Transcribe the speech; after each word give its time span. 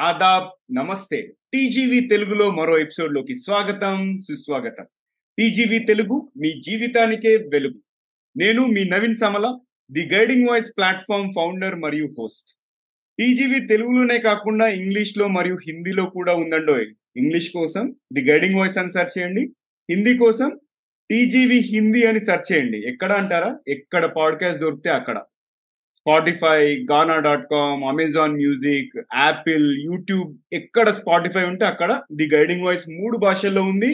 ఆదాబ్ 0.00 0.76
నమస్తే. 0.76 1.32
టీజీవి 1.52 2.00
తెలుగులో 2.00 2.50
మరో 2.50 2.78
ఎపిసోడ్లోకి 2.78 3.34
స్వాగతం 3.34 4.18
సుస్వాగతం. 4.18 4.86
టీజీవి 5.38 5.78
తెలుగు 5.78 6.32
మీ 6.36 6.60
జీవితానికే 6.60 7.36
వెలుగు. 7.36 7.74
నేను 8.36 8.66
మీ 8.66 8.84
Naveen 8.84 9.14
Samala 9.14 9.58
the 9.92 10.14
guiding 10.14 10.48
voice 10.48 10.70
platform 10.76 11.32
founder 11.36 11.74
మరియు 11.74 12.08
హోస్ట్. 12.18 12.58
టీజీవి 13.18 13.66
తెలుగులోనే 13.66 14.18
కాకుండా 14.18 14.68
ఇంగ్లీష్లో 14.68 15.28
మరియు 15.28 15.58
హిందీలో 15.66 16.04
కూడా 16.04 16.34
ఉందండోయ్ 16.34 16.86
ఇంగ్లీష్ 17.16 17.50
కోసం 17.50 17.96
ది 18.12 18.30
గైడింగ్ 18.30 18.54
వాయిస్ 18.54 18.78
అని 18.78 18.90
సెర్చ్ 18.90 19.18
చేయండి. 19.18 19.52
హిందీ 19.90 20.16
కోసం 20.16 20.58
టీజీవి 21.10 21.56
హిందీ 21.56 22.02
అని 22.02 22.24
సెర్చ్ 22.24 22.52
చేయండి. 22.52 22.88
ఎక్కడ 22.88 23.12
అంటారా? 23.12 23.58
ఎక్కడ 23.68 24.04
పాడ్కాస్ట్ 24.04 24.62
దొరికితే 24.62 24.90
అక్కడ. 24.90 25.22
Spotify 26.06 26.60
Gaana 26.90 27.18
dot 27.18 27.44
com 27.50 27.84
Amazon 27.84 28.34
music 28.34 28.92
Apple 28.98 29.66
YouTube 29.84 30.28
ఎక్కడ 30.52 30.90
స్పాటిఫై 30.90 31.44
ఉంటే 31.44 31.64
అక్కడ. 31.64 32.00
ది 32.12 32.26
గైడింగ్ 32.34 32.64
వాయిస్ 32.64 32.84
మూడు 32.88 33.16
భాషల్లో 33.16 33.62
ఉంది. 33.62 33.90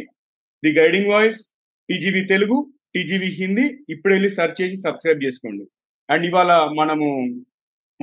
The 0.65 0.79
guiding 0.79 1.11
voice 1.11 1.41
TGV 1.89 2.23
Telugu 2.25 2.73
TGV 2.95 3.27
Hindi. 3.27 3.67
ఇప్పుడు 3.89 4.13
వెళ్ళి 4.15 4.31
సెర్చ్ 4.31 4.63
చేసి 4.63 4.77
సబ్స్క్రైబ్ 4.77 5.25
చేసుకోండి. 5.25 5.65
అండ్ 6.11 6.27
ఇవాళ 6.27 6.53
మనము 6.79 7.09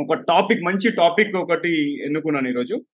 ఒక 0.02 0.14
టాపిక్ 0.14 0.64
మంచి 0.64 0.92
టాపిక్ 0.92 1.36
ఒకటి 1.36 2.04
ఎన్నుకున్నాను 2.06 2.50
ఈరోజు. 2.50 2.86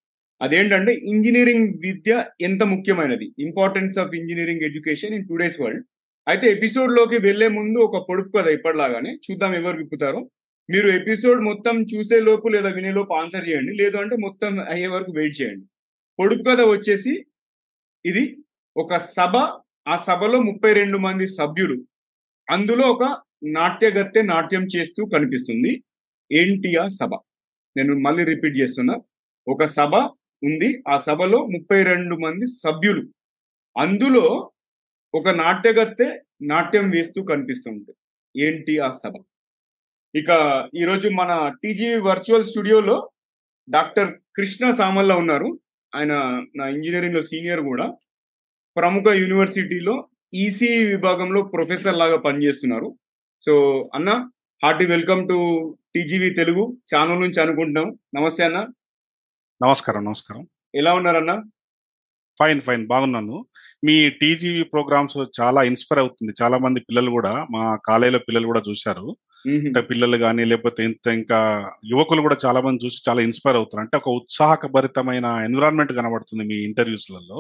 అదేంటంటే 0.42 0.92
ఇంజనీరింగ్ 0.94 1.70
విద్య 1.86 2.26
ఎంత 2.42 2.64
ముఖ్యమైనది? 2.64 3.28
Importance 3.40 3.98
of 3.98 4.16
engineering 4.16 4.62
education 4.62 5.16
in 5.16 5.28
today's 5.28 5.62
world. 5.62 5.86
అయితే 6.28 6.52
ఎపిసోడ్లోకి 6.52 7.18
వెళ్ళే 7.18 7.48
ముందు 7.48 7.80
ఒక 7.80 8.06
పొడుపు 8.10 8.32
కదా 8.38 8.52
ఇప్పటిలాగానే 8.52 9.12
చూద్దాం 9.26 9.56
ఎవరు 9.56 9.78
విప్పుతారో. 9.78 10.22
మీరు 10.70 10.90
ఎపిసోడ్ 10.90 11.42
మొత్తం 11.42 11.84
చూసే 11.84 12.20
లోపు 12.20 12.48
లేదా 12.48 12.70
వినే 12.70 12.92
లోపు 12.92 13.14
ఆన్సర్ 13.14 13.50
చేయండి. 13.50 13.74
లేదు 13.74 13.98
అంటే 13.98 14.16
మొత్తం 14.16 14.60
అయ్యే 14.60 14.88
వరకు 14.88 15.12
వెయిట్ 15.12 15.42
చేయండి. 15.42 15.66
పొడుపు 16.20 16.44
కథ 16.44 16.62
వచ్చేసి 16.62 17.26
ఇది 18.06 18.38
ఒక 18.78 18.98
సభ 18.98 19.38
ఆ 19.88 19.96
సభలో 19.96 20.42
ముప్పై 20.42 20.74
రెండు 20.74 20.98
మంది 20.98 21.28
సభ్యులు. 21.28 21.86
అందులో 22.50 22.88
ఒక 22.88 23.22
నాట్యగత్తె 23.48 24.22
నాట్యం 24.22 24.68
చేస్తూ 24.76 25.06
కనిపిస్తుంది. 25.06 25.84
ఏంటి 26.32 26.76
ఆ 26.76 26.88
సభ. 26.88 27.10
నేను 27.78 28.00
మళ్ళీ 28.00 28.24
రిపీట్ 28.24 28.58
చేస్తున్నా. 28.58 28.96
ఒక 29.48 29.66
సభ 29.66 29.96
ఉంది. 30.44 30.84
ఆ 30.90 30.98
సభలో 30.98 31.46
ముప్పై 31.46 31.84
రెండు 31.84 32.16
మంది 32.16 32.46
సభ్యులు. 32.46 33.10
అందులో 33.80 34.52
ఒక 35.16 35.30
నాట్యగత్తె 35.30 36.20
నాట్యం 36.42 36.90
వేస్తూ 36.90 37.24
కనిపిస్తుంది 37.24 37.94
ఏంటి 38.44 38.80
ఆ 38.80 38.92
సభ. 38.92 39.14
ఇక 40.16 40.30
ఈరోజు 40.76 41.10
మన 41.10 41.54
టీజీ 41.64 41.96
వర్చువల్ 41.96 42.44
స్టూడియోలో 42.44 43.10
డాక్టర్ 43.70 44.16
కృష్ణ 44.36 44.74
సామల్ల 44.74 45.14
ఉన్నారు. 45.14 45.60
ఆయన 45.96 46.44
నా 46.56 46.68
ఇంజనీరింగ్లో 46.68 47.22
సీనియర్ 47.22 47.62
కూడా. 47.62 47.94
ప్రముఖ 48.78 49.08
యూనివర్సిటీలో 49.08 50.08
ఈసీ 50.34 50.86
విభాగంలో 50.86 51.42
ప్రొఫెసర్ 51.42 51.96
లాగా 51.96 52.18
పనిచేస్తున్నారు. 52.18 52.96
సో 53.42 53.82
అన్న 53.96 54.30
hearty 54.64 54.86
welcome 54.86 55.30
to 55.30 55.78
TGV 55.96 56.30
Telugu 56.30 56.78
channel 56.96 57.20
నుంచి 57.20 57.42
అనుకుంటున్నాం. 57.42 58.00
నమస్తే 58.16 58.44
అన్న. 58.44 58.68
నమస్కారం 59.66 60.06
నమస్కారం. 60.06 60.48
ఎలా 60.76 60.94
ఉన్నారన్న? 60.94 61.44
Fine 62.40 62.62
fine. 62.62 62.88
బాగున్నాను. 62.88 63.46
మీ 63.86 64.10
టీజీవీ 64.10 64.64
ప్రోగ్రామ్స్ 64.64 65.18
చాలా 65.42 65.64
ఇన్స్పైర్ 65.64 66.00
అవుతుంది. 66.00 66.34
చాలా 66.42 66.58
మంది 66.58 66.80
పిల్లలు 66.80 67.12
కూడా 67.12 67.46
మా 67.52 67.80
కాలేజీలో 67.86 68.20
పిల్లలు 68.20 68.46
కూడా 68.46 68.62
చూశారు. 68.70 69.18
అంటే 69.68 69.82
పిల్లలు 69.90 70.18
కానీ 70.24 70.44
లేకపోతే 70.52 70.82
ఇంత 70.90 71.08
ఇంకా 71.20 71.40
యువకులు 71.92 72.22
కూడా 72.22 72.38
చాలా 72.46 72.60
మంది 72.66 72.84
చూసి 72.86 72.98
చాలా 73.10 73.22
ఇన్స్పైర్ 73.28 73.58
అవుతారు 73.60 73.82
అంటే 73.84 73.96
ఒక 73.98 74.10
ఉత్సాహకభరితమైన 74.20 75.26
ఎన్విరాన్మెంట్ 75.48 75.94
కనబడుతుంది 76.00 76.44
మీ 76.50 76.58
ఇంటర్వ్యూస్లలో. 76.70 77.38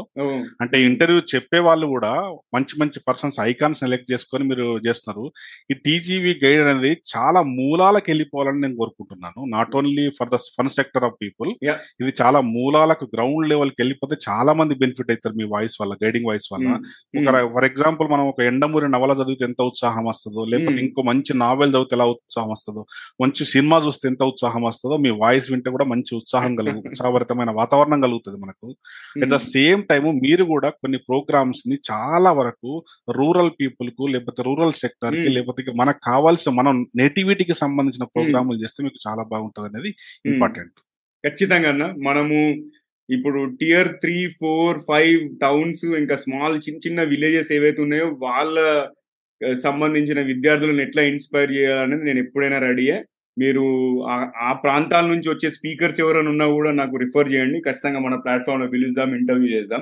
అంటే 0.63 0.77
ఇంటర్వ్యూ 0.89 1.21
చెప్పే 1.35 1.59
వాళ్ళు 1.59 1.87
కూడా 1.87 2.11
మంచి 2.55 2.75
మంచి 2.81 2.99
పర్సన్స్ 3.07 3.39
ఐకాన్ 3.49 3.79
సెలెక్ట్ 3.81 4.11
చేసుకొని 4.11 4.43
మీరు 4.43 4.67
చేస్తున్నారు. 4.87 5.25
ఈ 5.71 5.73
టీజీవీ 5.85 6.33
గైడ్ 6.43 6.61
అనేది 6.65 6.91
చాలా 7.15 7.41
మూలాలకు 7.41 8.09
వెళ్ళిపోవాలని 8.11 8.61
నేను 8.61 8.77
కోరుకుంటున్నాను. 8.81 9.39
Not 9.55 9.75
only 9.81 10.05
for 10.19 10.31
the 10.33 10.39
fun 10.57 10.73
sector 10.77 11.05
of 11.09 11.17
people. 11.23 11.51
ఇది 12.01 12.13
చాలా 12.21 12.41
మూలాలకు 12.55 13.05
గ్రౌండ్ 13.15 13.49
లెవెల్కి 13.53 13.79
వెళ్ళిపోతే 13.81 14.17
చాలా 14.29 14.53
మంది 14.53 14.79
బెనిఫిట్ 14.83 15.11
అవుతారు 15.11 15.35
మీ 15.41 15.47
వాయిస్ 15.55 15.77
వల్ల 15.81 15.93
గైడింగ్ 16.03 16.27
వాయిస్ 16.29 16.49
వల్ల. 16.53 16.69
ఒక 17.19 17.35
ఫర్ 17.55 17.67
ఎగ్జాంపుల్ 17.71 18.07
మనం 18.15 18.25
ఒక 18.33 18.41
ఎండమూరి 18.51 18.89
నవల 18.95 19.11
చదివితే 19.21 19.45
ఎంత 19.49 19.61
ఉత్సాహం 19.71 20.05
వస్తుందో 20.11 20.43
లేకపోతే. 20.53 20.79
ఇంకో 20.87 21.01
మంచి 21.11 21.31
నావెల్ 21.43 21.71
చదివితే 21.75 21.88
ఎలా 21.93 22.05
ఉత్సాహం 22.13 22.49
వస్తుందో. 22.49 22.81
మంచి 23.21 23.43
సినిమా 23.53 23.77
చూస్తే 23.85 24.05
ఎంత 24.09 24.23
ఉత్సాహం 24.23 24.63
వస్తుందో 24.63 24.97
మీ 24.97 25.11
వాయిస్ 25.21 25.47
వింటే 25.51 25.69
కూడా 25.69 25.85
మంచి 25.85 26.11
ఉత్సాహం 26.19 26.53
కలుగు 26.59 26.79
ఉత్సాహభరితమైన 26.93 27.51
వాతావరణం 27.59 28.01
కలుగుతుంది 28.01 28.39
మనకు. 28.43 28.67
అట్ 29.23 29.31
ద 29.33 29.39
సేమ్ 29.47 29.83
టైం 29.89 30.05
మీరు 30.25 30.43
కూడా 30.53 30.69
కొన్ని 30.81 30.99
ప్రోగ్రామ్స్ని 31.09 31.77
చాలా 31.91 32.31
వరకు 32.31 32.71
రూరల్ 33.19 33.53
పీపుల్కు 33.59 34.03
లేకపోతే 34.07 34.43
రూరల్ 34.49 34.75
సెక్టర్కి. 34.83 35.29
లేకపోతే 35.37 35.63
మనకు 35.81 36.01
కావాల్సిన 36.11 36.53
మనం 36.53 36.75
నేటివిటీకి 36.97 37.57
సంబంధించిన 37.63 38.07
ప్రోగ్రాములు 38.15 38.59
చేస్తే 38.63 38.79
మీకు 38.83 38.99
చాలా 39.07 39.25
బాగుంటది 39.33 39.69
అనేది 39.71 39.91
ఇంపార్టెంట్ 40.25 40.77
ఖచ్చితంగా 41.23 41.69
అన్న. 41.69 41.85
మనము 42.07 42.37
ఇప్పుడు 43.09 43.39
tier 43.61 43.89
three 44.01 44.17
four 44.39 44.77
five 44.87 45.21
towns 45.41 45.85
ఇంకా 46.01 46.15
స్మాల్ 46.15 46.55
చిన్న 46.65 46.79
చిన్న 46.85 47.03
విలేజెస్ 47.03 47.51
ఏవైతే 47.51 47.79
ఉన్నాయో 47.81 48.07
వాళ్ళ 48.19 48.55
సంబంధించిన 49.63 50.21
విద్యార్థులను 50.21 50.81
ఎట్లా 50.81 51.03
ఇన్స్పైర్ 51.03 51.51
చేయాలనేది 51.51 52.03
నేను 52.03 52.19
ఎప్పుడైనా 52.19 52.59
రెడీయే 52.59 53.03
మీరు 53.39 53.63
ఆ- 54.03 54.31
ఆ 54.37 54.53
ప్రాంతాల 54.53 55.05
నుంచి 55.05 55.29
వచ్చే 55.29 55.49
స్పీకర్స్ 55.49 55.99
ఎవరైనా 55.99 56.29
ఉన్నా 56.29 56.47
కూడా 56.47 56.71
నాకు 56.71 56.97
రిఫర్ 56.97 57.31
చేయండి. 57.31 57.59
ఖచ్చితంగా 57.59 57.99
మన 57.99 58.15
ప్లాట్ఫామ్లో 58.15 58.67
పిలుద్దాం 58.67 59.15
ఇంటర్వ్యూ 59.15 59.57
చేద్దాం. 59.57 59.79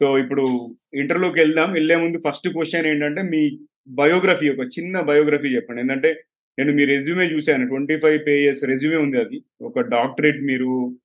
సో 0.00 0.18
ఇప్పుడు 0.18 0.76
ఇంటర్లోకి 0.94 1.40
వెళ్దాం. 1.40 1.72
వెళ్ళే 1.72 1.96
ముందు 1.96 2.22
ఫస్ట్ 2.28 2.48
క్వశ్చన్ 2.48 2.86
ఏంటంటే 2.86 3.22
మీ 3.22 3.58
బయోగ్రఫీ 3.88 4.48
ఒక 4.48 4.58
చిన్న 4.58 5.00
బయోగ్రఫీ 5.00 5.48
చెప్పండి. 5.48 5.82
ఏంటంటే 5.82 6.24
నేను 6.58 6.72
మీ 6.72 6.84
రెజ్యూమే 6.84 7.24
చూశాను. 7.24 7.66
ట్వంటీ 7.66 7.96
ఫైవ్ 7.96 8.26
పేజెస్ 8.26 8.64
రెజ్యూమే 8.64 8.96
ఉంది 8.96 9.18
అది. 9.18 9.42
ఒక 9.62 9.80
డాక్టరేట్ 9.80 10.42
మీరు 10.42 10.96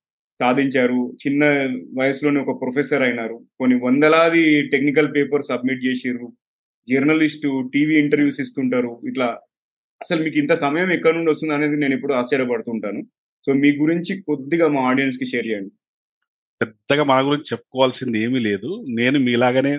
సాధించారు. 0.41 1.17
చిన్న 1.27 1.45
వయసులోనే 1.99 2.39
ఒక 2.39 2.61
ప్రొఫెసర్ 2.61 3.01
అయినారు. 3.01 3.39
కొన్ని 3.59 3.79
వందలాది 3.79 4.61
టెక్నికల్ 4.61 5.15
పేపర్ 5.15 5.43
సబ్మిట్ 5.43 5.85
చేసిర్రు. 5.85 6.33
జర్నలిస్టు 6.89 7.49
టీవీ 7.73 7.95
ఇంటర్వ్యూస్ 7.95 8.39
ఇస్తుంటారు. 8.41 9.01
ఇట్లా 9.07 9.27
అసలు 10.01 10.23
మీకు 10.23 10.37
ఇంత 10.37 10.53
సమయం 10.53 10.91
ఎక్కడి 10.91 11.15
నుండి 11.17 11.31
వస్తుంది 11.31 11.53
అనేది 11.53 11.75
నేను 11.75 11.95
ఎప్పుడు 11.95 12.13
ఆశ్చర్యపడుతుంటాను. 12.13 13.01
సో 13.45 13.53
మీ 13.53 13.69
గురించి 13.77 14.21
కొద్దిగా 14.21 14.67
మా 14.67 14.81
ఆడియన్స్కి 14.81 15.25
షేర్ 15.25 15.47
చేయండి. 15.47 15.71
పెద్దగా 16.61 17.03
మన 17.03 17.19
గురించి 17.25 17.47
చెప్పుకోవాల్సింది 17.51 18.19
ఏమీ 18.19 18.39
లేదు. 18.39 18.69
నేను 18.99 19.19
మీలాగానే 19.19 19.73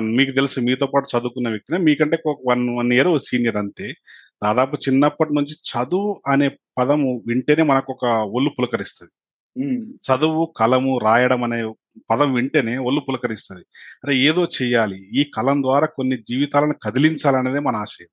మీకు 0.00 0.30
తెలుసు 0.30 0.60
మీతో 0.60 0.86
పాటు 0.86 1.18
చదువుకున్న 1.18 1.48
వ్యక్తినే. 1.48 1.78
మీకంటే 1.78 2.18
ఒక 2.26 2.38
వన్ 2.48 2.64
వన్ 2.78 2.92
ఇయర్ 2.92 3.18
సీనియర్ 3.18 3.56
అంతే. 3.56 3.88
దాదాపు 4.44 4.76
చిన్నప్పటి 4.76 5.34
నుంచి 5.34 5.54
చదువు 5.70 6.22
అనే 6.26 6.48
పదము 6.78 7.22
వింటేనే 7.26 7.62
మనకు 7.62 7.92
ఒక 7.92 8.04
ఒళ్ళు 8.36 8.50
పులకరిస్తుంది. 8.58 9.12
చదువు 10.08 10.52
కలము 10.56 10.98
రాయడం 10.98 11.42
అనే 11.44 11.62
పదం 12.10 12.34
వింటేనే 12.34 12.78
ఒళ్ళు 12.78 13.00
పులకరిస్తుంది. 13.00 13.64
అరే 14.04 14.18
ఏదో 14.18 14.44
చెయ్యాలి. 14.44 15.20
ఈ 15.20 15.30
కలం 15.36 15.62
ద్వారా 15.62 15.86
కొన్ని 15.86 16.16
జీవితాలను 16.28 16.74
కదిలించాలనేదే 16.82 17.58
మన 17.58 17.76
ఆశయం. 17.76 18.08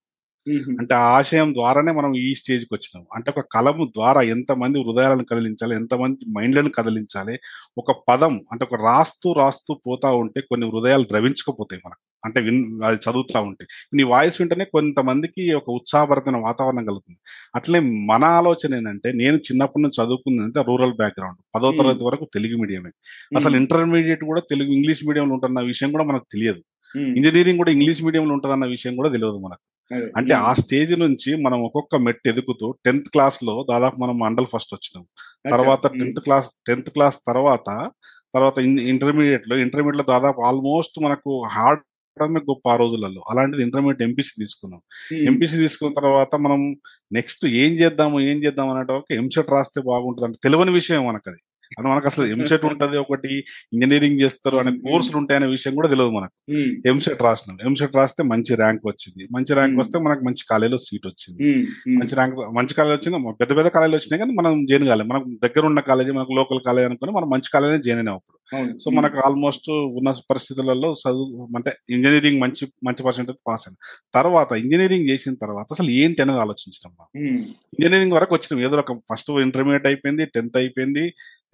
అంటే 0.79 0.95
ఆ 0.95 0.99
ఆశయం 0.99 1.53
ద్వారానే 1.53 1.91
మనం 1.91 2.15
ఈ 2.15 2.35
స్టేజ్కి 2.35 2.73
వచ్చినాం. 2.73 3.05
అంటే 3.15 3.33
ఒక 3.37 3.45
కలము 3.51 3.85
ద్వారా 3.95 4.21
ఎంతమంది 4.21 4.79
హృదయాలను 4.83 5.25
కదిలించాలి 5.25 5.75
ఎంతమంది 5.75 6.25
మైండ్లను 6.39 6.69
కదిలించాలి 6.69 7.39
ఒక 7.77 8.03
పదం 8.09 8.39
అంటే 8.51 8.65
ఒక 8.65 8.75
రాస్తూ 8.83 9.33
రాస్తూ 9.33 9.73
పోతా 9.87 10.11
ఉంటే 10.11 10.41
కొన్ని 10.41 10.69
హృదయాలు 10.69 11.03
ద్రవించకపోతాయి 11.03 11.81
మనకు. 11.85 12.06
అంటే 12.25 12.41
విన్ 12.41 12.83
అది 12.83 12.97
చదువుతా 12.97 13.41
ఉంటే. 13.41 13.65
నీ 13.93 14.03
వాయిస్ 14.03 14.41
వింటేనే 14.41 14.65
కొంతమందికి 14.65 15.53
ఒక 15.53 15.69
ఉత్సాహభరితమైన 15.69 16.43
వాతావరణం 16.43 16.85
కలుగుతుంది. 16.85 17.19
అట్లే 17.55 17.79
మన 17.79 18.25
ఆలోచన 18.25 18.75
ఏంటంటే 18.75 19.11
నేను 19.11 19.37
చిన్నప్పటి 19.37 19.83
నుంచి 19.83 20.05
చదువుకుంది 20.05 20.43
అంటే 20.43 20.63
రూరల్ 20.67 20.93
బ్యాక్గ్రౌండ్. 20.93 21.37
పదో. 21.55 21.71
తరగతి 21.71 22.03
వరకు 22.03 22.27
తెలుగు 22.33 22.57
మీడియమే. 22.61 22.89
అసలు 23.35 23.55
ఇంటర్మీడియట్ 23.55 24.23
కూడా 24.23 24.41
తెలుగు 24.41 24.69
ఇంగ్లీష్ 24.69 25.07
మీడియంలో 25.07 25.33
ఉంటున్న 25.33 25.59
విషయం 25.61 25.91
కూడా 25.91 26.03
మనకు 26.03 26.25
తెలియదు. 26.31 26.61
ఇంజనీరింగ్ 27.15 27.57
కూడా 27.57 27.71
ఇంగ్లీష్ 27.71 28.03
మీడియంలో 28.03 28.33
ఉంటుందన్న 28.33 28.65
విషయం 28.65 28.95
కూడా 28.95 29.09
తెలియదు 29.09 29.37
మనకు. 29.37 29.59
అంటే 30.17 30.33
ఆ 30.33 30.53
స్టేజ్ 30.53 30.99
నుంచి 30.99 31.35
మనం 31.35 31.61
ఒక్కొక్క 31.61 31.95
మెట్టు 31.95 32.29
ఎదుగుతూ 32.29 32.75
టెన్త్ 32.85 33.09
క్లాస్లో 33.09 33.65
దాదాపు 33.71 34.01
మనం 34.01 34.19
మండల్ 34.19 34.45
ఫస్ట్ 34.45 34.73
వచ్చినాం. 34.73 35.05
తర్వాత 35.51 35.87
టెన్త్ 35.87 36.19
క్లాస్ 36.19 36.49
టెన్త్ 36.67 36.89
క్లాస్ 36.89 37.17
తర్వాత 37.27 37.89
తర్వాత 38.33 38.59
ఇంటర్మీడియట్లో 38.59 39.57
ఇంటర్మీడియట్లో 39.57 40.13
దాదాపు 40.13 40.41
ఆల్మోస్ట్ 40.41 41.03
మనకు 41.03 41.43
హార్డ్ 41.47 41.81
గొప్ప 42.25 42.69
ఆ 42.69 42.75
రోజులలో. 42.75 43.23
అలాంటిది 43.29 43.63
ఇంటర్మీడియట్ 43.63 44.09
ఎంపీసీ 44.09 44.31
తీసుకున్నాం. 44.39 44.81
ఎంపీసీ 45.17 45.57
తీసుకున్న 45.57 45.93
తర్వాత 45.93 46.35
మనం 46.35 46.75
నెక్స్ట్ 47.13 47.45
ఏం 47.45 47.73
చేద్దాము 47.73 48.21
ఏం 48.21 48.43
చేద్దాం 48.43 48.69
అనేట 48.69 48.91
ఒక 48.91 49.11
ఎంసెట్ 49.11 49.51
రాస్తే 49.51 49.81
బాగుంటుంది 49.81 50.25
అంటే 50.25 50.39
తెలియని 50.43 50.71
విషయం 50.71 51.07
మనకు 51.07 51.29
అది 51.29 51.37
అని 51.79 51.87
మనకు 51.87 52.07
అసలు 52.07 52.25
ఎంసెట్ 52.25 52.65
ఉంటది 52.65 52.97
ఒకటి 52.97 53.37
ఇంజనీరింగ్ 53.73 54.19
చేస్తారు 54.19 54.57
అనే 54.57 54.71
కోర్సులు 54.71 55.17
ఉంటాయనే 55.17 55.47
విషయం 55.47 55.75
కూడా 55.75 55.89
తెలియదు 55.89 56.11
మనకు. 56.11 56.51
ఎంసెట్ 56.87 57.23
రాసినాం. 57.23 57.57
ఎంసెట్ 57.65 57.95
రాస్తే 57.95 58.23
మంచి 58.23 58.55
ర్యాంక్ 58.55 58.81
వచ్చింది. 58.87 59.27
మంచి 59.35 59.53
ర్యాంక్. 59.53 59.79
వస్తే 59.79 59.99
మనకు 59.99 60.25
మంచి 60.25 60.43
కాలేజీలో 60.51 60.77
సీట్ 60.77 61.07
వచ్చింది. 61.07 61.67
మంచి 61.89 62.15
ర్యాంక్ 62.15 62.35
మంచి 62.35 62.73
కాలేజ్ 62.73 63.07
వచ్చింది 63.07 63.33
పెద్ద 63.33 63.57
పెద్ద 63.57 63.69
కాలేజీలు 63.69 63.95
వచ్చినాయి 63.95 64.19
కానీ 64.19 64.35
మనం 64.35 64.65
జాయిన్ 64.65 64.87
కాలేదు 64.87 65.09
మనకు 65.09 65.25
దగ్గర 65.25 65.65
ఉన్న 65.65 65.79
కాలేజీ 65.79 66.11
మనకు 66.11 66.33
లోకల్ 66.33 66.59
కాలేజ్ 66.65 66.85
అనుకుని 66.85 67.11
మనం 67.11 67.29
మంచి 67.29 67.49
కాలేజీ 67.53 67.83
జాయిన్ 67.83 67.99
అయినాం 67.99 68.15
అప్పుడు. 68.15 68.36
సో 68.77 68.91
మనకు 68.91 69.17
ఆల్మోస్ట్ 69.19 69.69
ఉన్న 69.69 70.09
పరిస్థితులలో 70.29 70.89
చదువు 71.01 71.47
అంటే 71.57 71.71
ఇంజనీరింగ్ 71.89 72.39
మంచి 72.41 72.65
మంచి 72.87 73.03
పర్సెంటేజ్ 73.03 73.39
పాస్ 73.47 73.63
అయింది 73.67 73.79
తర్వాత 74.13 74.51
ఇంజనీరింగ్ 74.53 75.09
చేసిన 75.09 75.35
తర్వాత 75.41 75.67
అసలు 75.71 75.89
ఏంటి 75.91 76.21
అనేది 76.21 76.39
ఆలోచించడం 76.39 76.91
ఇంజనీరింగ్ 77.75 78.13
వరకు 78.13 78.33
వచ్చినాం. 78.35 78.61
ఏదో 78.67 78.77
ఒక 78.77 78.93
ఫస్ట్ 79.11 79.31
ఇంటర్మీడియట్ 79.47 79.87
అయిపోయింది 79.87 80.25
టెన్త్ 80.25 80.57
అయిపోయింది 80.57 81.05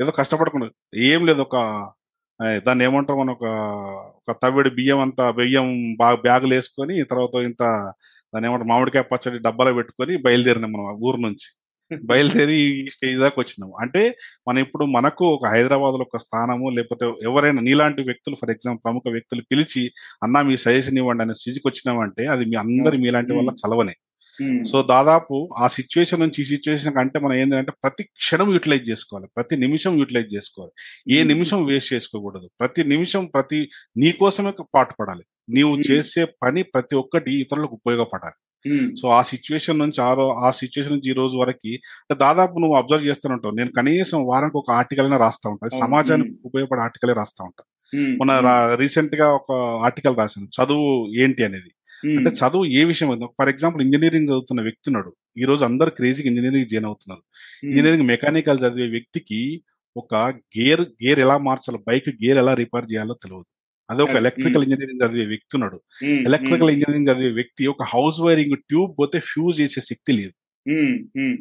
ఏదో 0.01 0.12
కష్టపడకుండా 0.12 0.69
ఏం 1.12 1.22
లేదు 1.25 1.42
ఒక 1.42 1.57
దాన్ని 2.68 2.84
ఏమంటారు 2.86 3.19
మనం 3.19 3.34
ఒక 3.34 3.48
ఒక 4.19 4.36
తవ్విడి 4.44 4.69
బియ్యం 4.69 5.00
అంతా 5.00 5.31
బియ్యం 5.31 5.68
బాగా 6.00 6.16
బ్యాగులు 6.16 6.54
వేసుకొని 6.56 6.95
తర్వాత 7.04 7.36
ఇంత 7.50 7.63
దాన్ని 8.34 8.48
ఏమంటారు 8.50 8.69
మామిడికాయ 8.69 9.04
పచ్చడి 9.12 9.40
డబ్బాలో 9.40 9.74
పెట్టుకొని 9.74 10.13
బయలుదేరినాం 10.18 10.72
మనం 10.72 10.86
ఆ 10.92 10.95
ఊరు 11.07 11.19
నుంచి. 11.22 11.48
బయలుదేరి 11.95 12.56
ఈ 12.56 12.90
స్టేజ్ 12.90 13.19
దాకా 13.19 13.42
వచ్చినాం 13.42 13.72
అంటే 13.81 14.18
మనం 14.48 14.60
ఇప్పుడు 14.60 14.86
మనకు 14.86 15.25
ఒక 15.25 15.48
హైదరాబాద్లో 15.48 16.00
ఒక 16.00 16.18
స్థానము 16.18 16.69
లేకపోతే 16.69 17.13
ఎవరైనా 17.24 17.62
నీలాంటి 17.62 18.01
వ్యక్తులు 18.01 18.36
ఫర్ 18.36 18.51
ఎగ్జాంపుల్ 18.51 18.84
ప్రముఖ 18.84 19.01
వ్యక్తులు 19.12 19.42
పిలిచి 19.42 19.92
అన్నా 20.24 20.42
మీ 20.42 20.57
సజెషన్ 20.57 20.98
ఇవ్వండి 20.98 21.24
అనే 21.24 21.34
స్థితికి 21.34 21.68
వచ్చినామంటే 21.68 22.25
అది 22.25 22.45
మీ 22.45 22.56
అందరి 22.56 22.98
మీలాంటి 22.98 23.34
వాళ్ళ 23.34 23.50
చలవనే. 23.50 23.94
సో 24.63 24.81
దాదాపు 24.81 25.50
ఆ 25.57 25.68
సిచ్యువేషన్ 25.68 26.19
నుంచి 26.19 26.42
ఈ 26.42 26.44
సిచ్యువేషన్ 26.44 26.94
కంటే 26.94 27.19
మనం 27.19 27.34
ఏంటంటే 27.34 27.72
ప్రతి 27.72 28.04
క్షణం 28.04 28.51
యూటిలైజ్ 28.51 28.90
చేసుకోవాలి. 28.90 29.28
ప్రతి 29.36 29.57
నిమిషం 29.57 29.98
యూటిలైజ్ 29.98 30.36
చేసుకోవాలి. 30.36 30.72
ఏ 31.16 31.24
నిమిషం 31.24 31.66
వేస్ట్ 31.66 31.94
చేసుకోకూడదు. 31.94 32.50
ప్రతి 32.60 32.84
నిమిషం 32.84 33.25
ప్రతి 33.25 33.69
నీ 33.98 34.12
కోసమే 34.12 34.54
పాటుపడాలి. 34.75 35.24
నీవు 35.50 35.78
చేసే 35.92 36.25
పని 36.25 36.63
ప్రతి 36.63 36.95
ఒక్కటి 36.95 37.42
ఇతరులకు 37.42 37.74
ఉపయోగపడాలి. 37.74 38.43
సో 38.95 39.06
ఆ 39.12 39.21
సిచ్యువేషన్ 39.30 39.80
నుంచి 39.80 40.00
ఆ 40.01 40.12
రో 40.13 40.25
ఆ 40.42 40.51
సిచ్యువేషన్ 40.60 40.94
నుంచి 40.94 41.10
ఈ 41.10 41.18
రోజు 41.18 41.36
వరకు 41.38 41.71
దాదాపు 42.21 42.56
నువ్వు 42.62 42.75
అబ్జర్వ్ 42.77 43.07
చేస్తూనే 43.10 43.36
ఉంటావు 43.38 43.56
నేను 43.56 43.71
కనీసం 43.77 44.19
వారానికి 44.30 44.57
ఒక 44.57 44.71
ఆర్టికల్ 44.77 45.07
అయినా 45.07 45.19
రాస్తా 45.24 45.48
ఉంటాను. 45.50 45.74
సమాజానికి 45.81 46.30
ఉమ్, 46.30 46.39
ఉపయోగపడే 46.45 46.81
ఆర్టికల్ 46.81 47.13
రాస్తా 47.19 47.42
ఉంటాను 47.44 47.69
ఉమ్, 47.94 48.13
మొన్న 48.19 48.33
రీసెంట్గా 48.81 49.27
ఒక 49.33 49.51
ఆర్టికల్ 49.88 50.15
రాశాను. 50.18 50.48
చదువు 50.57 50.88
ఏంటి 51.24 51.44
అనేది. 51.44 51.71
అంటే 52.13 52.30
చదువు 52.39 52.65
ఏ 52.71 52.83
విషయం 52.88 53.10
ఫర్ 53.38 53.51
ఎగ్జాంపుల్ 53.51 53.81
ఇంజనీరింగ్ 53.86 54.30
చదువుతున్న 54.30 54.62
వ్యక్తి 54.62 54.89
ఉన్నాడు 54.92 55.12
ఈ 55.38 55.45
రోజు 55.45 55.63
అందరు 55.68 55.92
క్రేజీగా 55.98 56.27
ఇంజనీరింగ్ 56.31 56.69
జాయిన్ 56.71 56.88
అవుతున్నారు. 56.89 57.21
ఇంజనీరింగ్ 57.68 58.07
మెకానికల్ 58.09 58.62
చదివే 58.63 58.88
వ్యక్తికి 58.95 59.39
ఒక 59.95 60.13
గేర్ 60.57 60.83
గేర్ 61.01 61.19
ఎలా 61.19 61.36
మార్చాలో 61.44 61.80
బైక్ 61.88 62.09
గేర్ 62.21 62.38
ఎలా 62.38 62.54
రిపేర్ 62.62 62.88
చేయాలో 62.92 63.16
తెలియదు 63.24 63.50
అదే 63.94 64.04
ఒక. 64.04 64.16
ఎలక్ట్రికల్ 64.19 64.63
ఇంజనీరింగ్ 64.66 65.01
చదివే 65.04 65.25
వ్యక్తి 65.25 65.54
ఉన్నాడు 65.56 65.78
ఎలక్ట్రికల్ 66.25 66.72
ఇంజనీరింగ్ 66.72 67.10
చదివే 67.10 67.31
వ్యక్తి 67.34 67.68
ఒక 67.68 67.84
హౌస్ 67.94 68.19
వైరింగ్ 68.22 68.56
ట్యూబ్ 68.69 68.92
పోతే 69.00 69.19
ఫ్యూజ్ 69.30 69.57
చేసే 69.62 69.81
శక్తి 69.90 70.13
లేదు. 70.19 70.34
Um, 70.66 70.94
um, 71.18 71.38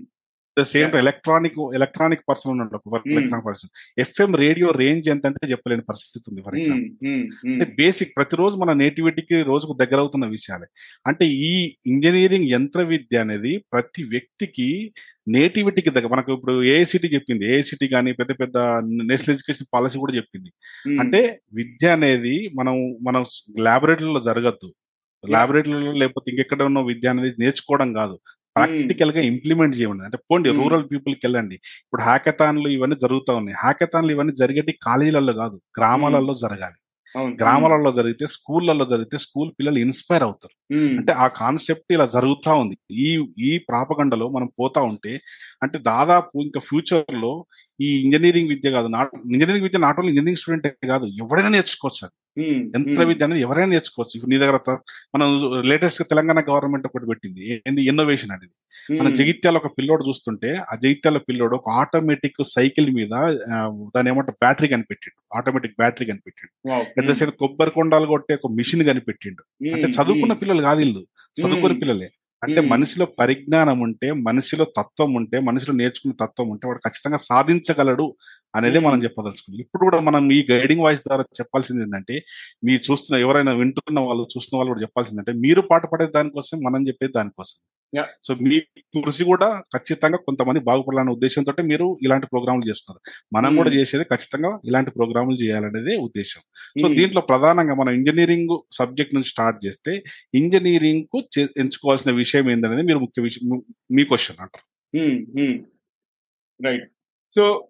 the 0.57 0.63
same. 0.71 0.91
Electronic 1.01 1.55
electronic 1.77 2.25
person 2.29 2.51
ఉన్నాడు 2.55 2.79
Hmm. 2.79 3.13
Electronic 3.13 3.47
person 3.47 3.71
FM 3.99 4.31
radio 4.43 4.69
range 4.81 5.07
ఎంత 5.13 5.25
అంటే 5.31 5.47
చెప్పలేని 5.53 5.85
పరిస్థితి 5.91 6.25
ఉంది 6.31 6.41
ఫర్ 6.47 6.57
ఎగ్జాంపుల్ 6.59 6.89
బేసిక్ 7.79 8.13
ప్రతిరోజు 8.19 8.57
మన 8.63 8.73
నేటివిటీకి 8.83 9.39
రోజుకు 9.51 9.75
దగ్గర 9.83 9.99
అవుతున్న 10.05 10.27
విషయాలే. 10.35 10.67
అంటే 11.07 11.25
ఈ 11.47 11.53
ఇంజనీరింగ్ 11.93 12.49
యంత్ర 12.53 12.83
విద్య 12.93 13.23
అనేది 13.25 13.53
ప్రతి 13.73 14.05
వ్యక్తికి 14.13 14.69
నేటివిటీకి 15.29 15.91
దగ్గర 15.97 16.11
మనకు 16.15 16.33
ఇప్పుడు 16.37 16.55
ఏఐసిటీ 16.73 17.09
చెప్పింది. 17.15 17.45
ఏఐసిటీ 17.53 17.89
కానీ 17.95 18.13
పెద్ద 18.21 18.33
పెద్ద 18.43 18.57
నేషనల్ 19.11 19.35
ఎడ్యుకేషన్ 19.37 19.73
పాలసీ 19.75 19.99
కూడా 19.99 20.15
చెప్పింది. 20.19 20.51
ఉమ్, 20.89 20.99
అంటే 21.03 21.23
విద్య 21.61 21.93
అనేది 21.97 22.35
మనం 22.61 22.77
మనం 23.09 23.25
ల్యాబొరేటరీలో 23.67 24.23
జరగద్దు. 24.29 24.71
ల్యాబొరేటరీలో 25.25 25.93
లేకపోతే 26.01 26.29
ఇంకెక్కడ 26.33 26.63
ఉన్న 26.71 26.81
విద్య 26.89 27.13
అనేది 27.15 27.37
నేర్చుకోవడం 27.39 27.91
కాదు. 27.95 28.17
ప్రాక్టికల్గా 28.57 29.21
ఇంప్లిమెంట్ 29.33 29.77
చేయండి 29.81 30.05
అంటే 30.05 30.19
పోండి. 30.31 30.49
రూరల్ 30.51 30.87
పీపుల్కి 30.91 31.23
వెళ్ళండి 31.27 31.55
ఇప్పుడు 31.85 32.03
హ్యాకథాన్లు 32.03 32.69
ఇవన్నీ 32.69 32.97
జరుగుతా 32.97 33.33
ఉన్నాయి. 33.35 33.57
హ్యాకథాన్లు 33.63 34.13
ఇవన్నీ 34.13 34.35
జరిగేటి 34.43 34.73
కాలేజీలలో 34.83 35.33
కాదు 35.43 35.57
గ్రామాలలో 35.79 36.35
జరగాలి. 36.45 36.79
గ్రామాలలో 37.41 37.93
జరిగితే 37.93 38.27
స్కూళ్ళల్లో 38.27 38.85
జరిగితే 38.85 39.19
స్కూల్ 39.19 39.51
పిల్లలు 39.59 39.79
ఇన్స్పైర్ 39.79 40.23
అవుతారు. 40.23 40.55
అంటే 40.99 41.13
ఆ 41.25 41.27
కాన్సెప్ట్ 41.41 41.91
ఇలా 41.93 42.07
జరుగుతా 42.07 42.53
ఉంది. 42.55 42.77
ఈ 43.07 43.09
ఈ 43.49 43.51
ప్రాపగండలో 43.71 44.29
మనం 44.29 44.49
పోతా 44.61 44.83
ఉంటే 44.83 45.13
అంటే 45.63 45.79
దాదాపు 45.91 46.33
ఇంకా 46.47 46.61
ఫ్యూచర్లో 46.61 47.33
ఈ 47.81 47.89
ఇంజనీరింగ్ 48.05 48.49
విద్య 48.49 48.71
కాదు 48.71 48.87
నాట్ 48.87 49.13
ఇంజనీరింగ్ 49.35 49.67
విద్య 49.69 49.79
నాట్ 49.79 49.99
ఓన్లీ 50.01 50.13
ఇంజనీరింగ్ 50.15 50.43
స్టూడెంట్ 50.43 50.69
కాదు 50.93 51.07
ఎవరైనా 51.25 51.49
నేర్చుకోవచ్చు 51.49 52.03
అది. 52.07 52.15
యంత్ర 52.39 53.05
విద్య 53.05 53.25
అనేది 53.25 53.41
ఎవరైనా 53.41 53.71
నేర్చుకోవచ్చు. 53.71 54.17
ఇప్పుడు 54.17 54.31
నీ 54.31 54.39
దగ్గర 54.39 54.59
మనం 55.15 55.29
లేటెస్ట్గా 55.63 56.07
తెలంగాణ 56.11 56.41
గవర్నమెంట్ 56.41 56.87
ఒకటి 56.87 57.07
పెట్టింది. 57.07 57.55
ఏంది 57.55 57.83
ఇన్నోవేషన్ 57.85 58.31
అనేది. 58.31 58.55
మన 59.01 59.15
జగిత్యాల 59.15 59.57
ఒక 59.57 59.67
పిల్లోడు 59.79 60.05
చూస్తుంటే 60.09 60.55
ఆ 60.55 60.75
జగిత్యాల 60.85 61.19
పిల్లోడు 61.19 61.55
ఒక 61.57 61.69
ఆటోమేటిక్ 61.71 62.41
సైకిల్ 62.45 62.95
మీద 62.95 63.11
దాని 63.97 64.09
ఏమంటారు 64.09 64.37
బ్యాటరీ 64.43 64.69
కనిపెట్టిండు. 64.69 65.37
ఆటోమేటిక్ 65.39 65.75
బ్యాటరీ 65.79 66.07
కనిపెట్టిండు. 66.07 66.85
పెద్ద 66.97 67.13
సైడ్ 67.13 67.31
కొబ్బరి 67.31 67.71
కొండాలు 67.71 68.07
కొట్టే 68.07 68.35
ఒక 68.35 68.53
మిషన్ 68.53 68.85
కనిపెట్టిండు. 68.85 69.75
అంటే 69.75 69.89
చదువుకున్న 69.89 70.33
పిల్లలు 70.33 70.63
కాదు 70.63 70.81
ఇల్లు 70.81 71.07
చదువుకున్న 71.41 71.79
పిల్లలే. 71.79 72.11
అంటే 72.43 72.61
మనిషిలో 72.61 73.07
పరిజ్ఞానం 73.07 73.81
ఉంటే 73.81 74.13
మనిషిలో 74.13 74.65
తత్వం 74.65 75.15
ఉంటే 75.15 75.41
మనిషిలో 75.41 75.75
నేర్చుకునే 75.77 76.27
తత్వం 76.27 76.49
ఉంటే 76.51 76.67
వాడు 76.67 76.79
ఖచ్చితంగా 76.79 77.17
సాధించగలడు. 77.17 78.15
అనేదే 78.55 78.79
మనం 78.79 79.03
చెప్పదలుచుకున్నాం. 79.03 79.61
ఇప్పుడు 79.61 79.85
కూడా 79.85 80.01
మనం 80.01 80.33
ఈ 80.33 80.47
గైడింగ్ 80.51 80.81
వాయిస్ 80.81 81.03
ద్వారా 81.03 81.23
చెప్పాల్సింది 81.23 81.83
ఏంటంటే 81.83 82.25
మీ 82.65 82.73
చూస్తున్న 82.75 83.21
ఎవరైనా 83.21 83.53
వింటున్న 83.53 84.01
వాళ్ళు 84.01 84.23
చూస్తున్న 84.23 84.59
వాళ్ళు 84.59 84.71
కూడా 84.71 84.83
చెప్పాల్సిందంటే 84.83 85.33
మీరు 85.33 85.61
పాట 85.61 85.87
పడే 85.87 86.07
దానికోసం 86.07 86.59
మనం 86.59 86.89
చెప్పేది 86.89 87.13
దానికోసం. 87.17 87.61
సో 88.23 88.35
మీ 88.35 88.61
కృషి 89.05 89.25
కూడా 89.25 89.63
ఖచ్చితంగా 89.77 90.17
కొంతమంది 90.17 90.61
బాగుపడాలనే 90.61 91.13
ఉద్దేశంతో 91.13 91.55
మీరు 91.63 91.99
ఇలాంటి 92.03 92.27
ప్రోగ్రాములు 92.27 92.71
చేస్తున్నారు. 92.71 93.13
మనం 93.35 93.57
కూడా 93.57 93.71
చేసేది 93.81 94.05
ఖచ్చితంగా 94.05 94.61
ఇలాంటి 94.65 94.91
ప్రోగ్రాములు 94.91 95.37
చేయాలనేదే 95.37 95.97
ఉద్దేశం. 95.97 96.41
సో 96.83 96.89
దీంట్లో 96.97 97.21
ప్రధానంగా 97.21 97.75
మనం 97.75 97.93
ఇంజనీరింగ్ 97.93 98.59
సబ్జెక్ట్ 98.73 99.15
నుంచి 99.15 99.29
స్టార్ట్ 99.29 99.67
చేస్తే 99.67 100.03
ఇంజనీరింగ్కు 100.35 101.29
చే- 101.39 101.49
ఎంచుకోవాల్సిన 101.57 102.11
విషయం 102.11 102.51
ఏందనేది 102.51 102.83
మీరు 102.83 102.99
ముఖ్య 102.99 103.23
విషయం 103.23 103.49
ము- 103.49 104.05
క్వశ్చన్ 104.05 104.43
అంటారు. 104.43 104.97
రైట్. 106.65 106.91
సో 107.35 107.69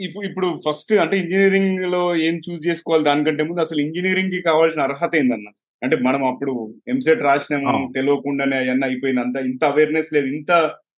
ఇప్పుడు 0.00 0.26
ఇప్పుడు 0.26 0.60
ఫస్ట్ 0.66 0.92
అంటే 0.92 1.18
ఇంజనీరింగ్లో 1.18 2.16
ఏం 2.16 2.36
చూస్ 2.36 2.66
చేసుకోవాలి 2.66 3.04
దానికంటే 3.04 3.42
ముందు 3.42 3.60
అసలు 3.60 3.80
ఇంజనీరింగ్కి 3.80 4.40
కావాల్సిన 4.42 4.82
అర్హత 4.82 5.16
ఏందన్న 5.16 5.48
అంటే 5.82 5.96
మనం 5.96 6.22
అప్పుడు 6.24 6.52
ఎంసెట్ 6.88 7.22
రాసినాము. 7.22 7.66
తెలియకుండానే 7.94 8.56
అవన్నీ 8.56 8.86
అయిపోయింది 8.86 9.20
అంత 9.20 9.36
ఇంత 9.36 9.64
అవేర్నెస్ 9.64 10.14
లేదు. 10.14 10.26
ఇంత 10.26 10.50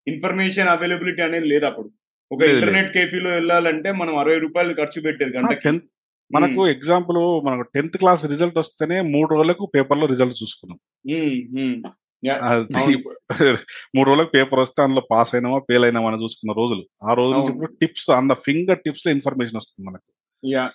ఇన్ఫర్మేషన్ 0.06 0.68
అవైలబిలిటీ 0.68 1.22
అనేది 1.22 1.46
లేదు 1.46 1.64
అప్పుడు. 1.64 1.88
ఒక. 2.30 2.40
ఇంటర్నెట్ 2.42 2.92
కేఫీలో 2.92 3.30
వెళ్ళాలంటే 3.30 3.92
మనం 3.92 4.14
అరవై 4.18 4.38
రూపాయలు 4.38 4.74
ఖర్చు 4.74 5.02
పెట్టేది 5.02 5.32
టెన్త్ 5.64 5.88
మనకు 6.30 6.68
ఎగ్జాంపుల్ 6.68 7.18
మనకు 7.46 7.62
టెన్త్ 7.74 7.96
క్లాస్ 7.96 8.22
రిజల్ట్ 8.26 8.58
వస్తేనే 8.58 9.00
మూడు 9.00 9.34
రోజులకు 9.34 9.64
పేపర్లో 9.74 10.06
రిజల్ట్ 10.06 10.42
చూసుకున్నాం. 10.42 10.78
అది. 12.46 12.94
మూడు 13.94 14.06
రోజులకు 14.08 14.30
పేపర్ 14.34 14.60
వస్తే 14.60 14.80
అందులో 14.84 15.02
పాస్ 15.10 15.32
అయినామా 15.34 15.58
ఫెయిల్ 15.68 15.84
అయినామా 15.84 16.08
అని 16.10 16.22
చూసుకున్న 16.22 16.52
రోజులు. 16.58 16.82
ఆ 17.02 17.14
రోజు 17.14 17.32
నుంచి. 17.36 17.52
ఇప్పుడు 17.54 17.72
టిప్స్ 17.80 18.08
అంద 18.18 18.32
ఫింగర్ 18.44 18.80
టిప్స్లో 18.84 19.10
ఇన్ఫర్మేషన్ 19.12 19.58
వస్తుంది 19.60 19.84
మనకు. 19.88 20.06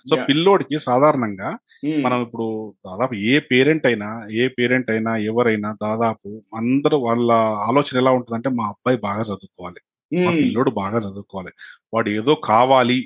సో 0.09 0.15
పిల్లోడికి 0.27 0.75
సాధారణంగా 0.85 1.49
ఉమ్, 1.83 2.01
మనం 2.03 2.19
ఇప్పుడు 2.21 2.45
దాదాపు 2.85 3.15
ఏ 3.29 3.39
పేరెంట్ 3.49 3.85
అయినా 3.85 4.09
ఏ 4.37 4.47
పేరెంట్ 4.57 4.89
అయినా 4.91 5.13
ఎవరైనా 5.29 5.69
దాదాపు 5.81 6.29
అందరూ 6.55 6.97
వాళ్ళ 6.99 7.29
ఆలోచన 7.67 8.01
ఎలా 8.03 8.11
ఉంటుందంటే 8.11 8.51
మా 8.59 8.65
అబ్బాయి 8.69 8.99
బాగా 9.07 9.23
చదువుకోవాలి. 9.31 9.81
మా 10.11 10.29
ఉమ్, 10.29 10.39
పిల్లోడు 10.39 10.71
బాగా 10.79 10.99
చదువుకోవాలి. 10.99 11.51
వాడు 11.93 12.09
ఏదో 12.19 12.35
కావాలి. 12.49 12.97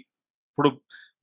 ఇప్పుడు 0.49 0.71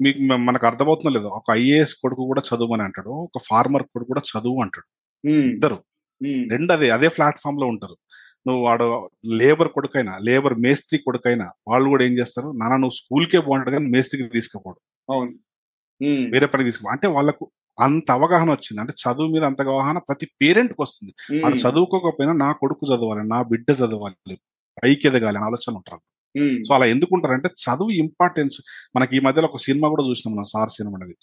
మీకు 0.01 0.19
మనకు 0.47 0.65
అర్థమవుతుందో 0.67 1.13
లేదో 1.15 1.31
ఒక 1.39 1.49
ఐఏఎస్ 1.61 1.95
కొడుకు 2.03 2.25
కూడా 2.27 2.43
చదువుమని 2.49 2.85
అంటాడు. 2.85 3.13
ఒక 3.27 3.43
ఫార్మర్ 3.49 3.85
కొడుకు 3.89 4.11
కూడా 4.13 4.25
చదువు 4.31 4.59
అంటాడు. 4.65 4.87
ఉమ్, 5.25 5.47
ఇద్దరు. 5.55 5.79
రెండు 6.27 6.73
అదే 6.73 6.91
అదే 6.91 7.09
ప్లాట్ఫామ్లో 7.09 7.67
ఉంటారు. 7.67 7.97
నువ్వు 8.47 8.65
వాడు 8.65 9.11
లేబర్ 9.27 9.69
కొడుకైనా 9.69 10.19
లేబర్ 10.19 10.55
మేస్త్రి 10.59 10.99
కొడుకైనా 10.99 11.51
వాళ్ళు 11.69 11.89
కూడా 11.89 12.05
ఏం 12.05 12.13
చేస్తారు? 12.19 12.49
నాన్న 12.49 12.77
నువ్వు 12.77 12.91
స్కూల్కే 12.91 13.39
బాగుంటాడు 13.39 13.71
కానీ 13.71 13.91
మేస్త్రికి 13.91 14.29
తీసుకుపోడు. 14.29 15.13
అవును. 15.13 15.33
వేరే 16.31 16.47
పనికి 16.47 16.65
తీసుకుపో 16.65 16.91
అంటే 16.91 17.09
వాళ్ళకు 17.09 17.51
అంత 17.81 18.11
అవగాహన 18.11 18.51
వచ్చింది. 18.51 18.81
అంటే 18.81 18.93
చదువు 18.93 19.27
మీద 19.27 19.45
అంత 19.45 19.63
అవగాహన 19.63 19.99
ప్రతి 19.99 20.27
పేరెంట్కి 20.43 20.83
వస్తుంది. 20.83 21.43
వాడు 21.43 21.57
చదువుకోకపోయినా 21.57 22.33
నా 22.33 22.53
కొడుకు 22.53 22.87
చదవాలి 22.87 23.29
నా 23.29 23.43
బిడ్డ 23.43 23.71
చదవాలి 23.71 24.37
పైకి 24.85 25.09
ఎదగాలి 25.09 25.37
అని 25.37 25.47
ఆలోచన 25.47 25.75
ఉంటారు. 25.75 26.01
సో 26.63 26.73
అలా 26.75 26.87
ఎందుకుంటారంటే 26.87 27.49
చదువు 27.63 27.93
ఇంపార్టెన్స్. 28.01 28.57
మనకి 28.97 29.13
ఈ 29.17 29.21
మధ్యలో 29.21 29.47
ఒక 29.49 29.61
సినిమా 29.65 29.87
కూడా 29.89 30.05
చూసినాం 30.09 30.33
మనం 30.35 30.47
సార్ 30.47 30.71
సినిమా 30.75 30.97
అనేది. 30.99 31.15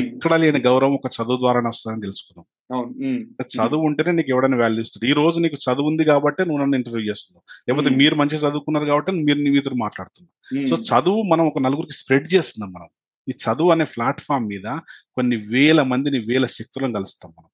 ఎక్కడ 0.00 0.32
లేని 0.36 0.60
గౌరవం 0.66 0.94
ఒక 0.98 1.10
చదువు 1.16 1.38
ద్వారానే 1.38 1.68
వస్తుందని 1.68 2.02
తెలుసుకున్నాం. 2.02 2.46
చదువు 3.54 3.84
ఉంటేనే 3.88 4.12
నీకు 4.12 4.30
ఎవడైనా 4.30 4.58
వాల్యూ 4.58 4.82
ఇస్తుంది 4.82 5.06
ఈ 5.10 5.16
రోజు 5.18 5.38
నీకు 5.40 5.58
చదువు 5.64 5.88
ఉంది 5.88 6.04
కాబట్టి 6.04 6.42
నువ్వు 6.42 6.60
నన్ను 6.62 6.76
ఇంటర్వ్యూ 6.76 7.04
చేస్తున్నావు. 7.10 7.44
లేకపోతే. 7.66 7.90
మీరు 8.00 8.14
మంచిగా 8.20 8.42
చదువుకున్నారు 8.46 8.86
కాబట్టి 8.86 9.12
మీరు 9.20 9.40
నీ 9.40 9.50
మీతో 9.50 9.72
మాట్లాడుతున్నావు 9.80 10.32
ఉమ్, 10.54 10.66
సో 10.70 10.76
చదువు 10.90 11.22
మనం 11.32 11.44
ఒక 11.46 11.58
నలుగురికి 11.58 11.96
స్ప్రెడ్ 12.00 12.28
చేస్తున్నాం 12.34 12.72
మనం. 12.72 12.90
ఈ 13.28 13.34
చదువు 13.44 13.70
అనే 13.70 13.84
ప్లాట్ఫామ్ 13.94 14.46
మీద 14.48 14.66
కొన్ని 15.16 15.36
వేల 15.50 15.80
మందిని 15.88 16.18
వేల 16.28 16.46
శక్తులను 16.54 16.94
కలుస్తాం 16.94 17.30
మనం. 17.30 17.50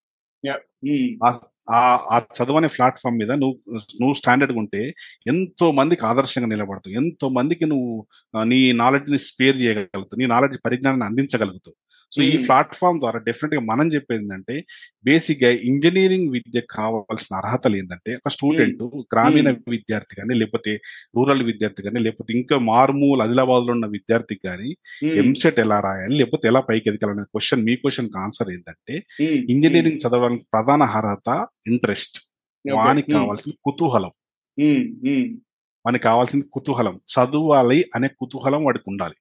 ఆ- 1.70 1.98
ఆ 2.10 2.18
చదువు 2.18 2.56
అనే 2.56 2.68
ప్లాట్ఫామ్ 2.68 3.18
మీద 3.18 3.32
నువ్వు 3.32 3.74
నువ్వు 3.74 4.14
స్టాండర్డ్ 4.14 4.58
ఉంటే 4.58 4.94
ఎంతో 5.26 5.70
మందికి 5.70 6.06
ఆదర్శంగా 6.06 6.46
నిలబడతావు. 6.46 6.94
ఎంతో 6.94 7.28
మందికి 7.28 7.66
నువ్వు 7.66 8.06
నీ 8.42 8.72
నాలెడ్జ్ని 8.72 9.18
స్పేర్ 9.18 9.62
చేయగలుగుతావు. 9.62 10.18
నీ 10.18 10.26
నాలెడ్జ్ 10.26 10.58
పరిజ్ఞానాన్ని 10.64 11.06
అందించగలుగుతావు. 11.06 11.85
సో 12.12 12.22
ఈ. 12.22 12.36
ప్లాట్ఫామ్ 12.44 12.98
ద్వారా 12.98 13.20
డెఫినెట్గా 13.20 13.60
మనం 13.60 13.88
చెప్పేది 13.88 14.22
ఏంటంటే 14.22 14.64
బేసిక్గా 15.04 15.50
ఇంజనీరింగ్ 15.50 16.32
విద్య 16.32 16.62
కావాల్సిన 16.70 17.36
అర్హతలు 17.36 17.76
ఏంటంటే 17.76 18.14
ఒక 18.14 18.28
స్టూడెంట్ 18.28 18.82
గ్రామీణ 18.82 19.50
విద్యార్థి 19.68 20.16
కానీ 20.16 20.34
లేకపోతే 20.38 20.74
రూరల్ 21.16 21.42
విద్యార్థి 21.42 21.82
కానీ 21.82 22.00
లేకపోతే 22.00 22.34
ఇంకా 22.34 22.58
మారుమూల 22.58 23.22
ఆదిలాబాద్లో 23.22 23.72
ఉన్న 23.72 23.86
విద్యార్థికి 23.86 24.40
కానీ 24.44 24.76
ఎంసెట్ 25.18 25.60
ఎలా 25.60 25.80
రాయాలి 25.80 26.18
లేకపోతే 26.18 26.48
ఎలా 26.48 26.60
పైకి 26.60 26.88
ఎదగాలనే 26.88 27.22
క్వశ్చన్ 27.22 27.64
మీ 27.64 27.76
క్వశ్చన్ 27.76 28.08
ఆన్సర్ 28.18 28.50
ఏంటంటే 28.50 29.02
ఇంజనీరింగ్ 29.50 29.98
చదవడానికి 30.08 30.46
ప్రధాన 30.52 30.82
అర్హత 30.82 31.46
ఇంట్రెస్ట్. 31.66 32.18
వానికి 32.74 33.12
కావాల్సిన 33.12 33.52
కుతూహలం. 33.64 34.10
వానికి 35.86 36.04
కావాల్సింది 36.04 36.44
కుతూహలం. 36.52 36.96
చదవాలి 36.96 37.84
అనే 37.94 38.08
కుతూహలం 38.08 38.64
వాడికి 38.64 38.84
ఉండాలి. 38.88 39.14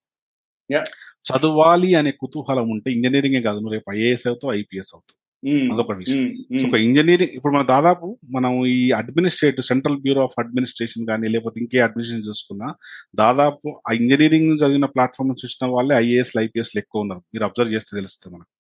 చదవాలి 1.25 1.91
అనే 1.95 2.11
కుతూహలం 2.21 2.67
ఉంటే 2.69 2.89
ఇంజనీరింగే 2.91 3.41
కాదు. 3.41 3.59
నువ్వు 3.59 3.73
రేపు 3.73 3.91
ఐఏఎస్ 3.95 4.27
అవుతావు 4.27 4.53
ఐపీఎస్ 4.53 4.91
అవుతావు. 4.95 5.17
ఉమ్, 5.43 5.65
అదొక 5.73 5.93
విషయం. 5.93 6.21
సో 6.51 6.63
ఉమ్, 6.63 6.67
ఒక 6.67 6.77
ఇంజనీరింగ్ 6.85 7.33
ఇప్పుడు 7.35 7.53
మన 7.53 7.63
దాదాపు 7.65 8.07
మనం 8.31 8.51
ఈ 8.67 8.91
administrative 8.91 9.65
central 9.65 9.97
bureau 9.97 10.23
of 10.23 10.37
administration 10.37 11.05
కానీ 11.07 11.27
లేకపోతే 11.27 11.59
ఇంకే 11.61 11.79
అడ్మినిస్ట్రేషన్ 11.79 12.27
చూసుకున్నా 12.29 12.69
దాదాపు 13.15 13.67
ఆ 13.87 13.93
ఇంజనీరింగ్ 13.93 14.51
చదివిన 14.61 14.85
ప్లాట్ఫామ్ 14.95 15.29
నుంచి 15.29 15.45
వచ్చిన 15.47 15.69
వాళ్ళే 15.71 15.95
ఐఏఎస్ 15.97 16.33
ఐపీఎస్ 16.43 16.73
ఎక్కువ 16.77 17.05
ఉన్నారు. 17.05 17.23
మీరు 17.33 17.45
అబ్జర్వ్ 17.45 17.73
చేస్తే 17.75 17.93
తెలుస్తుంది 17.97 18.33
మనకు. 18.35 18.51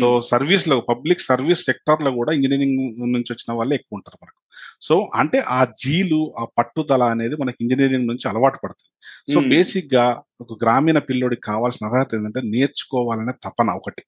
సో 0.00 0.20
సర్వీస్లో 0.20 0.80
పబ్లిక్ 0.80 1.20
సర్వీస్ 1.20 1.64
సెక్టర్లో 1.64 2.10
కూడా 2.10 2.32
ఇంజనీరింగ్ 2.32 3.12
నుంచి 3.12 3.32
వచ్చిన 3.32 3.52
వాళ్ళే 3.52 3.74
ఎక్కువ 3.74 3.96
ఉంటారు 3.96 4.18
మనకు. 4.22 4.40
సో 4.80 5.10
అంటే 5.14 5.38
ఆ 5.38 5.64
జీలు 5.64 6.34
ఆ 6.38 6.46
పట్టుదల 6.58 7.02
అనేది 7.02 7.36
మనకి 7.36 7.56
ఇంజనీరింగ్ 7.60 8.06
నుంచి 8.06 8.28
అలవాటు 8.28 8.58
పడుతుంది. 8.64 9.32
సో 9.32 9.40
బేసిక్గా 9.48 10.22
ఒక 10.40 10.58
గ్రామీణ 10.62 10.98
పిల్లోడికి 10.98 11.42
కావాల్సిన 11.42 11.86
అర్హత 11.86 12.14
ఏంటంటే 12.14 12.40
నేర్చుకోవాలనే 12.48 13.32
తపన 13.44 13.70
ఒకటి. 13.70 14.02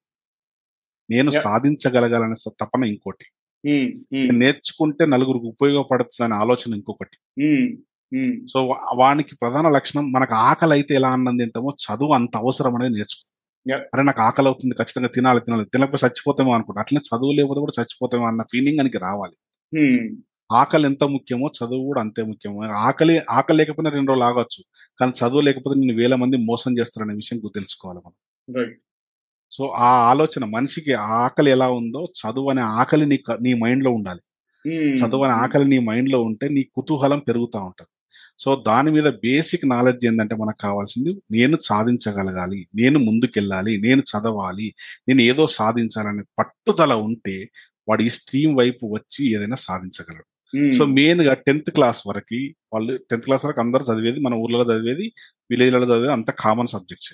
నేను. 1.09 1.31
సాధించగలగాలనే 1.31 2.51
తపన 2.61 2.83
ఇంకోటి. 2.83 3.25
నేర్చుకుంటే 4.31 5.05
నలుగురికి 5.05 5.45
ఉపయోగపడుతుంది 5.45 6.23
అనే 6.23 6.35
ఆలోచన 6.35 6.73
ఇంకొకటి. 6.73 7.17
సో 8.53 8.75
వానికి 8.95 9.35
ప్రధాన 9.35 9.69
లక్షణం 9.69 10.11
మనకు 10.11 10.33
ఆకలి 10.33 10.71
అయితే 10.71 10.95
ఎలా 10.95 11.09
అన్నం 11.09 11.37
తింటామో 11.37 11.75
చదువు 11.85 12.13
అంత 12.13 12.37
అవసరం 12.37 12.75
అనేది 12.75 12.93
నేర్చుకో. 12.93 13.34
అరే 13.93 14.03
నాకు 14.03 14.21
ఆకలి 14.21 14.47
అవుతుంది 14.47 14.75
ఖచ్చితంగా 14.75 15.07
తినాలి 15.07 15.39
తినాలి. 15.39 15.65
తినకపోతే 15.65 16.01
చచ్చిపోతామో 16.05 16.51
అనుకుంటా. 16.53 16.81
అట్లనే 16.81 17.01
చదువు 17.09 17.31
లేకపోతే 17.31 17.59
కూడా 17.59 17.73
చచ్చిపోతామో 17.79 18.25
అన్న 18.25 18.41
ఫీలింగ్ 18.51 18.77
మనకి 18.77 18.97
రావాలి. 18.97 19.35
ఉమ్, 19.73 20.01
ఆకలి 20.49 20.85
ఎంత 20.85 21.03
ముఖ్యమో 21.13 21.47
చదువు 21.59 21.83
కూడా 21.85 22.01
అంతే 22.01 22.23
ముఖ్యమో. 22.23 22.59
ఆకలి 22.87 23.15
ఆకలి 23.29 23.57
లేకపోయినా 23.57 23.89
రెండు 23.89 24.11
రోజులు 24.11 24.25
ఆగొచ్చు. 24.25 24.61
కానీ 24.99 25.13
చదువు 25.21 25.41
లేకపోతే 25.41 25.75
నేను 25.79 25.95
వేల 25.97 26.15
మంది 26.15 26.37
మోసం 26.45 26.77
చేస్తారనే 26.77 27.13
విషయం 27.13 27.39
గుర్తు 27.43 27.57
తెలుసుకోవాలి 27.59 28.01
మనం. 28.05 28.17
సో 29.51 29.63
ఆ 29.79 29.89
ఆలోచన 30.11 30.45
మనిషికి 30.53 30.93
ఆ 31.01 31.09
ఆకలి 31.19 31.51
ఎలా 31.51 31.67
ఉందో 31.71 32.01
చదువు 32.21 32.49
అనే 32.49 32.61
ఆకలి 32.79 33.05
నీ 33.05 33.17
నీ 33.41 33.53
మైండ్లో 33.53 33.91
ఉండాలి. 33.91 34.23
ఉమ్, 34.65 34.93
చదువు 34.95 35.23
అనే 35.23 35.35
ఆకలి 35.43 35.65
నీ 35.65 35.79
మైండ్లో 35.89 36.21
ఉంటే 36.21 36.49
నీ 36.49 36.63
కుతూహలం 36.75 37.19
పెరుగుతూ 37.19 37.59
ఉంటది. 37.59 37.89
సో 38.39 38.63
దాని 38.67 38.91
మీద 38.91 39.07
బేసిక్ 39.23 39.69
నాలెడ్జ్ 39.69 40.05
ఏంటంటే 40.05 40.35
మనకు 40.35 40.57
కావాల్సింది 40.57 41.11
నేను 41.31 41.57
సాధించగలగాలి 41.61 42.67
నేను 42.75 42.99
ముందుకెళ్ళాలి 42.99 43.77
నేను 43.77 44.01
చదవాలి 44.01 44.67
నేను 45.09 45.21
ఏదో 45.21 45.47
సాధించాలనే 45.47 46.23
పట్టుదల 46.39 46.93
ఉంటే 46.93 47.49
వాడు 47.89 48.03
ఈ 48.03 48.09
స్ట్రీమ్ 48.09 48.57
వైపు 48.57 48.85
వచ్చి 48.95 49.35
ఏదైనా 49.35 49.55
సాధించగలడు. 49.55 50.25
సో 50.71 50.85
మెయిన్గా 50.85 51.33
టెన్త్ 51.33 51.71
క్లాస్ 51.71 52.07
వరకు 52.07 52.39
వాళ్ళు 52.73 52.97
టెన్త్ 52.97 53.25
క్లాస్ 53.25 53.45
వరకు 53.45 53.59
అందరూ 53.59 53.85
చదివేది 53.85 54.19
మన 54.19 54.33
ఊర్లలో 54.33 54.75
చదివేది 54.75 55.07
విలేజ్లలో 55.49 55.87
చదివేది 55.89 56.13
అంత 56.15 56.31
కామన్ 56.41 56.69
సబ్జెక్ట్స్ 56.73 57.11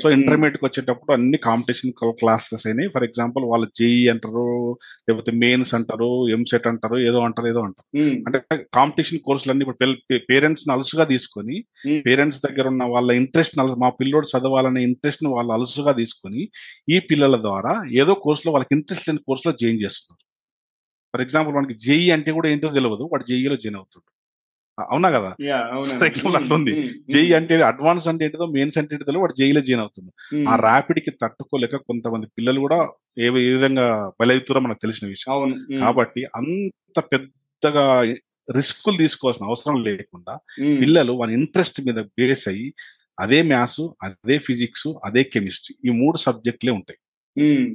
సో 0.00 0.06
ఇంటర్మీడియట్కి 0.14 0.64
వచ్చేటప్పుడు 0.66 1.12
అన్ని 1.14 1.38
కాంపిటీషన్ 1.46 1.92
క్లాసెస్ 2.20 2.64
అయినాయి. 2.68 2.88
ఫర్ 2.94 3.04
ఎగ్జాంపుల్ 3.06 3.44
వాళ్ళు 3.50 3.66
జేఈ 3.78 4.02
అంటారు 4.12 4.42
లేకపోతే 5.06 5.32
మెయిన్స్ 5.42 5.72
అంటారు 5.78 6.08
ఎంసెట్ 6.34 6.66
అంటారు 6.70 6.96
ఏదో 7.08 7.20
అంటారు 7.26 7.48
ఏదో 7.52 7.60
అంటారు. 7.66 7.86
ఉమ్, 8.00 8.16
అంటే 8.26 8.38
కాంపిటీషన్ 8.78 9.22
కోర్సులు 9.26 9.52
అన్ని 9.54 9.64
ఇప్పుడు 9.66 9.88
పేరెంట్స్ 10.30 10.64
అలుసుగా 10.76 11.06
తీసుకొని 11.12 11.56
Hmm. 11.86 11.98
పేరెంట్స్ 12.06 12.40
దగ్గర 12.44 12.66
ఉన్న 12.72 12.84
వాళ్ళ 12.92 13.10
ఇంట్రెస్ట్ 13.20 13.54
మా 13.82 13.90
పిల్లోడు 14.00 14.26
చదవాలనే 14.32 14.82
ఇంట్రెస్ట్ని 14.88 15.30
వాళ్ళు 15.32 15.52
అలుసుగా 15.56 15.94
తీసుకొని 16.00 16.42
ఈ 16.88 16.98
పిల్లల 17.10 17.36
ద్వారా 17.46 17.72
ఏదో 18.02 18.14
కోర్సులో 18.24 18.52
వాళ్ళకి 18.54 18.74
ఇంట్రెస్ట్ 18.78 19.08
లేని 19.08 19.22
కోర్సులో 19.28 19.52
జాయిన్ 19.62 19.82
చేస్తున్నారు. 19.84 20.22
ఫర్ 21.14 21.22
ఎగ్జాంపుల్ 21.24 21.54
మనకి 21.56 21.74
జేఈ 21.84 22.06
అంటే 22.16 22.30
కూడా 22.36 22.48
ఏంటో 22.52 22.68
తెలియదు 22.76 23.06
వాడు 23.12 23.24
జేఈలో 23.30 23.56
జాయిన్ 23.62 23.78
అవుతాడు. 23.80 24.06
అవునా 24.78 25.10
కదా? 25.10 25.34
example, 26.06 26.36
అట్లా 26.36 26.56
ఉంది. 26.56 26.72
జేఈ 27.10 27.32
అంటే 27.32 27.62
అడ్వాన్స్ 27.62 28.08
అంటే 28.08 28.24
ఏంటిదో 28.24 28.46
మెయిన్స్ 28.46 28.78
అంటే 28.78 28.94
ఏంటిదో 28.94 29.20
వాడు 29.20 29.32
జేఈలో 29.32 29.60
జాయిన్ 29.60 29.80
అవుతుంది 29.80 30.10
ఆ 30.48 30.56
ర్యాపిడ్కి 30.56 31.10
తట్టుకోలేక 31.10 31.76
కొంతమంది 31.76 32.26
పిల్లలు 32.38 32.60
కూడా 32.60 32.88
ఏ 33.18 33.24
ఏ 33.24 33.28
విధంగా 33.28 34.12
బలవుతారో 34.20 34.60
మనకు 34.60 34.78
తెలిసిన 34.82 35.08
విషయం. 35.08 35.32
కాబట్టి 35.80 36.24
అంత 36.36 37.00
పెద్దగా 37.12 38.02
రిస్కులు 38.56 38.96
తీసుకోవాల్సిన 38.96 39.46
అవసరం 39.46 39.84
లేకుండా 39.84 40.32
పిల్లలు 40.80 41.12
వాళ్ళ 41.12 41.32
ఇంట్రెస్ట్ 41.32 41.80
మీద 41.80 41.94
బేస్ 41.94 42.48
అయ్యి 42.48 42.74
అదే 43.20 43.42
మ్యాథ్స్ 43.42 43.80
అదే 44.02 44.38
ఫిజిక్స్ 44.38 44.88
అదే 45.04 45.22
కెమిస్ట్రీ 45.22 45.88
ఈ 45.88 45.92
మూడు 45.92 46.16
సబ్జెక్టులే 46.16 46.72
ఉంటాయి. 46.72 46.98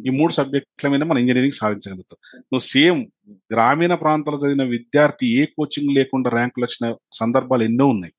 ఈ 0.07 0.09
మూడు 0.09 0.33
సబ్జెక్టుల 0.33 0.89
మీద 0.89 1.03
మనం 1.03 1.17
ఇంజనీరింగ్ 1.17 1.51
సాధించగలుగుతాం. 1.51 2.39
నువ్వు 2.39 2.59
సేమ్ 2.59 3.07
గ్రామీణ 3.53 3.93
ప్రాంతాల్లో 3.93 4.47
చదివిన 4.47 4.69
విద్యార్థి 4.69 5.27
ఏ 5.41 5.45
కోచింగ్ 5.45 5.95
లేకుండా 5.95 6.29
ర్యాంకులు 6.29 6.65
వచ్చిన 6.65 6.95
సందర్భాలు 7.13 7.63
ఎన్నో 7.63 7.87
ఉన్నాయి. 7.87 8.13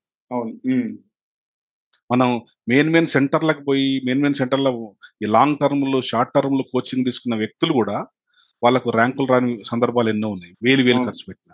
మనం 2.11 2.41
మెయిన్ 2.69 2.89
మెయిన్ 2.89 3.07
సెంటర్లకు 3.07 3.63
పోయి 3.63 4.01
మెయిన్ 4.05 4.21
మెయిన్ 4.21 4.35
సెంటర్లో 4.35 4.95
ఈ 5.23 5.25
లాంగ్ 5.25 5.57
టర్మ్లో 5.57 6.01
షార్ట్ 6.01 6.33
టర్మ్లో 6.33 6.63
కోచింగ్ 6.73 7.05
తీసుకున్న 7.05 7.35
వ్యక్తులు 7.35 7.73
కూడా 7.73 8.05
వాళ్ళకు 8.63 8.89
ర్యాంకులు 8.89 9.27
రాని 9.27 9.59
సందర్భాలు 9.65 10.09
ఎన్నో 10.09 10.29
ఉన్నాయి. 10.29 10.55
వేలు 10.63 10.83
వేలు. 10.83 10.97
ఖర్చు 10.97 11.25
పెట్టిన. 11.29 11.53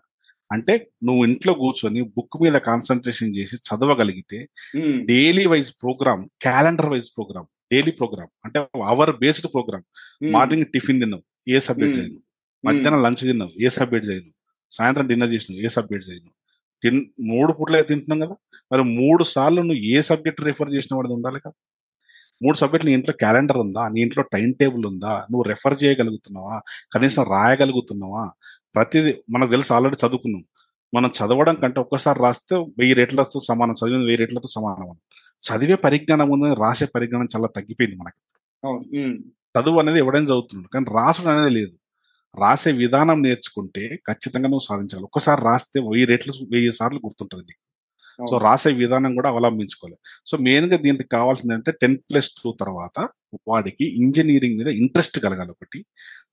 అంటే 0.52 0.88
నువ్వు 1.04 1.26
ఇంట్లో 1.26 1.54
కూర్చొని 1.54 2.02
బుక్ 2.02 2.44
మీద 2.44 2.54
కాన్సన్ట్రేషన్ 2.54 3.36
చేసి 3.36 3.56
చదవగలిగితే 3.56 4.50
daily 5.06 5.46
wise 5.46 5.72
programme 5.72 6.28
calendar 6.42 6.86
wise 6.86 7.10
programme 7.10 7.48
daily 7.72 7.92
programme. 7.92 8.32
అంటే 8.46 8.60
hour 8.84 9.12
based 9.18 9.48
programme. 9.54 9.86
Morning 10.36 10.66
tiffin 10.66 11.00
తిన్నావు 11.00 11.24
ఏ 11.50 11.60
సబ్జెక్ట్ 11.60 11.98
చదివినావు 11.98 12.24
మధ్యాహ్నం 12.68 13.04
లంచ్ 13.04 13.24
తిన్నావు 13.30 13.64
ఏ 13.66 13.70
సబ్జెక్ట్ 13.70 14.08
చదివినావు 14.10 14.40
సాయంత్రం 14.72 15.08
డిన్నర్ 15.08 15.34
చేసినావు 15.34 15.66
ఏ 15.66 15.68
సబ్జెక్ట్ 15.68 16.08
చదివినావు 16.08 16.36
తిన్ 16.84 17.00
మూడు 17.28 17.54
పూట్లే 17.54 17.82
తింటున్నాం 17.82 18.20
కదా. 18.20 18.36
మరి 18.72 18.84
మూడు 18.84 19.24
సార్లు 19.24 19.62
నువ్వు 19.62 19.84
ఏ 19.84 20.02
సబ్జెక్ట్ 20.02 20.42
రిఫర్ 20.42 20.74
చేసిన 20.74 20.96
వాడిది 20.96 21.14
ఉండాలి 21.14 21.40
కదా. 21.40 21.54
మూడు 22.44 22.58
సబ్జెక్ట్ 22.58 22.88
నీ 22.88 22.94
ఇంట్లో 22.94 23.14
క్యాలెండర్ 23.14 23.58
ఉందా? 23.58 23.88
నీ 23.88 24.02
ఇంట్లో 24.02 24.24
టైం 24.24 24.52
టేబుల్ 24.52 24.86
ఉందా? 24.86 25.14
నువ్వు 25.32 25.42
రెఫర్ 25.42 25.84
చేయగలుగుతున్నావా? 25.84 26.62
కనీసం 26.94 27.24
రాయగలుగుతున్నావా? 27.24 28.32
ప్రతిదీ 28.76 29.14
మనకు 29.30 29.52
తెలుసు 29.52 29.74
ఆల్రెడీ 29.74 30.08
చదువుకున్నాం. 30.08 30.44
మనం 30.94 31.10
చదవడం 31.10 31.56
కంటే 31.56 31.80
ఒక్కసారి 31.80 32.20
రాస్తే 32.20 32.56
వెయ్యి 32.56 32.94
రేట్లతో 32.94 33.40
సమానం 33.40 33.74
చదివిన 33.74 34.00
వెయ్యి 34.00 34.16
రేట్లతో 34.16 34.48
సమానం 34.48 34.90
అని. 34.90 35.00
చదివే 35.42 35.76
పరిజ్ఞానం 35.76 36.30
ఉందని 36.30 36.56
రాసే 36.56 36.86
పరిజ్ఞానం 36.86 37.28
చాలా 37.36 37.48
తగ్గిపోయింది 37.48 37.96
మనకి. 37.96 38.22
చదువు 39.60 39.80
అనేది 39.80 39.98
ఎవడైనా 39.98 40.26
చదువుతున్నాడు 40.26 40.70
కానీ 40.70 40.86
రాసుడు 40.94 41.28
అనేది 41.28 41.50
లేదు. 41.50 41.72
రాసే 42.40 42.72
విధానం 42.72 43.22
నేర్చుకుంటే 43.22 43.96
ఖచ్చితంగా 43.96 44.44
నువ్వు 44.44 44.60
సాధించాలి 44.60 45.04
ఒక్కసారి 45.04 45.42
రాస్తే 45.42 45.80
వెయ్యి 45.80 46.06
రెట్లు 46.06 46.34
వెయ్యి 46.52 46.74
సార్లు 46.74 46.98
గుర్తుంటుంది 46.98 47.44
నీకు. 47.44 47.66
సో. 48.30 48.38
రాసే 48.38 48.72
విధానం 48.72 49.16
కూడా 49.16 49.30
అవలంబించుకోవాలి. 49.30 49.96
సో 50.26 50.38
మెయిన్గా 50.38 50.78
దీనికి 50.78 51.04
కావాల్సింది 51.04 51.54
అంటే 51.54 51.72
టెన్త్ 51.72 52.02
ప్లస్ 52.12 52.30
టూ 52.30 52.58
తర్వాత 52.60 53.08
వాడికి 53.48 54.04
ఇంజనీరింగ్ 54.04 54.58
మీద 54.58 54.68
ఇంట్రెస్ట్ 54.68 55.20
కలగాలి 55.20 55.50
ఒకటి. 55.50 55.86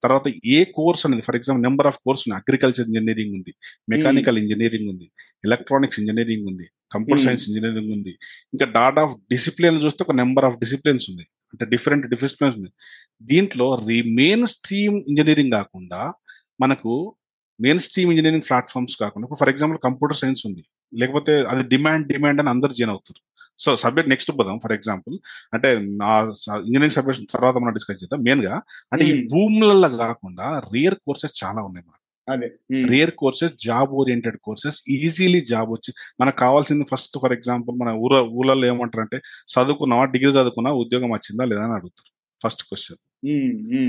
తర్వాత 0.03 0.33
ఏ 0.47 0.65
కోర్స్ 0.65 1.07
అనేది 1.07 1.23
for 1.23 1.37
example 1.37 1.63
number 1.63 1.87
of 1.87 1.99
course 1.99 2.23
ఉంది 2.29 2.37
అగ్రికల్చర్ 2.37 2.87
ఇంజనీరింగ్ 2.87 3.35
ఉంది 3.35 3.55
మెకానికల్ 3.91 4.39
ఇంజనీరింగ్ 4.39 4.89
ఉంది 4.89 5.13
ఎలక్ట్రానిక్స్ 5.47 6.01
ఇంజనీరింగ్ 6.01 6.47
ఉంది 6.49 6.67
కంప్యూటర్. 6.95 7.25
సైన్స్ 7.25 7.49
ఇంజనీరింగ్ 7.49 7.93
ఉంది. 7.93 8.13
ఇంకా 8.55 8.65
డాట్ 8.65 8.99
ఆఫ్ 8.99 9.15
డిసిప్లిన్ 9.31 9.83
చూస్తే 9.85 10.05
ఒక 10.05 10.15
నెంబర్ 10.17 10.45
ఆఫ్ 10.45 10.59
డిసిప్లిన్స్ 10.59 11.11
ఉంది. 11.11 11.23
అంటే 11.23 11.65
డిఫరెంట్ 11.67 12.07
డిసిప్లిన్స్ 12.07 12.57
ఉంది 12.59 12.71
దీంట్లో 13.23 13.67
మెయిన్ 14.21 14.47
స్ట్రీమ్ 14.47 15.03
ఇంజనీరింగ్ 15.09 15.53
కాకుండా 15.53 16.13
మనకు 16.61 17.17
మెయిన్ 17.61 17.81
స్ట్రీమ్ 17.81 18.11
ఇంజనీరింగ్ 18.11 18.47
ప్లాట్ఫామ్స్ 18.49 18.97
కాకుండా 18.97 19.37
ఫర్ 19.41 19.49
ఎగ్జాంపుల్ 19.49 19.79
కంప్యూటర్ 19.85 20.17
సైన్స్ 20.17 20.47
ఉంది. 20.47 20.65
లేకపోతే 21.01 21.33
అది 21.43 21.63
డిమాండ్ 21.63 22.09
డిమాండ్ 22.13 22.41
అని 22.41 22.49
అందరు 22.49 22.73
జాయిన్ 22.73 22.91
అవుతారు. 22.91 23.21
సో 23.59 23.77
సబ్జెక్ట్ 23.77 24.11
నెక్స్ట్ 24.11 24.33
పోదాం. 24.39 24.61
ఫర్ 24.63 24.73
ఎగ్జాంపుల్ 24.73 25.19
అంటే 25.55 25.75
నా 25.75 26.21
ఇంజనీరింగ్ 26.57 26.91
సబ్జెక్ట్ 26.91 27.33
తర్వాత 27.33 27.55
మనం 27.55 27.73
డిస్కస్ 27.73 28.03
చేద్దాం. 28.03 28.21
మెయిన్గా 28.23 28.63
అంటే 28.93 29.05
ఈ. 29.05 29.27
భూములలో 29.27 29.89
కాకుండా 29.97 30.63
రియర్ 30.73 30.95
కోర్సెస్ 30.95 31.45
చాలా 31.45 31.63
ఉన్నాయి 31.63 31.85
మనకు 31.89 32.03
అదే. 32.33 32.87
Rare 32.87 33.11
courses 33.11 33.53
job 33.53 33.91
oriented 33.91 34.37
courses 34.37 34.83
easily 34.89 35.41
job 35.41 35.71
వచ్చి 35.71 35.95
మనకు 36.21 36.37
కావాల్సింది 36.37 36.85
ఫస్ట్ 36.91 37.19
ఫర్ 37.23 37.33
ఎగ్జాంపుల్ 37.33 37.77
మన 37.77 37.89
ఊర 37.89 38.21
ఊళ్ళలో 38.21 38.67
ఏమంటారు 38.67 39.01
అంటే 39.01 39.17
చదువుకున్నావా 39.17 40.05
డిగ్రీ 40.05 40.31
చదువుకున్నా 40.31 40.73
ఉద్యోగం 40.73 41.11
వచ్చిందా 41.11 41.45
లేదా 41.45 41.65
అని 41.65 41.73
అడుగుతారు. 41.73 42.13
First 42.43 42.63
question. 42.63 43.29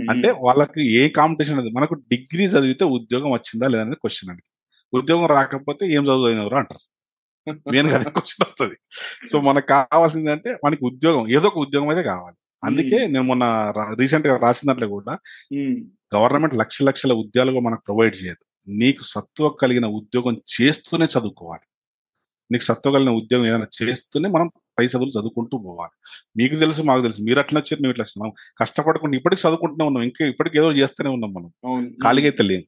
అంటే 0.10 0.32
వాళ్ళకి 0.32 0.96
ఏ 0.96 1.08
కాంపిటీషన్ 1.08 1.60
అనేది 1.60 1.75
మనకు 1.75 1.93
డిగ్రీ 1.93 2.46
చదివితే 2.46 2.86
ఉద్యోగం 2.86 3.32
వచ్చిందా 3.32 3.67
లేదా 3.67 3.82
అనేది 3.82 3.96
క్వశ్చన్ 3.96 4.29
అండి. 4.29 4.43
ఉద్యోగం 4.93 5.25
రాకపోతే 5.25 5.93
ఏం 5.93 6.03
చదువుతున్నారు 6.03 6.55
అంటారు. 6.55 6.93
మెయిన్గా 7.48 7.98
క్వశ్చన్ 8.18 8.46
వస్తుంది. 8.48 8.76
సో 9.32 9.42
మనకు 9.42 9.68
కావాల్సింది 9.68 10.32
అంటే 10.32 10.50
మనకి 10.66 10.86
ఉద్యోగం 10.86 11.24
ఏదో 11.32 11.48
ఒక 11.48 11.58
ఉద్యోగం 11.58 11.90
అయితే 11.90 12.04
కావాలి. 12.04 12.38
అందుకే 12.64 13.00
నేను 13.08 13.24
మొన్న 13.24 13.46
రీసెంట్గా 14.00 14.38
రాసిన 14.38 14.68
దాంట్లో 14.68 14.88
కూడా 14.88 15.14
గవర్నమెంట్ 16.16 16.56
లక్ష 16.56 16.78
లక్షల 16.84 17.14
ఉద్యోగాలు 17.14 17.60
మనకు 17.60 17.84
ప్రొవైడ్ 17.88 18.16
చేయదు. 18.24 18.42
నీకు 18.68 19.04
సత్వ 19.04 19.50
కలిగిన 19.62 19.86
ఉద్యోగం 20.00 20.36
చేస్తూనే 20.56 21.06
చదువుకోవాలి. 21.06 21.66
నీకు 22.52 22.64
సత్వ 22.64 22.92
కలిగిన 22.92 23.12
ఉద్యోగం 23.22 23.46
ఏదైనా 23.46 23.68
చేస్తూనే 23.82 24.30
మనం 24.30 24.48
పై 24.80 24.86
చదువులు 24.86 25.14
చదువుకుంటూ 25.20 25.58
పోవాలి. 25.58 25.96
మీకు 26.38 26.56
తెలుసు 26.56 26.82
మాకు 26.82 27.02
తెలుసు. 27.02 27.22
మీరు 27.22 27.40
అట్లా 27.40 27.60
వచ్చారు 27.60 27.82
మేము 27.82 27.92
ఇట్లా 27.92 28.06
వచ్చాం. 28.06 28.22
మనం 28.24 28.34
కష్టపడకుండా 28.62 29.18
ఇప్పటికి 29.18 29.42
చదువుకుంటూనే 29.48 29.86
ఉన్నాం. 29.86 30.04
ఇంకా 30.04 30.26
ఇప్పటికి 30.26 30.58
ఏదో 30.58 30.72
చేస్తూనే 30.72 31.10
ఉన్నాం 31.10 31.34
మనం. 31.34 31.50
ఖాళీగా 32.04 32.26
అయితే 32.26 32.44
లేము. 32.44 32.66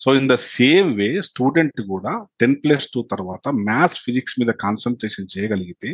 So 0.00 0.14
in 0.14 0.28
the 0.28 0.34
same 0.48 0.94
way 0.94 1.20
student 1.20 1.80
కూడా 1.88 2.12
టెన్ 2.40 2.56
ప్లస్ 2.64 2.86
టూ 2.94 3.02
తర్వాత 3.10 3.48
మ్యాథ్స్ 3.68 4.00
ఫిజిక్స్ 4.04 4.40
మీద 4.40 4.52
కాన్సన్ట్రేషన్ 4.64 5.26
చేయగలిగితే 5.36 5.90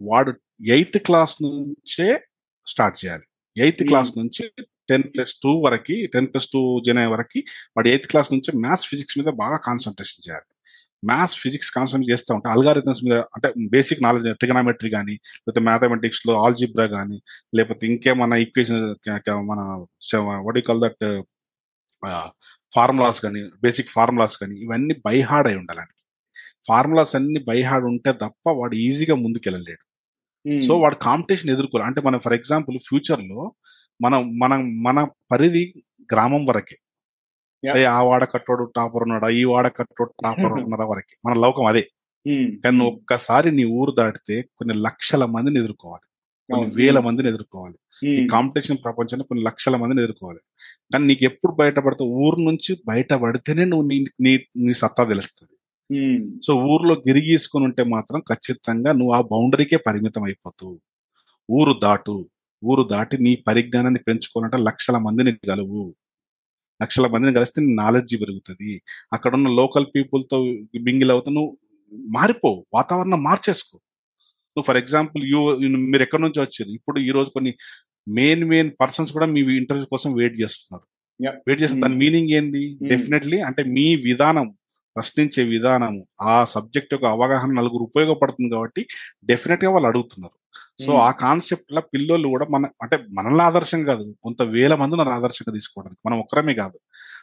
వాడు 0.00 0.32
ఎయిత్ 0.70 0.98
క్లాస్ 0.98 1.42
నుంచే 1.42 2.08
స్టార్ట్ 2.66 3.04
చేయాలి 3.04 3.26
ఎయిత్. 3.56 3.82
క్లాస్ 3.82 4.18
నుంచి 4.18 4.44
టెన్ 4.88 5.02
ప్లస్ 5.12 5.34
టూ 5.42 5.50
వరకు 5.60 5.96
టెన్ 6.12 6.26
ప్లస్ 6.26 6.48
టూ 6.48 6.80
జన 6.80 7.06
వరకు 7.06 7.40
వాడు 7.76 7.88
ఎయిత్ 7.88 8.06
క్లాస్ 8.06 8.32
నుంచి 8.32 8.50
మ్యాథ్స్ 8.56 8.88
ఫిజిక్స్ 8.88 9.18
మీద 9.18 9.30
బాగా 9.38 9.56
కాన్సన్ట్రేషన్ 9.66 10.24
చేయాలి 10.28 10.48
మ్యాథ్స్ 11.02 11.36
ఫిజిక్స్ 11.36 11.70
కాన్సన్ట్రేట్ 11.70 12.12
చేస్తూ 12.12 12.34
ఉంటే 12.34 12.48
అల్గారిథమ్స్ 12.48 13.04
మీద 13.04 13.16
అంటే 13.34 13.48
బేసిక్ 13.70 14.02
నాలెడ్జ్ 14.02 14.38
ట్రిగనామెట్రీ 14.38 14.90
కానీ 14.90 15.14
లేకపోతే 15.36 15.60
మ్యాథమెటిక్స్లో 15.60 16.44
ఆల్జిబ్రా 16.44 16.86
కానీ 16.86 17.18
లేకపోతే 17.56 17.86
ఇంకేమన్నా 17.86 18.36
ఈక్వేషన్ 18.36 18.84
మన 19.50 19.60
వడ్ 20.46 20.60
కాల్ 20.62 20.80
దట్ 20.80 21.04
ఫార్ములాస్ 22.74 23.22
కానీ 23.22 23.50
బేసిక్ 23.62 23.88
ఫార్ములాస్ 23.88 24.38
కానీ 24.38 24.54
ఇవన్నీ 24.54 24.94
బైహార్డ్ 25.06 25.48
అయి 25.48 25.56
ఉండాలండి. 25.58 26.02
ఫార్ములాస్ 26.68 27.16
అన్ని 27.16 27.44
బైహార్డ్ 27.48 27.86
ఉంటే 27.86 28.12
తప్ప 28.12 28.50
వాడు 28.50 28.74
ఈజీగా 28.74 29.14
ముందుకెళ్ళలేడు. 29.14 29.92
సో 30.60 30.78
వాడు 30.78 30.94
కాంపిటీషన్ 30.94 31.50
ఎదుర్కోవాలి. 31.50 31.86
అంటే 31.86 32.00
మనం 32.00 32.18
ఫర్ 32.18 32.32
ఎగ్జాంపుల్ 32.32 32.78
ఫ్యూచర్లో 32.78 33.52
మనం 34.02 34.38
మనం 34.38 34.82
మన 34.82 35.08
పరిధి 35.32 35.72
గ్రామం 36.12 36.46
వరకే. 36.46 36.76
ఆ 37.84 38.02
వాడ 38.02 38.24
కట్టోడు 38.24 38.72
టాపర్ 38.76 39.02
ఉన్నాడా 39.02 39.28
ఈ 39.28 39.44
వాడ 39.44 39.68
కట్టోడు 39.68 40.12
టాపర్ 40.24 40.44
ఉన్నాడా 40.64 40.84
వరకే. 40.84 41.16
మన 41.28 41.32
లోకం 41.40 41.64
అదే. 41.64 41.88
కానీ 42.64 42.78
ఒక్కసారి 42.84 43.52
నీ 43.52 43.64
ఊరు 43.64 43.90
దాటితే 43.90 44.42
కొన్ని 44.42 44.78
లక్షల 44.78 45.24
మందిని 45.24 45.58
ఎదుర్కోవాలి. 45.58 46.08
కొన్ని. 46.54 46.74
వేల 46.76 46.98
మందిని 47.00 47.28
ఎదుర్కోవాలి. 47.28 47.74
ఈ 48.02 48.12
కాంపిటీషన్ 48.26 48.78
ప్రపంచంలో 48.84 49.24
కొన్ని 49.24 49.42
లక్షల 49.44 49.76
మందిని 49.76 50.02
ఎదుర్కోవాలి. 50.02 50.40
కానీ 50.92 51.04
నీకు 51.06 51.24
ఎప్పుడు 51.24 51.52
బయటపడతావు 51.62 52.10
ఊరు 52.26 52.38
నుంచి 52.48 52.72
బయటపడితేనే 52.90 53.64
నువ్వు 53.64 53.86
నీ 53.90 53.98
నీ 54.26 54.32
నీ 54.66 54.72
సత్తా 54.74 55.04
తెలుస్తుంది. 55.04 55.54
సో 56.46 56.52
ఊర్లో 56.72 56.94
గిరిగీసుకుని 57.06 57.64
ఉంటే 57.64 57.82
మాత్రం 57.94 58.20
ఖచ్చితంగా 58.30 58.90
నువ్వు 58.92 59.12
ఆ 59.18 59.20
బౌండరీకే 59.32 59.78
పరిమితం 59.88 60.22
అయిపోతావు 60.22 60.76
ఊరు 61.48 61.74
దాటు 61.84 62.16
ఊరు 62.62 62.82
దాటి 62.92 63.16
నీ 63.26 63.32
పరిజ్ఞానాన్ని 63.48 64.00
పెంచుకోవాలంటే 64.08 64.58
లక్షల 64.68 64.96
మందిని 64.98 65.32
కలువు 65.52 65.82
లక్షల 66.80 67.06
మందిని 67.06 67.32
కలిస్తే 67.32 67.58
నీ 67.62 67.72
నాలెడ్జ్ 67.74 68.14
పెరుగుతుంది. 68.22 68.70
అక్కడ 69.12 69.32
ఉన్న 69.34 69.48
లోకల్ 69.60 69.86
పీపుల్తో 69.94 70.38
మింగిల్ 70.88 71.12
అవుతా 71.14 71.30
నువ్వు 71.32 71.50
మారిపో 72.10 72.50
వాతావరణం 72.74 73.20
మార్చేసుకో. 73.22 73.76
నువ్వు 74.56 74.66
ఫర్ 74.68 74.80
ఎగ్జాంపుల్ 74.82 75.22
యూ 75.32 75.40
మీరు 75.92 76.02
ఎక్కడి 76.06 76.22
నుంచి 76.22 76.40
వచ్చారు? 76.40 76.70
ఇప్పుడు 76.78 76.98
ఈ 77.00 77.10
రోజు 77.10 77.30
కొన్ని 77.30 77.52
మెయిన్ 78.08 78.44
మెయిన్ 78.44 78.70
పర్సన్స్ 78.80 79.12
కూడా 79.12 79.26
మీ 79.26 79.40
ఇంటర్వ్యూ 79.40 79.86
కోసం 79.86 80.12
వెయిట్ 80.12 80.40
చేస్తున్నారు. 80.40 80.92
వెయిట్ 81.34 81.62
చేస్తున్నారు. 81.62 81.92
దాని. 81.92 82.10
మీనింగ్ 82.10 82.30
ఏంది? 82.30 82.78
Mm. 82.82 82.88
డెఫినెట్లీ 82.88 83.40
అంటే 83.40 83.62
మీ 83.62 83.96
విధానం 83.96 84.54
ప్రశ్నించే 84.96 85.44
విధానము 85.44 86.06
ఆ 86.20 86.44
సబ్జెక్ట్ 86.44 86.94
యొక్క 86.94 87.06
అవగాహన 87.06 87.52
నలుగురు 87.52 87.82
ఉపయోగపడుతుంది 87.82 88.50
కాబట్టి 88.50 88.86
డెఫినెట్గా 89.24 89.70
వాళ్ళు 89.70 89.88
అడుగుతున్నారు. 89.88 90.42
So 90.82 90.92
Mm. 90.92 90.98
ఆ 90.98 91.10
కాన్సెప్ట్ 91.10 91.72
లా 91.72 91.80
పిల్లలు 91.80 92.28
కూడా 92.28 92.46
మన 92.50 92.66
అంటే 92.82 92.98
మనల్ని 93.10 93.42
ఆదర్శం 93.42 93.84
కాదు. 93.84 94.14
కొంత 94.22 94.42
వేల 94.42 94.74
మంది 94.74 94.96
ఉన్నారు 94.96 95.10
ఆదర్శంగా 95.10 95.54
తీసుకోవడానికి. 95.54 96.08
మనం 96.08 96.18
ఒక్కరమే 96.18 96.54
కాదు. 96.54 96.78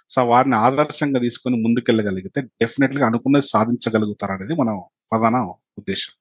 సో 0.10 0.26
వారిని 0.26 0.56
ఆదర్శంగా 0.56 1.20
తీసుకొని 1.20 1.56
ముందుకెళ్ళగలిగితే 1.56 2.42
డెఫినెట్గా 2.42 3.06
అనుకున్నది 3.06 3.46
సాధించగలుగుతారు 3.46 4.32
అనేది 4.32 4.54
మనం 4.54 4.82
ప్రధాన 5.12 5.36
ఉద్దేశం. 5.78 6.14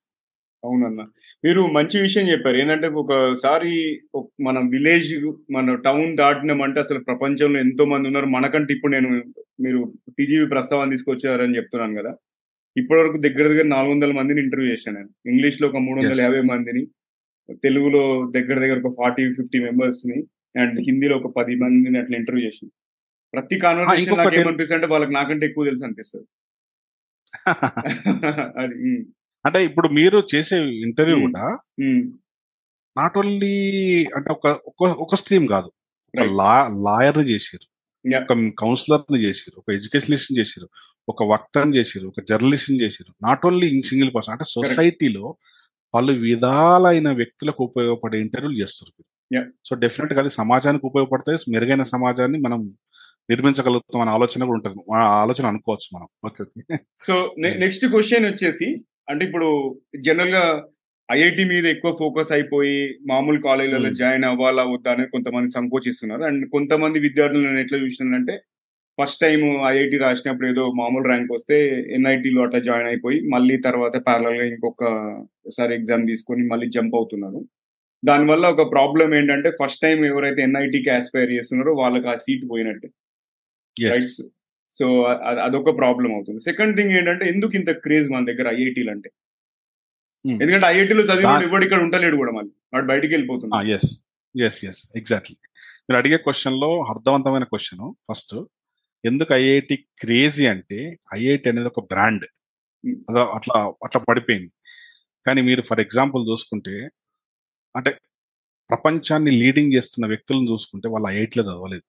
అవునన్న. 0.64 1.06
మీరు 1.44 1.66
మంచి 1.66 2.00
విషయం 2.00 2.28
చెప్పారు. 2.28 2.56
ఏంటంటే 2.56 2.88
ఒకసారి 2.88 4.00
ఒక- 4.14 4.46
మన 4.46 4.58
విలేజ్ 4.58 5.32
మన 5.52 5.74
టౌన్ 5.74 6.16
దాటినామంటే 6.16 6.80
అసలు 6.80 6.98
ప్రపంచంలో 6.98 7.60
ఎంతో 7.60 7.84
మంది 7.84 8.06
ఉన్నారు. 8.06 8.26
మనకంటే 8.26 8.74
ఇప్పుడు 8.74 8.92
నేను 8.92 9.24
మీరు 9.60 9.92
టీజీవీ 10.18 10.46
ప్రస్తావన 10.46 10.90
తీసుకొచ్చారని 10.90 11.56
చెప్తున్నాను 11.56 12.02
కదా. 12.02 12.16
ఇప్పటి 12.76 13.00
వరకు 13.00 13.16
దగ్గర 13.16 13.48
దగ్గర 13.48 13.64
నాలుగు 13.64 13.92
వందల 13.92 14.12
మందిని 14.12 14.42
ఇంటర్వ్యూ 14.42 14.72
చేశాను 14.72 14.96
నేను. 14.96 15.08
ఇంగ్లీష్లో 15.26 15.68
ఒక 15.68 15.76
మూడు 15.76 16.04
వందల. 16.04 16.20
యాభై 16.20 16.40
మందిని 16.40 16.86
తెలుగులో 17.54 18.32
దగ్గర 18.36 18.58
దగ్గర 18.58 18.80
ఒక 18.82 18.94
ఫార్టీ 18.98 19.34
ఫిఫ్టీ 19.34 19.58
మెంబర్స్ని 19.58 20.24
అండ్ 20.60 20.80
హిందీలో 20.80 21.16
ఒక 21.16 21.34
పది 21.36 21.54
మందిని 21.54 21.98
అట్లా 21.98 22.16
ఇంటర్వ్యూ 22.16 22.46
చేసింది 22.46 22.72
ప్రతి 23.34 23.58
కాన్వర్సేషన్ 23.58 24.18
నాకు 24.18 24.34
ఏమనిపిస్తుంది 24.34 24.74
అంటే 24.74 24.86
వాళ్ళకి 24.86 25.12
నాకంటే 25.12 25.46
ఎక్కువ 25.46 25.64
తెలుసు 25.64 25.84
అనిపిస్తుంది. 25.84 26.26
అది 28.58 29.06
అంటే 29.46 29.64
ఇప్పుడు 29.64 29.88
మీరు 29.88 30.26
చేసే 30.34 30.64
ఇంటర్వ్యూ. 30.64 31.20
కూడా 31.20 31.58
నాట్ 32.98 33.18
ఓన్లీ 33.18 34.04
అంటే 34.16 34.30
ఒక 34.30 34.46
ఒక- 34.46 34.92
ఒక 34.92 35.14
స్ట్రీమ్ 35.14 35.48
కాదు. 35.48 35.72
ఒక. 36.20 36.26
లా 36.32 36.68
లాయర్ని 36.68 37.24
చేసారు. 37.24 37.68
ఒక 38.16 38.50
కౌన్సిలర్ని 38.58 39.22
చేసారు 39.22 39.58
ఒక 39.58 39.74
ఎడ్యుకేషనిస్ట్ 39.74 40.38
చేసారు 40.38 40.68
ఒక 41.08 41.22
వక్తని 41.22 41.76
చేసారు 41.76 42.08
ఒక 42.08 42.14
జర్నలిస్ట్ని 42.28 42.80
చేసారు 42.80 43.26
నాట్ 43.26 43.46
ఓన్లీ 43.46 43.82
సింగిల్ 43.82 44.14
పర్సన్ 44.14 44.32
అంటే 44.32 44.44
సొసైటీలో 44.44 45.36
పలు 45.94 46.12
విధాలైన 46.12 47.12
వ్యక్తులకు 47.12 47.64
ఉపయోగపడే 47.64 48.20
ఇంటర్వ్యూలు 48.20 48.56
చేస్తారు. 48.56 49.04
సో 49.64 49.76
డెఫినెట్గా 49.76 50.20
అది 50.20 50.30
సమాజానికి 50.30 50.86
ఉపయోగపడతాయి. 50.86 51.38
మెరుగైన 51.52 51.82
సమాజాన్ని 51.82 52.38
మనం 52.38 52.76
నిర్మించగలుగుతాం 53.30 54.00
అనే 54.00 54.10
ఆలోచన 54.10 54.44
కూడా 54.44 54.58
ఉంటుంది. 54.58 54.76
మన 54.92 55.00
ఆలోచన 55.00 55.46
అనుకోవచ్చు 55.46 55.98
మనం. 55.98 56.06
Okay 56.24 56.44
okay 56.44 56.78
so 57.06 57.34
next 57.38 57.86
question 57.86 58.26
వచ్చేసి 58.26 58.84
అంటే 59.08 59.22
ఇప్పుడు 59.24 59.48
జనరల్గా 60.06 60.42
ఐఐటి 61.08 61.44
మీద 61.44 61.66
ఎక్కువ 61.66 61.90
ఫోకస్ 62.00 62.32
అయిపోయి 62.32 62.78
మామూలు 63.10 63.38
కాలేజీలలో. 63.42 63.90
జాయిన్ 64.00 64.24
అవ్వాలా 64.24 64.64
వద్దా 64.72 64.90
అని 64.92 65.04
కొంతమంది 65.06 65.50
సంకోచిస్తున్నారు. 65.50 66.22
అండ్ 66.22 66.44
కొంతమంది 66.54 66.98
విద్యార్థులు 67.06 67.44
నేను 67.46 67.60
ఎట్లా 67.60 67.78
చూసినానంటే 67.78 68.34
ఫస్ట్ 68.98 69.20
టైం 69.20 69.40
ఐఐటి 69.72 69.96
రాసినప్పుడు 69.98 70.48
ఏదో 70.48 70.64
మామూలు 70.80 71.06
ర్యాంక్ 71.08 71.32
వస్తే 71.32 71.56
ఎన్ఐటీలో 71.96 72.40
అట్లా 72.42 72.60
జాయిన్ 72.60 72.88
అయిపోయి 72.88 73.18
మళ్ళీ 73.34 73.56
తర్వాత 73.66 73.96
ప్యారల్గా 74.06 74.44
ఇంకొకసారి 74.44 75.72
ఎగ్జామ్ 75.74 76.06
తీసుకొని 76.06 76.44
మళ్ళీ 76.52 76.68
జంప్ 76.76 76.96
అవుతున్నారు. 76.96 77.40
దానివల్ల 78.02 78.46
ఒక 78.54 78.64
ప్రాబ్లం 78.72 79.14
ఏంటంటే 79.14 79.50
ఫస్ట్ 79.60 79.82
టైం 79.82 80.04
ఎవరైతే 80.04 80.42
ఎన్ఐటికి 80.42 80.90
ఆస్పైర్ 80.90 81.30
చేస్తున్నారో 81.32 81.72
వాళ్ళకి 81.74 82.08
ఆ 82.08 82.16
సీట్ 82.24 82.44
పోయినట్టే. 82.50 82.88
సో 84.70 85.02
అదొక 85.46 85.76
ప్రాబ్లం 85.76 86.14
అవుతుంది. 86.14 86.40
సెకండ్ 86.40 86.76
థింగ్ 86.76 86.90
ఏంటంటే 86.90 87.28
ఎందుకు 87.28 87.52
ఇంత 87.54 87.70
క్రేజ్ 87.70 88.10
మన 88.10 88.24
దగ్గర 88.24 88.48
ఐఐటీలు 88.48 88.90
అంటే. 88.90 89.10
ఎందుకంటే 90.24 90.66
ఐఐటీలో 90.66 91.02
చదివిన 91.02 91.48
ఎవడు 91.48 91.64
ఇక్కడ 91.64 91.82
ఉండలేడు 91.82 92.16
కూడా 92.16 92.32
మళ్ళీ. 92.32 92.52
వాడు 92.74 92.86
బయటికి 92.86 93.14
వెళ్ళిపోతున్నాడు. 93.14 93.68
ఎస్ 93.68 93.90
ఎస్ 94.44 94.64
ఎస్ 94.64 94.92
ఎగ్జాక్ట్లీ 94.96 95.36
మీరు 95.90 95.98
అడిగే 95.98 96.16
క్వశ్చన్లో 96.16 96.80
అర్థవంతమైన 96.80 97.44
క్వశ్చన్ 97.44 97.94
ఫస్ట్ 98.10 98.34
ఎందుకు 99.04 99.34
ఐఐటి 99.34 99.76
క్రేజీ 99.76 100.46
అంటే 100.46 100.98
ఐఐటి 101.14 101.48
అనేది 101.48 101.66
ఒక 101.66 101.80
బ్రాండ్. 101.80 102.26
అదో 103.10 103.24
అట్లా 103.36 103.54
అట్లా 103.84 104.00
పడిపోయింది. 104.08 104.52
కానీ 105.26 105.40
మీరు 105.42 105.62
ఫర్ 105.62 105.80
ఎగ్జాంపుల్ 105.80 106.22
చూసుకుంటే 106.30 106.88
అంటే 107.76 107.90
ప్రపంచాన్ని 108.70 109.30
లీడింగ్ 109.30 109.72
చేస్తున్న 109.72 110.06
వ్యక్తులను 110.08 110.52
చూసుకుంటే 110.52 110.88
వాళ్ళు 110.88 111.08
ఐఐటిలో 111.08 111.44
చదవలేదు. 111.44 111.86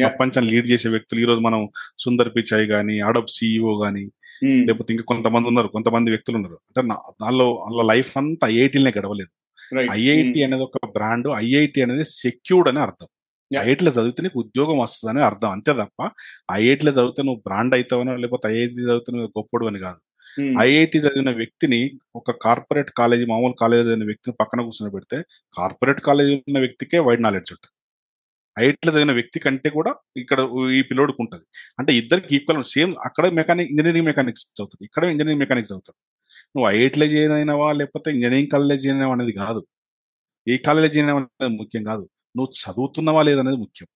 ప్రపంచాన్ని 0.00 0.50
లీడ్ 0.52 0.68
చేసే 0.70 0.88
వ్యక్తులు 0.88 1.20
ఈ 1.20 1.28
రోజు 1.30 1.40
మనం 1.40 1.60
సుందర్ 1.98 2.30
పిచాయ్ 2.34 2.66
గానీ 2.66 2.96
అడబ్ 3.08 3.30
సిఇఓ 3.36 3.72
గానీ 3.82 4.04
ఉమ్, 4.42 4.62
లేకపోతే 4.66 4.90
ఇంకా 4.94 5.04
కొంతమంది 5.04 5.46
ఉన్నారు 5.48 5.68
కొంతమంది 5.68 6.08
వ్యక్తులు 6.10 6.36
ఉన్నారు. 6.38 6.56
అంటే 6.68 6.80
దానిలో 7.22 7.46
వాళ్ళ 7.60 7.84
లైఫ్ 7.90 8.10
అంతా 8.18 8.46
ఐఐటీలనే 8.52 8.92
గడవలేదు. 8.96 9.32
ఐఐటి 9.96 10.28
ఉమ్, 10.34 10.44
అనేది 10.46 10.64
ఒక 10.64 10.86
బ్రాండ్ 10.94 11.26
ఐఐటి 11.40 11.80
అనేది 11.82 12.04
సెక్యూర్డ్ 12.16 12.68
అని 12.70 12.80
అర్థం. 12.80 13.08
ఐఐటిలో 13.50 13.90
చదివితే 13.90 14.22
నీకు 14.22 14.38
ఉద్యోగం 14.38 14.78
వస్తుందని 14.80 15.22
అర్థం 15.26 15.50
అంతే 15.50 15.72
తప్ప 15.78 16.00
ఐఐటిలో 16.56 16.92
చదివితే 16.92 17.22
నువ్వు 17.22 17.40
బ్రాండ్ 17.46 17.74
అవుతావనో 17.74 18.14
లేకపోతే 18.16 18.46
ఐఐటి 18.52 18.74
చదివితే 18.80 19.12
నువ్వు 19.14 19.30
గొప్పడు 19.38 19.66
అని 19.70 19.80
కాదు. 19.84 20.00
ఉమ్, 20.36 20.54
ఐఐటి 20.62 20.98
చదివిన 21.04 21.30
వ్యక్తిని 21.38 21.80
ఒక 22.14 22.30
కార్పొరేట్ 22.42 22.90
కాలేజీ 22.98 23.24
మామూలు 23.26 23.56
కాలేజీ 23.60 23.82
చదివిన 23.84 24.06
వ్యక్తిని 24.06 24.34
పక్కన 24.40 24.60
కూర్చొని 24.62 24.92
పెడితే 24.92 25.18
కార్పొరేట్ 25.54 26.00
కాలేజీ 26.02 26.34
ఉన్న 26.42 26.58
వ్యక్తికే 26.58 26.98
వైడ్ 27.06 27.22
నాలెడ్జ్ 27.22 27.52
ఉంటుంది. 27.54 27.72
ఐఐటిలో 28.62 28.90
చదివిన 28.94 29.12
వ్యక్తి 29.18 29.38
కంటే 29.46 29.70
కూడా 29.78 29.92
ఇక్కడ 30.22 30.40
ఈ 30.78 30.80
పిల్లోడికి 30.88 31.20
ఉంటుంది. 31.24 31.44
అంటే 31.80 31.90
ఇద్దరికి 32.00 32.30
ఈక్వల్ 32.38 32.62
సేమ్ 32.74 32.92
అక్కడ 33.08 33.26
మెకానిక్ 33.40 33.70
ఇంజనీరింగ్ 33.74 34.08
మెకానిక్స్ 34.10 34.44
చదువుతుంది 34.56 34.84
ఇక్కడ 34.88 35.04
ఇంజనీరింగ్ 35.14 35.42
మెకానిక్స్ 35.44 35.70
చదువుతాడు. 35.72 35.98
నువ్వు 36.54 36.66
ఐఐటిలో 36.74 37.06
జాయిన్ 37.14 37.34
అయినావా 37.38 37.68
లేకపోతే 37.80 38.08
ఇంజనీరింగ్ 38.16 38.50
కాలేజ్ 38.54 38.86
అయినావా 38.90 39.14
అనేది 39.16 39.34
కాదు. 39.42 39.60
ఏ 40.52 40.56
కాలేజ్ 40.68 40.96
అయినావా 41.00 41.20
అనేది 41.22 41.54
ముఖ్యం 41.60 41.82
కాదు. 41.90 42.04
నువ్వు 42.36 42.50
చదువుతున్నావా 42.62 43.22
లేదనేది 43.28 43.58
ముఖ్యం. 43.64 43.88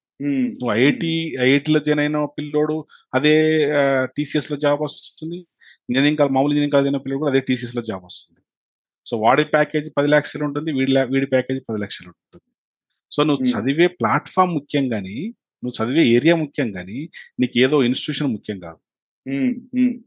నువ్వు 0.58 0.72
ఐఐటి 0.78 1.12
ఐఐటిలో 1.46 1.78
జాయిన్ 1.86 2.02
అయిన 2.04 2.18
పిల్లోడు 2.38 2.76
అదే 3.16 3.34
టీసీఎస్లో 4.16 4.56
జాబ్ 4.64 4.80
వస్తుంది. 4.86 5.38
ఇంజనీరింగ్ 5.90 6.18
కాలేజ్ 6.20 6.34
మామూలు 6.36 6.52
ఇంజనీరింగ్ 6.54 6.74
కాలేజ్ 6.76 6.88
అయిన 6.90 7.00
పిల్లోడు 7.04 7.22
కూడా 7.24 7.32
అదే 7.34 7.42
టీసీఎస్లో 7.48 7.82
జాబ్ 7.90 8.04
వస్తుంది. 8.10 8.40
సో 9.08 9.14
వాడి 9.24 9.44
ప్యాకేజ్ 9.54 9.86
పది 9.98 10.08
లక్షలు 10.16 10.44
ఉంటుంది. 10.48 10.70
వీడి 10.78 10.92
వీడి 11.14 11.28
ప్యాకేజ్ 11.34 11.60
పది 11.70 11.78
లక్షలు 11.84 12.08
ఉంటుంది. 12.12 12.44
సో 13.12 13.22
నువ్వు. 13.22 13.44
చదివే 13.52 13.86
ప్లాట్ఫామ్ 13.86 14.54
ముఖ్యం 14.54 14.88
కానీ 14.88 15.16
నువ్వు 15.64 15.74
చదివే 15.80 16.04
ఏరియా 16.06 16.34
ముఖ్యం 16.36 16.72
కానీ 16.72 16.98
నీకు 17.40 17.58
ఏదో 17.58 17.82
ఇన్స్టిట్యూషన్ 17.84 18.32
ముఖ్యం 18.32 18.58
కాదు. 18.58 18.80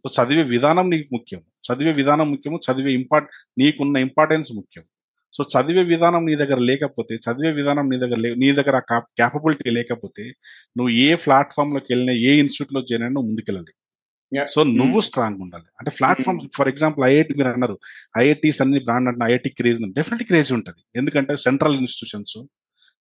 సో 0.07 0.23
చదివే 0.23 0.43
విధానం 0.43 0.89
నీకు 0.89 1.09
ముఖ్యం. 1.13 1.41
చదివే 1.67 1.91
విధానం 1.91 2.31
ముఖ్యము 2.31 2.59
చదివే 2.67 2.91
ఇంపార్ట్ 2.93 3.29
నీకున్న 3.59 3.97
ఇంపార్టెన్స్ 3.97 4.49
ముఖ్యం. 4.55 4.83
సో 5.37 5.43
చదివే 5.53 5.83
విధానం 5.83 6.25
నీ 6.25 6.35
దగ్గర 6.35 6.59
లేకపోతే 6.69 7.15
చదివే 7.15 7.51
విధానం 7.51 7.85
నీ 7.89 7.97
దగ్గర 7.97 8.33
నీ 8.37 8.51
దగ్గర 8.51 8.79
క్యాపబిలిటీ 8.99 9.69
లేకపోతే 9.69 10.23
నువ్వు 10.77 10.89
ఏ 10.89 11.15
ప్లాట్ఫామ్లోకి 11.15 11.85
వెళ్ళినా 11.89 12.13
ఏ 12.13 12.31
ఇన్స్టిట్యూట్లో 12.39 12.81
చేరినా 12.91 13.07
నువ్వు 13.07 13.27
ముందుకెళ్ళాలి. 13.29 13.73
సో 14.45 14.63
నువ్వు 14.63 14.99
స్ట్రాంగ్ 14.99 15.39
ఉండాలి. 15.41 15.63
అంటే 15.79 15.91
ప్లాట్ఫామ్ 15.99 16.39
ఫర్ 16.55 16.69
ఎగ్జాంపుల్ 16.69 17.05
ఐఐటి 17.05 17.33
మీరు 17.33 17.49
అన్నారు 17.49 17.79
ఐఐటీస్ 18.17 18.61
అన్ని 18.61 18.79
బ్రాండ్ 18.79 19.09
అంటే 19.09 19.25
ఐఐటి 19.31 19.49
క్రేజ్ 19.49 19.79
డెఫినెట్లీ 19.93 20.25
క్రేజ్ 20.25 20.53
ఉంటుంది. 20.53 20.81
ఎందుకంటే 20.95 21.37
సెంట్రల్ 21.37 21.75
ఇన్స్టిట్యూషన్స్ 21.75 22.37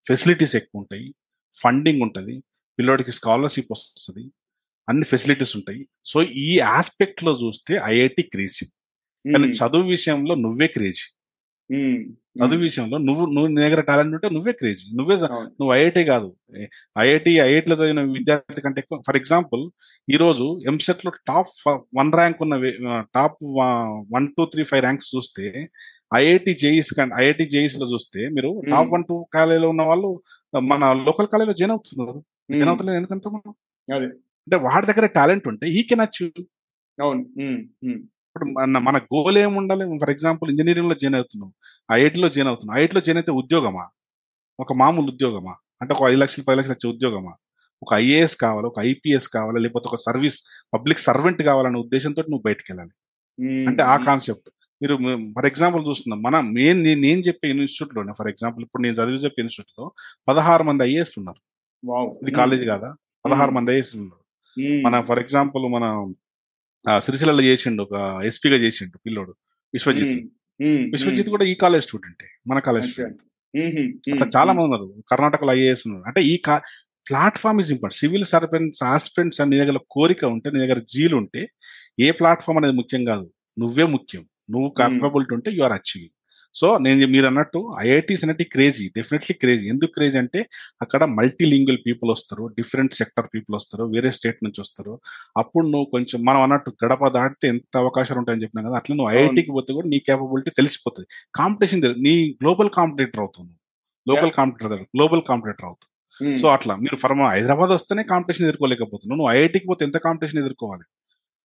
ఫెసిలిటీస్ 0.09 0.57
ఎక్కువ 0.57 0.81
ఉంటాయి 0.81 1.15
ఫండింగ్ 1.61 2.03
ఉంటుంది 2.03 2.43
పిల్లోడికి 2.79 3.13
స్కాలర్షిప్ 3.13 3.67
వస్తుంది 3.71 4.31
అన్ని 4.89 5.05
ఫెసిలిటీస్ 5.05 5.57
ఉంటాయి. 5.57 5.87
సో 6.05 6.23
ఈ 6.23 6.59
ఆస్పెక్ట్లో 6.59 7.39
చూస్తే 7.45 7.81
ఐఐటి 7.85 8.23
క్రేజీ. 8.23 8.67
కానీ 9.33 9.49
చదువు 9.49 9.89
విషయంలో 9.89 10.35
నువ్వే 10.35 10.67
క్రేజీ. 10.67 11.05
చదువు 12.41 12.61
విషయంలో 12.61 12.99
నువ్వు 12.99 13.27
నువ్వు 13.27 13.47
నీ 13.47 13.61
దగ్గర 13.61 13.81
టాలెంట్ 13.81 14.15
ఉంటే 14.15 14.29
నువ్వే 14.31 14.53
క్రేజీ. 14.53 14.97
నువ్వే. 14.97 15.17
నువ్వు 15.33 15.75
ఐఐటి 15.75 16.05
కాదు. 16.05 16.37
ఐఐటి 16.99 17.31
ఐఐటిలో 17.31 17.77
చదివిన 17.77 18.01
విద్యార్థి 18.01 18.61
కంటే 18.61 18.79
ఎక్కువ 18.81 19.03
ఫర్ 19.07 19.17
ఎగ్జాంపుల్ 19.17 19.71
ఈ 20.15 20.17
రోజు 20.17 20.61
ఎంసెట్లో 20.67 21.13
టాప్ 21.29 21.49
వన్ 21.97 22.13
ర్యాంక్ 22.13 22.43
ఉన్న 22.43 22.55
top 23.15 23.39
one 24.15 24.29
two 24.39 24.45
three 24.45 24.65
five 24.65 24.83
ranks 24.83 25.15
చూస్తే 25.17 25.69
ఐఐటి 26.15 26.55
జేఈస్ 26.55 26.91
ఐఐటి 27.17 27.45
జేఈస్లో 27.51 27.87
చూస్తే 27.93 28.29
మీరు 28.29 28.51
టాప్ 28.71 28.91
వన్ 28.93 29.05
టూ 29.09 29.17
కాలేజీలో 29.35 29.69
ఉన్న 29.69 29.83
వాళ్ళు 29.83 30.11
మన 30.59 30.93
లోకల్ 31.07 31.29
కాలేజీలో 31.33 31.55
జాయిన్ 31.61 31.71
అవుతున్నారు. 31.71 32.19
జాయిన్ 32.51 32.69
అవుతలేదు 32.69 32.97
ఎందుకంటే 32.97 33.29
మనం? 33.29 33.53
అంటే 34.47 34.57
వాడి 34.57 34.87
దగ్గర 34.87 35.07
టాలెంట్ 35.07 35.49
ఉంటే 35.49 35.67
ఈ 35.69 35.83
కెన్ 35.83 36.01
అచీవ్. 36.01 36.43
అవును. 37.03 37.23
ఇప్పుడు 38.29 38.45
మన 38.45 38.79
మన 38.89 38.97
గోల్ 38.99 39.39
ఏమి 39.39 39.57
ఉండాలి? 39.57 39.85
ఫర్ 40.01 40.11
ఎగ్జాంపుల్ 40.11 40.51
ఇంజనీరింగ్లో 40.51 40.95
జాయిన్ 40.95 41.15
అవుతున్నావు 41.15 41.53
ఐఐటిలో 41.93 42.29
జాయిన్ 42.29 42.49
అవుతున్నావు 42.49 42.79
ఐఐటిలో 42.81 43.01
జాయిన్ 43.01 43.19
అయితే 43.19 43.33
ఉద్యోగమా? 43.33 43.85
ఒక 44.61 44.73
మామూలు 44.73 45.09
ఉద్యోగమా? 45.13 45.55
అంటే 45.83 45.95
ఒక 45.95 46.03
ఐదు 46.11 46.19
లక్షలు 46.19 46.45
పది 46.49 46.57
లక్షలు 46.59 46.75
వచ్చే 46.75 46.89
ఉద్యోగమా? 46.95 47.33
ఒక 47.83 47.91
ఐఏఎస్ 47.95 48.37
కావాలి? 48.37 48.67
ఒక 48.67 48.79
ఐపీఎస్ 48.91 49.29
కావాలి? 49.29 49.59
లేకపోతే 49.63 49.89
ఒక 49.89 49.97
సర్వీస్ 50.07 50.39
పబ్లిక్ 50.75 50.99
సర్వెంట్ 50.99 51.43
కావాలనే 51.43 51.79
ఉద్దేశంతో 51.79 52.23
నువ్వు 52.23 52.43
బయటకు 52.47 52.69
వెళ్ళాలి 52.71 52.95
అంటే 53.69 53.83
ఆ 53.83 53.97
కాన్సెప్ట్. 54.09 54.49
మీరు 54.85 54.97
ఫర్ 55.37 55.47
ఎగ్జాంపుల్ 55.47 55.89
చూస్తున్నాం. 55.89 56.23
మన 56.23 56.41
మెయిన్ 56.41 56.83
నేను 57.03 57.21
చెప్పే 57.21 57.49
ఇన్స్టిట్యూట్లోనే 57.51 58.13
ఫర్ 58.19 58.29
ఎగ్జాంపుల్ 58.29 58.65
ఇప్పుడు 58.65 58.83
నేను 58.83 58.95
చదివి 58.95 59.17
చెప్పే 59.17 59.43
ఇన్స్టిట్యూట్లో 59.43 59.87
పదహారు 60.29 60.63
మంది 60.63 60.85
ఐఏఎస్ 60.85 61.15
ఉన్నారు. 61.19 61.41
ఇది 62.23 62.31
కాలేజ్ 62.37 62.65
కాదా? 62.65 62.95
పదహారు 63.27 63.51
మంది 63.51 63.71
ఐఏఎస్ 63.73 63.97
ఉన్నారు. 63.97 64.21
మన 64.87 65.01
ఫర్ 65.01 65.19
ఎగ్జాంపుల్ 65.19 65.65
మన 65.73 65.85
ఆ, 66.91 66.99
సిరిసిల్లలో 66.99 67.43
చేసిండు 67.43 67.83
ఒక 67.83 67.95
ఎస్పీగా 68.25 68.57
చేసిండు 68.57 68.99
పిల్లోడు 69.07 69.33
విశ్వజిత్. 69.75 70.17
విశ్వజిత్ 70.91 71.29
కూడా 71.29 71.45
ఈ 71.45 71.55
కాలేజ్ 71.55 71.85
స్టూడెంటే 71.85 72.27
మన 72.51 72.59
కాలేజ్. 72.59 72.87
స్టూడెంట్. 72.93 73.21
అట్లా 74.13 74.27
చాలా 74.37 74.53
మంది 74.53 74.65
ఉన్నారు. 74.65 75.03
కర్ణాటకలో 75.11 75.53
ఐఏఎస్ 75.53 75.87
ఉన్నారు. 75.87 76.05
అంటే 76.07 76.23
ఈ 76.23 76.37
platform 77.11 77.61
is 77.61 77.71
important 77.71 78.01
civil 78.01 78.25
servants 78.25 78.83
aspirants 78.83 79.41
నీ 79.41 79.59
దగ్గర 79.59 79.79
కోరిక 79.91 80.25
ఉంటే 80.25 80.51
నీ 80.51 80.61
దగ్గర 80.61 80.79
జీలు 80.89 81.17
ఉంటే 81.17 81.43
ఏ 82.01 82.11
ప్లాట్ఫామ్ 82.11 82.59
అనేది 82.59 82.77
ముఖ్యం 82.77 83.05
కాదు. 83.05 83.31
నువ్వే 83.59 83.85
ముఖ్యం. 83.85 84.23
నువ్వు 84.49 84.69
కాపబిలిటీ 84.81 85.35
ఉంటే 85.39 85.51
యు 85.57 85.65
ఆర్ 85.69 85.77
అచీవింగ్ 85.79 86.15
సో 86.55 86.69
నేను 86.79 87.07
మీరు 87.13 87.27
అన్నట్టు 87.27 87.61
ఐఐటీస్ 87.85 88.23
అనేది 88.25 88.45
క్రేజీ 88.45 88.85
డెఫినెట్లీ 88.97 89.35
క్రేజీ 89.35 89.65
ఎందుకు 89.69 89.93
క్రేజీ 89.93 90.19
అంటే 90.19 90.41
అక్కడ 90.81 91.05
మల్టీ 91.17 91.45
లింగ్వల్ 91.53 91.81
పీపుల్ 91.87 92.11
వస్తారు 92.11 92.45
డిఫరెంట్ 92.59 92.95
సెక్టర్ 92.95 93.29
పీపుల్ 93.33 93.55
వస్తారు 93.57 93.85
వేరే 93.95 94.11
స్టేట్ 94.11 94.39
నుంచి 94.45 94.61
వస్తారు. 94.61 94.93
అప్పుడు 95.37 95.67
నువ్వు 95.67 95.89
కొంచెం 95.95 96.21
మనం 96.25 96.41
అన్నట్టు 96.43 96.73
గడప 96.85 97.09
దాటితే 97.09 97.49
ఎంత 97.49 97.75
అవకాశాలు 97.77 98.19
ఉంటాయని 98.19 98.43
చెప్పినా 98.45 98.63
కదా 98.69 98.77
అట్లా 98.81 98.95
నువ్వు. 98.97 99.11
ఐఐటికి 99.15 99.53
పోతే 99.57 99.73
కూడా 99.79 99.89
నీ 99.89 99.99
కేపబిలిటీ 100.09 100.51
తెలిసిపోతుంది. 100.61 101.09
కాంపిటీషన్ 101.35 101.83
నీ 102.07 102.15
గ్లోబల్ 102.43 102.71
కాంపిటేటర్ 102.79 103.21
అవుతుంది 103.21 103.53
లోకల్ 104.07 104.33
కాంపిటేటర్ 104.39 104.73
కాదు 104.75 104.87
గ్లోబల్ 104.97 105.23
కాంపిటేటర్ 105.23 105.67
అవుతుంది 105.67 105.91
ఉమ్, 106.21 106.37
సో 106.37 106.47
అట్లా 106.49 106.77
మీరు 106.77 106.97
ఫర్ 106.97 107.15
హైదరాబాద్ 107.29 107.71
వస్తేనే 107.71 108.03
కాంపిటీషన్ 108.05 108.47
ఎదుర్కోలేకపోతున్నావు. 108.49 109.19
నువ్వు 109.21 109.33
ఐఐటికి 109.37 109.67
పోతే 109.67 109.85
ఎంత 109.85 109.99
కాంపిటీషన్ 110.07 110.41
ఎదుర్కోవాలి? 110.43 110.85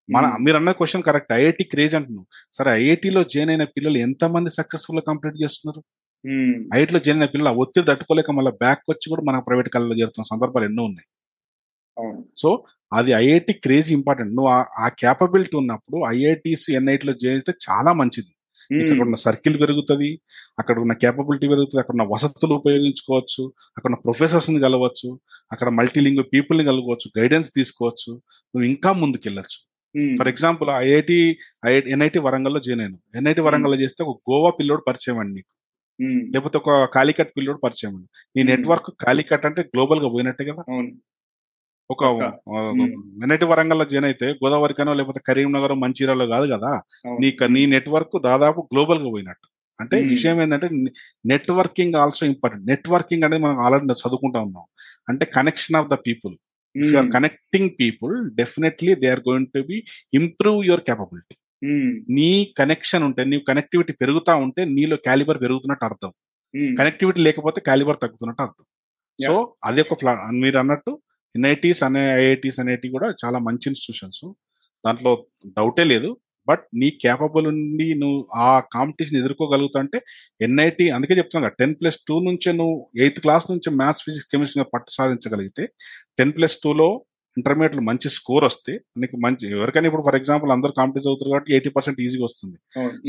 మన 0.10 0.38
మీరు 0.42 0.58
అన్న 0.58 0.72
క్వశ్చన్ 0.72 1.04
కరెక్ట్ 1.04 1.34
ఐఐటి 1.34 1.64
క్రేజ్ 1.64 1.96
అంటున్నావు. 1.96 2.28
సరే 2.54 2.72
ఐఐటిలో 2.72 3.24
జాయిన్ 3.24 3.50
అయిన 3.52 3.64
పిల్లలు 3.64 3.98
ఎంత 3.98 4.26
మంది 4.26 4.50
సక్సెస్ఫుల్గా 4.50 5.04
కంప్లీట్ 5.08 5.44
చేస్తున్నారు? 5.44 5.82
ఉమ్, 6.26 6.78
ఐఐటిలో 6.78 7.00
జాయిన్ 7.00 7.22
అయిన 7.22 7.32
పిల్లలు 7.32 7.50
ఆ 7.50 7.58
ఒత్తిడి 7.58 7.88
తట్టుకోలేక 7.88 8.32
మళ్ళీ 8.32 8.52
బ్యాక్ 8.52 8.82
వచ్చి 8.90 9.10
కూడా 9.10 9.22
మన 9.28 9.40
ప్రైవేట్ 9.40 9.70
కాలేజీలో 9.70 9.98
చేరుతున్న 10.00 10.24
సందర్భాలు 10.24 10.66
ఎన్నో 10.66 10.84
ఉన్నాయి. 10.84 11.08
సో 12.38 12.64
అది 12.94 13.12
ఐఐటి 13.12 13.54
క్రేజ్ 13.54 13.94
ఇంపార్టెంట్ 13.94 14.36
నువ్వు 14.36 14.52
ఆ- 14.80 14.90
క్యాపబిలిటీ 15.00 15.58
ఉన్నప్పుడు 15.58 16.14
ఐఐటీస్ 16.16 16.70
ఎన్ఐటిలో 16.72 17.14
చేరితే 17.26 17.54
చాలా 17.70 17.94
మంచిది. 17.94 18.32
ఇక్కడ 18.72 18.92
ఉమ్, 18.92 19.02
ఉన్న 19.02 19.16
సర్కిల్ 19.16 19.62
పెరుగుతుంది 19.62 20.22
అక్కడ 20.60 20.80
ఉన్న 20.80 20.94
కేపబిలిటీ 20.94 21.48
పెరుగుతుంది 21.48 21.80
అక్కడ 21.80 21.94
ఉన్న 21.94 22.14
వసతులు 22.14 22.54
ఉపయోగించుకోవచ్చు 22.54 23.44
అక్కడ 23.78 23.92
ఉన్న 23.92 24.02
ప్రొఫెసర్స్ని 24.02 24.60
కలవచ్చు 24.60 25.20
అక్కడ 25.52 25.70
మల్టీలింగ్ 25.70 26.24
పీపుల్ని 26.34 26.66
కలవచ్చు 26.66 27.20
గైడెన్స్ 27.20 27.54
తీసుకోవచ్చు 27.56 28.12
నువ్వు 28.54 28.64
ఇంకా 28.64 28.94
ముందుకెళ్ళచ్చు. 28.94 29.60
ఫర్ 30.18 30.28
ఎగ్జాంపుల్ 30.28 30.70
ఐఐటి 30.70 31.18
ఎన్ఐటి 31.88 32.20
వరంగల్లో 32.20 32.60
జాయిన్ 32.60 32.82
అయ్యాను 32.82 33.18
ఎన్ఐటి 33.18 33.42
వరంగల్లో 33.42 33.78
చేస్తే 33.80 34.04
ఒక 34.04 34.22
గోవా 34.30 34.52
పిల్లోడు 34.60 34.84
పరిచయం 34.88 35.20
అండి 35.20 35.34
నీకు. 35.34 35.50
ఉమ్, 36.00 36.34
లేకపోతే 36.34 36.58
ఒక 36.58 36.86
కాలికట్ 36.96 37.32
పిల్లోడు 37.38 37.58
పరిచయం 37.58 37.96
అండి. 37.96 38.08
నీ 38.36 38.42
Hmm. 38.42 38.52
నెట్వర్క్ 38.52 38.90
కాలికట్ 39.06 39.46
అంటే 39.46 39.62
గ్లోబల్గా 39.62 40.10
పోయినట్టే 40.10 40.46
కదా? 40.46 40.64
ఒక. 41.90 42.04
Hmm. 42.06 42.92
ఎన్ఐటి 43.24 43.46
వరంగల్లో 43.46 43.86
జాయిన్ 43.86 44.06
అయితే 44.06 44.32
గోదావరికనో 44.34 44.94
లేకపోతే 44.94 45.22
కరీంనగర్ 45.28 45.74
మంచిర్యాలలో 45.74 46.28
కాదు 46.28 46.54
కదా. 46.54 46.72
నీ 47.20 47.30
నీ 47.50 47.66
నెట్వర్క్ 47.66 48.22
దాదాపు 48.24 48.70
గ్లోబల్గా 48.74 49.10
పోయినట్టు. 49.10 49.48
అంటే 49.80 49.98
Hmm. 49.98 50.10
విషయం 50.10 50.42
ఏంటంటే 50.42 50.68
నెట్వర్కింగ్ 51.26 51.96
ఆల్సో 51.96 52.26
ఇంపార్టెంట్. 52.26 52.68
నెట్వర్కింగ్ 52.68 53.24
అనేది 53.24 53.44
మనం 53.44 53.60
ఆల్రెడీ 53.60 53.86
చదువుకుంటా 53.94 54.40
ఉన్నాం. 54.40 54.66
అంటే 55.10 55.26
connection 55.26 55.76
of 55.76 55.88
the 55.88 55.94
people 56.08 56.36
if 56.76 56.94
are 56.94 57.06
um, 57.06 57.12
connecting 57.16 57.72
people 57.80 58.12
definitely 58.38 58.94
they 59.02 59.10
are 59.10 59.22
going 59.28 59.50
to 59.56 59.62
be 59.70 59.78
improve 60.14 60.60
your 60.68 60.84
capability 60.88 61.36
నీ 62.18 62.28
కనెక్షన్ 62.60 63.04
ఉంటే 63.08 63.22
నీ 63.26 63.38
కనెక్టివిటీ 63.48 63.94
పెరుగుతా 64.02 64.34
ఉంటే 64.44 64.62
నీలో 64.76 64.98
క్యాలిబర్ 65.08 65.40
పెరుగుతున్నట్టు 65.44 65.86
అర్థం. 65.88 66.12
కనెక్టివిటీ 66.80 67.20
లేకపోతే 67.22 67.60
క్యాలిబర్ 67.62 67.98
తగ్గుతున్నట్టు 68.04 68.44
అర్థం. 68.46 68.66
సో 69.20 69.34
అది 69.64 69.80
ఒక 69.86 69.96
ప్లా 70.02 70.12
మీరు 70.44 70.58
అన్నట్టు 70.62 70.92
ఎన్ఐటీస్ 71.36 71.82
అనే 71.88 72.04
ఐఐటీస్ 72.20 72.60
అనేటి 72.64 72.88
కూడా 72.96 73.08
చాలా 73.24 73.40
మంచి 73.48 73.66
ఇన్స్టిట్యూషన్స్ 73.72 74.24
దాంట్లో 74.84 75.12
డౌటే 75.58 75.86
లేదు. 75.86 76.10
బట్ 76.50 76.64
నీ 76.82 76.88
క్యాపబుల్ 77.04 77.48
ఉండి 77.52 77.88
నువ్వు 78.02 78.20
ఆ 78.46 78.48
కాంపిటీషన్ 78.76 79.20
ఎదుర్కోగలుగుతా 79.22 79.80
అంటే 79.84 80.00
ఎన్ఐటి 80.48 80.88
అందుకే 80.96 81.18
చెప్తున్నా 81.20 81.52
టెన్ 81.62 81.76
ప్లస్ 81.82 82.00
టూ 82.10 82.18
నుంచే 82.30 82.52
నువ్వు 82.62 82.76
ఎయిత్ 83.04 83.22
క్లాస్ 83.26 83.46
నుంచి 83.52 83.72
మ్యాథ్స్ 83.82 84.04
ఫిజిక్స్ 84.08 84.32
కెమిస్ట్రీ 84.34 84.60
మీద 84.60 84.68
పట్టు 84.76 84.92
సాధించగలిగితే 84.98 85.66
టెన్ 86.20 86.34
ప్లస్ 86.38 86.58
టూలో 86.66 86.90
ఇంటర్మీడియట్ 87.38 87.76
మంచి 87.90 88.08
స్కోర్ 88.16 88.44
వస్తే 88.48 88.74
నీకు 89.02 89.18
మంచి 89.26 89.44
ఎవరికైనా 89.56 89.88
ఇప్పుడు 89.90 90.06
ఫర్ 90.08 90.18
ఎగ్జాంపుల్ 90.20 90.52
అందరూ 90.56 90.74
కాంపిటీస్ 90.80 91.08
అవుతారు 91.10 91.30
కాబట్టి 91.34 91.52
ఎయిటీ 91.56 91.70
పర్సెంట్ 91.76 92.00
ఈజీగా 92.06 92.26
వస్తుంది. 92.30 92.58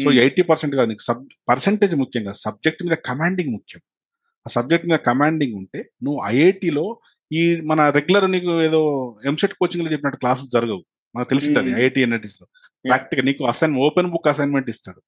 సో 0.03 0.09
ఎయిటీ 0.24 0.42
పర్సెంట్ 0.50 0.74
కాదు 0.79 0.88
నీకు 0.92 1.05
సబ్ 1.09 1.22
పర్సెంటేజ్ 1.50 1.94
ముఖ్యం 2.03 2.22
కాదు 2.29 2.38
సబ్జెక్ట్ 2.46 2.83
మీద 2.87 2.96
కమాండింగ్ 3.09 3.53
ముఖ్యం. 3.57 3.81
ఆ 4.46 4.50
సబ్జెక్ట్ 4.57 4.87
మీద 4.90 4.98
కమాండింగ్ 5.09 5.57
ఉంటే 5.61 5.81
నువ్వు 6.05 6.18
ఐఐటిలో 6.35 6.85
ఈ 7.31 7.42
మన 7.70 7.81
రెగ్యులర్ 7.96 8.26
నీకు 8.35 8.53
ఏదో 8.68 8.83
ఎంసెట్ 9.31 9.57
కోచింగ్లో 9.61 9.90
చెప్పినట్టు 9.94 10.20
క్లాసులు 10.22 10.50
జరగవు. 10.57 10.83
మనకు 11.14 11.28
తెలిసింది 11.32 11.58
అది 11.60 11.70
Hmm. 11.70 11.80
ఐఐటి 11.80 12.00
ఎన్ఐటీస్లో 12.06 12.46
ప్రాక్టికల్ 12.84 13.26
నీకు 13.28 13.42
అసైన్ 13.52 13.74
ఓపెన్ 13.86 14.10
బుక్ 14.12 14.28
అసైన్మెంట్ 14.32 14.68
ఇస్తాడు. 14.74 15.00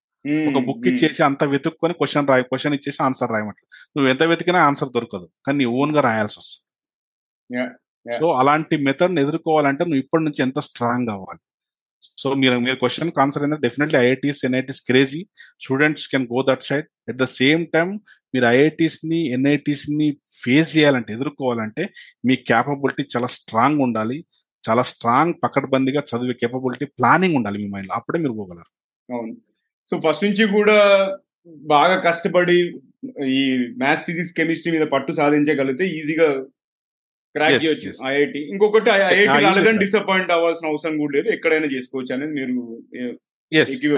ఒక 0.48 0.58
బుక్ 0.66 0.84
ఇచ్చేసి 0.90 1.20
అంత 1.28 1.44
వెతుక్కొని 1.52 1.94
క్వశ్చన్ 2.00 2.28
రాయి 2.32 2.44
క్వశ్చన్ 2.50 2.74
ఇచ్చేసి 2.78 3.00
ఆన్సర్ 3.06 3.32
రాయమంటారు 3.34 3.68
నువ్వు 3.94 4.08
ఎంత 4.12 4.22
వెతికినా 4.32 4.58
ఆన్సర్ 4.70 4.90
దొరకదు 4.96 5.26
కానీ 5.46 5.58
నీ 5.60 5.66
ఓన్గా 5.80 6.00
రాయాల్సి 6.08 6.38
వస్తుంది. 6.42 6.66
సో 8.18 8.26
అలాంటి 8.40 8.76
మెథడ్ 8.88 9.18
ఎదుర్కోవాలంటే 9.24 9.82
నువ్వు 9.84 10.02
ఇప్పటి 10.04 10.24
నుంచి 10.24 10.40
ఎంత 10.46 10.58
స్ట్రాంగ్ 10.68 11.10
అవ్వాలి. 11.14 11.42
సో 12.20 12.28
మీరు 12.34 12.54
మీరు 12.58 12.76
క్వశ్చన్ 12.76 13.10
ఆన్సర్ 13.24 13.42
ఏంటంటే 13.44 13.64
definitely 13.66 13.98
IITs 13.98 14.40
NITs 14.48 14.80
crazy. 14.88 15.20
Students 15.64 16.06
can 16.12 16.26
go 16.32 16.40
that 16.48 16.64
side. 16.70 16.86
At 17.10 17.16
the 17.16 17.26
same 17.40 17.64
time 17.74 17.88
మీరు 18.34 18.46
ఐఐటీస్ని 18.56 19.20
ఎన్ఐటీస్ని 19.36 20.08
ఫేస్ 20.42 20.70
చేయాలంటే 20.76 21.10
ఎదుర్కోవాలంటే 21.12 21.84
మీ 22.26 22.36
క్యాపబిలిటీ 22.50 23.04
చాలా 23.16 23.28
స్ట్రాంగ్ 23.36 23.80
ఉండాలి. 23.80 24.18
చాలా 24.64 24.82
స్ట్రాంగ్ 24.90 25.34
పకడ్బందీగా 25.44 26.02
చదివే 26.10 26.34
కేపబిలిటీ 26.34 26.86
ప్లానింగ్ 26.98 27.36
ఉండాలి 27.36 27.58
మీ 27.58 27.68
మైండ్ 27.68 27.92
అప్పుడే 27.92 28.18
మీరు 28.18 28.34
పోగలరు 28.40 28.70
అవును 29.08 29.34
సో 29.88 29.94
ఫస్ట్ 30.04 30.24
నుంచి 30.24 30.44
కూడా 30.56 30.76
బాగా 31.74 31.94
కష్టపడి 32.00 32.58
ఈ 33.32 33.40
మ్యాథ్స్ 33.78 34.04
ఫిజిక్స్ 34.04 34.34
కెమిస్ట్రీ 34.36 34.72
మీద 34.72 34.84
పట్టు 34.92 35.12
సాధించగలిగితే 35.12 35.84
ఈజీగా 35.96 36.28
క్రాక్ 37.34 37.56
చేయొచ్చు. 37.56 37.90
ఐఐటి 38.08 38.40
ఇంకొకటి 38.52 38.90
ఐఐటి. 38.92 39.76
డిసప్పాయింట్ 39.82 40.32
అవ్వాల్సిన 40.34 40.66
అవసరం 40.66 40.94
కూడా 40.98 41.12
లేదు 41.16 41.28
ఎక్కడైనా 41.36 41.68
చేసుకోవచ్చు 41.74 42.12
అనేది 42.16 42.32
మీరు 42.32 42.54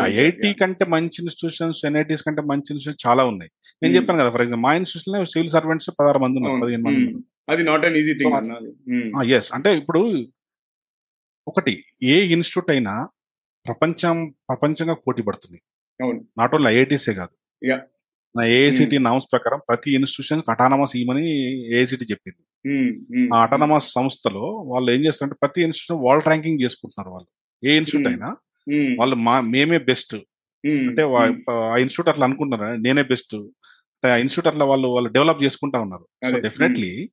ఐఐటి. 0.07 0.51
కంటే 0.61 0.85
మంచి 0.95 1.19
ఇన్స్టిట్యూషన్స్ 1.23 1.81
ఎన్ఐటీస్ 1.89 2.25
కంటే 2.27 2.43
మంచి 2.51 2.69
ఇన్స్టిట్యూషన్స్ 2.73 3.05
చాలా 3.07 3.25
ఉన్నాయి 3.33 3.51
నేను 3.83 3.91
Hmm. 3.91 3.97
చెప్పాను 3.99 4.21
కదా 4.21 4.31
ఫర్ 4.35 4.43
ఎగ్జాంపుల్ 4.45 4.65
మా 4.67 4.73
ఇన్స్టిట్యూషన్లో 4.79 5.21
సివిల్ 5.33 5.53
సర్వెంట్స్ 5.57 5.89
పదహారు 5.99 6.21
మంది 6.25 6.39
ఉన్నారు. 6.41 6.61
పదిహేను 6.65 6.85
మంది 6.89 7.03
Hmm. 7.05 7.21
అది 7.49 7.63
not 7.65 7.85
an 7.87 7.97
easy 7.97 8.15
thing 8.21 9.33
yes 9.39 9.51
అంటే 9.57 9.71
ఇప్పుడు 9.81 10.01
ఒకటి 11.49 11.85
ఏ 12.03 12.25
ఇన్స్టిట్యూట్ 12.25 12.71
అయినా 12.71 13.09
ప్రపంచం 13.67 14.35
ప్రపంచంగా 14.49 14.95
పోటీ 14.95 15.23
పడుతుంది. 15.23 15.61
నాట్ 16.39 16.55
ఓన్లీ 16.55 16.71
ఐఐటీసే 16.71 17.13
కాదు. 17.15 17.67
నా 18.37 18.45
ఏఐసిటి 18.45 18.99
నామ్స్ 18.99 19.27
ప్రకారం 19.33 19.61
ప్రతి 19.69 19.95
ఇన్స్టిట్యూషన్ 19.95 20.51
అటానమస్ 20.51 20.97
ఇవ్వమని 20.97 21.31
ఏఐసిటి 21.77 22.05
చెప్పింది. 22.05 22.71
ఆ 23.35 23.43
అటానమస్ 23.43 23.93
సంస్థలో 23.93 24.41
వాళ్ళు 24.41 24.93
ఏం 24.93 25.05
చేస్తారంటే 25.05 25.37
ప్రతి 25.43 25.63
ఇన్స్టిట్యూషన్ 25.63 26.07
వరల్డ్ 26.07 26.27
ర్యాంకింగ్ 26.27 26.59
చేసుకుంటున్నారు 26.63 27.15
వాళ్ళు. 27.15 27.29
ఏ 27.73 27.77
ఇన్స్టిట్యూట్. 27.77 28.09
అయినా 28.09 28.37
వాళ్ళు 28.99 29.17
మా 29.17 29.41
మేమే 29.41 29.79
బెస్ట్. 29.79 30.17
అంటే 30.89 31.03
ఆ 31.51 31.77
ఇన్స్టిట్యూట్ 31.77 32.09
అట్లా 32.09 32.27
అనుకుంటున్నారు? 32.27 32.77
నేనే 32.77 33.03
బెస్ట్. 33.03 33.35
ఆ 34.07 34.17
ఇన్స్టిట్యూట్ 34.17 34.47
అట్లా 34.47 34.65
వాళ్ళు 34.65 34.89
వాళ్ళు 34.89 35.09
డెవలప్ 35.09 35.43
చేసుకుంటా 35.43 35.81
ఉన్నారు. 35.81 36.07
So. 36.31 36.39
Definitely 36.41 37.11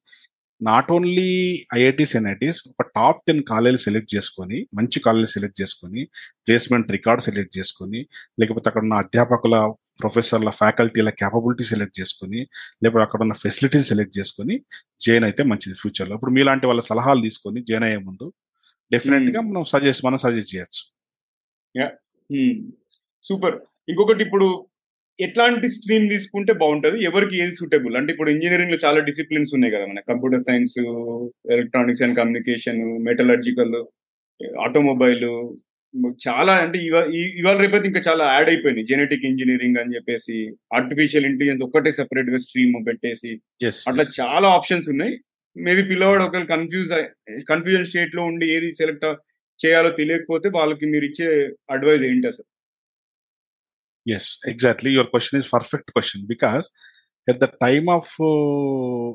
not 0.61 0.89
only 0.95 1.29
IITs 1.77 2.13
NITs 2.19 2.59
ఒక 2.71 2.85
టాప్ 2.97 3.21
టెన్ 3.27 3.41
కాలేజీలు 3.51 3.81
సెలెక్ట్ 3.85 4.11
చేసుకొని 4.15 4.57
మంచి 4.77 4.97
కాలేజీ 5.05 5.29
సెలెక్ట్ 5.35 5.57
చేసుకొని 5.61 6.01
ప్లేస్మెంట్ 6.45 6.91
రికార్డ్ 6.95 7.23
సెలెక్ట్ 7.27 7.53
చేసుకొని 7.59 7.99
లేకపోతే 8.41 8.67
అక్కడ 8.71 8.83
ఉన్న 8.87 8.97
అధ్యాపకుల 9.03 9.55
ప్రొఫెసర్ల 10.03 10.51
ఫ్యాకల్టీల 10.59 11.09
క్యాపబిలిటీ 11.21 11.65
సెలెక్ట్ 11.71 11.95
చేసుకొని 11.99 12.39
లేకపోతే 12.83 13.03
అక్కడ 13.07 13.21
ఉన్న 13.25 13.35
ఫెసిలిటీస్ 13.43 13.89
సెలెక్ట్ 13.91 14.15
చేసుకొని 14.19 14.55
జాయిన్ 15.05 15.25
అయితే 15.29 15.41
మంచిది 15.51 15.75
ఫ్యూచర్లో. 15.81 16.13
ఇప్పుడు 16.17 16.33
మీలాంటి 16.37 16.65
వాళ్ళ 16.71 16.81
సలహాలు 16.89 17.21
తీసుకొని 17.27 17.61
జాయిన్ 17.69 17.85
అయ్యే 17.87 17.99
ముందు 18.07 18.27
డెఫినెట్గా 18.91 19.41
మనం 19.49 19.65
సజెస్ట్ 19.73 20.03
మనం 20.07 20.19
సజెస్ట్ 20.25 20.51
చేయొచ్చు. 20.55 20.83
సూపర్ 23.23 23.57
ఇంకొకటి 23.91 24.21
ఇప్పుడు 24.27 24.47
ఎట్లాంటి 25.25 25.67
స్ట్రీమ్ 25.75 26.05
తీసుకుంటే 26.13 26.53
బాగుంటది? 26.61 26.97
ఎవరికి 27.09 27.35
ఏది 27.43 27.53
సూటబుల్ 27.59 27.95
అంటే 27.99 28.11
ఇప్పుడు 28.13 28.31
ఇంజనీరింగ్లో 28.33 28.77
చాలా 28.85 28.99
డిసిప్లిన్స్ 29.09 29.53
ఉన్నాయి 29.55 29.73
కదా 29.75 29.85
మన 29.91 30.01
computer 30.11 30.45
science 30.49 30.77
electronics 31.55 32.03
and 32.05 32.17
communication 32.19 32.81
metallurgical 33.09 33.75
automobile 34.65 35.25
చాలా 36.25 36.53
అంటే 36.63 36.77
ఇవాళ 37.39 37.55
రేపైతే 37.63 37.87
ఇంకా 37.89 38.01
చాలా 38.07 38.23
యాడ్ 38.33 38.49
అయిపోయినాయి. 38.51 38.87
జెనెటిక్ 38.91 39.25
ఇంజనీరింగ్ 39.29 39.79
అని 39.81 39.95
చెప్పేసి 39.95 40.37
ఆర్టిఫిషియల్ 40.77 41.27
ఇంటెలిజెన్స్ 41.29 41.65
ఒక్కటే 41.67 41.91
సెపరేట్గా 41.99 42.39
స్ట్రీమ్ 42.45 42.77
పెట్టేసి 42.89 43.31
అట్లా 43.89 44.05
చాలా 44.21 44.47
ఆప్షన్స్ 44.57 44.87
ఉన్నాయి. 44.93 45.13
మేబీ 45.55 45.83
పిల్లవాడు 45.91 46.23
ఒకవేళ 46.27 46.47
కన్ఫ్యూజ్ 46.53 46.91
కన్ఫ్యూజన్ 47.51 47.89
స్టేట్లో 47.91 48.23
ఉండి 48.31 48.45
ఏది 48.55 48.69
సెలెక్ట్ 48.81 49.05
చేయాలో 49.59 49.89
తెలియకపోతే 49.99 50.47
వాళ్ళకి 50.59 50.85
మీరు 50.93 51.05
ఇచ్చే 51.09 51.27
అడ్వైజ్ 51.75 52.03
ఏంటి 52.11 52.29
అసలు? 52.31 52.47
Yes, 54.05 54.39
exactly. 54.45 54.91
Your 54.91 55.05
question 55.05 55.39
is 55.39 55.47
perfect 55.47 55.91
question 55.93 56.25
because 56.27 56.65
at 57.27 57.39
the 57.39 57.49
time 57.63 57.87
of 57.89 58.05
uh, 58.19 59.09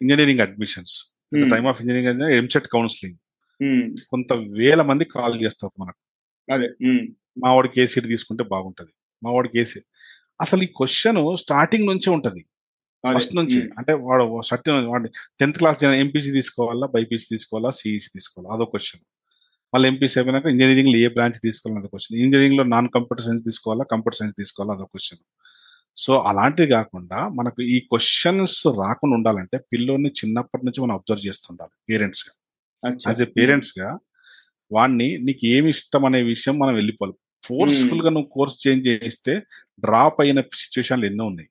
engineering 0.00 0.40
admissions, 0.40 0.90
at 1.32 1.40
the 1.40 1.44
Hmm. 1.44 1.52
time 1.54 1.66
of 1.66 1.80
engineering 1.80 2.08
admissions, 2.12 2.38
EAMCET 2.40 2.68
counselling 2.68 3.18
Hmm. 3.60 3.82
కొంత 4.10 4.32
వేల 4.58 4.82
మంది 4.82 5.04
కాల్ 5.04 5.36
చేస్తారు 5.42 5.72
మనకు 5.82 6.00
అదే 6.48 6.68
Hmm. 6.84 7.02
మా 7.44 7.50
వాడికి 7.52 7.80
ఏ 7.82 7.86
సీట్ 7.86 8.06
తీసుకుంటే 8.06 8.44
బాగుంటది 8.44 8.92
మా 9.22 9.30
వాడికి 9.30 9.58
ఏ 9.60 9.64
సీట్ 9.64 9.86
అసలు 10.40 10.62
ఈ 10.62 10.70
క్వశ్చన్ 10.78 11.20
స్టార్టింగ్ 11.36 11.86
నుంచే 11.86 12.10
ఉంటది. 12.10 12.42
ఫస్ట్ 13.04 13.34
నుంచి 13.36 13.60
Hmm. 13.60 13.74
అంటే 13.78 13.92
వాడు 14.06 14.24
సత్యం 14.50 14.88
వాడు 14.92 15.08
టెన్త్ 15.40 15.58
క్లాస్ 15.58 15.84
ఎంపీసీ 16.04 16.32
తీసుకోవాలా 16.32 16.86
బైపీసీ 16.86 17.26
తీసుకోవాలా 17.34 17.70
సిఈసి 17.80 18.10
తీసుకోవాలా 18.16 18.50
అదో 18.56 18.64
క్వశ్చన్ 18.64 19.04
మళ్ళీ 19.74 19.88
ఎంపీసీ 19.88 20.20
అయిపోయినాక 20.20 20.46
ఇంజనీరింగ్లో 20.46 20.96
ఏ 20.96 21.08
బ్రాంచ్ 21.08 21.40
తీసుకోవాలని 21.42 21.80
అదో 21.80 21.88
క్వశ్చన్ 21.88 22.20
ఇంజనీరింగ్లో 22.20 22.64
నాన్ 22.64 22.88
కంప్యూటర్ 22.88 23.24
సైన్స్ 23.24 23.44
తీసుకోవాలా 23.44 23.84
కంప్యూటర్ 23.84 24.18
సైన్స్ 24.18 24.36
తీసుకోవాలా 24.36 24.74
అదో 24.74 24.84
క్వశ్చన్ 24.84 25.18
సో 25.96 26.18
అలాంటిది 26.18 26.70
కాకుండా 26.70 27.28
మనకు 27.28 27.62
ఈ 27.62 27.80
క్వశ్చన్స్ 27.80 28.66
రాకుండా 28.66 29.16
ఉండాలంటే 29.16 29.58
పిల్లోని 29.58 30.08
చిన్నప్పటి 30.08 30.66
నుంచి 30.66 30.82
మనం 30.82 30.92
అబ్జర్వ్ 30.92 31.26
చేస్తుండాలి 31.26 31.70
పేరెంట్స్గా. 31.88 32.32
అచ్చా. 32.88 33.10
యాజ్ 33.10 33.22
ఎ 33.22 33.24
పేరెంట్స్గా 33.24 33.98
వాడిని 34.72 35.18
నీకు 35.18 35.46
ఏమి 35.46 35.68
ఇష్టం 35.68 36.04
అనే 36.04 36.22
విషయం 36.22 36.58
మనం 36.58 36.74
వెళ్ళిపోవాలి. 36.74 37.46
ఫోర్స్ఫుల్గా 37.46 38.10
నువ్వు 38.10 38.28
కోర్స్ 38.32 38.68
చేంజ్ 38.68 38.88
చేస్తే 38.88 39.42
డ్రాప్ 39.80 40.20
అయిన 40.20 40.40
సిచ్యువేషన్లు 40.40 41.06
ఎన్నో 41.06 41.24
ఉన్నాయి. 41.24 41.48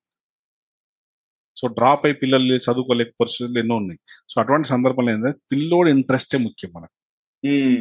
సో 1.58 1.68
డ్రాప్ 1.68 2.06
అయి 2.06 2.14
పిల్లలు 2.14 2.56
చదువుకోలేక 2.56 3.08
పరిస్థితులు 3.22 3.60
ఎన్నో 3.60 3.76
ఉన్నాయి. 3.76 4.00
సో 4.30 4.42
అటువంటి 4.42 4.68
సందర్భంలో 4.68 5.12
ఏంటంటే 5.12 5.40
పిల్లోడి 5.52 5.92
ఇంట్రెస్టే 5.92 6.38
ముఖ్యం 6.38 6.72
మనకు. 6.76 6.99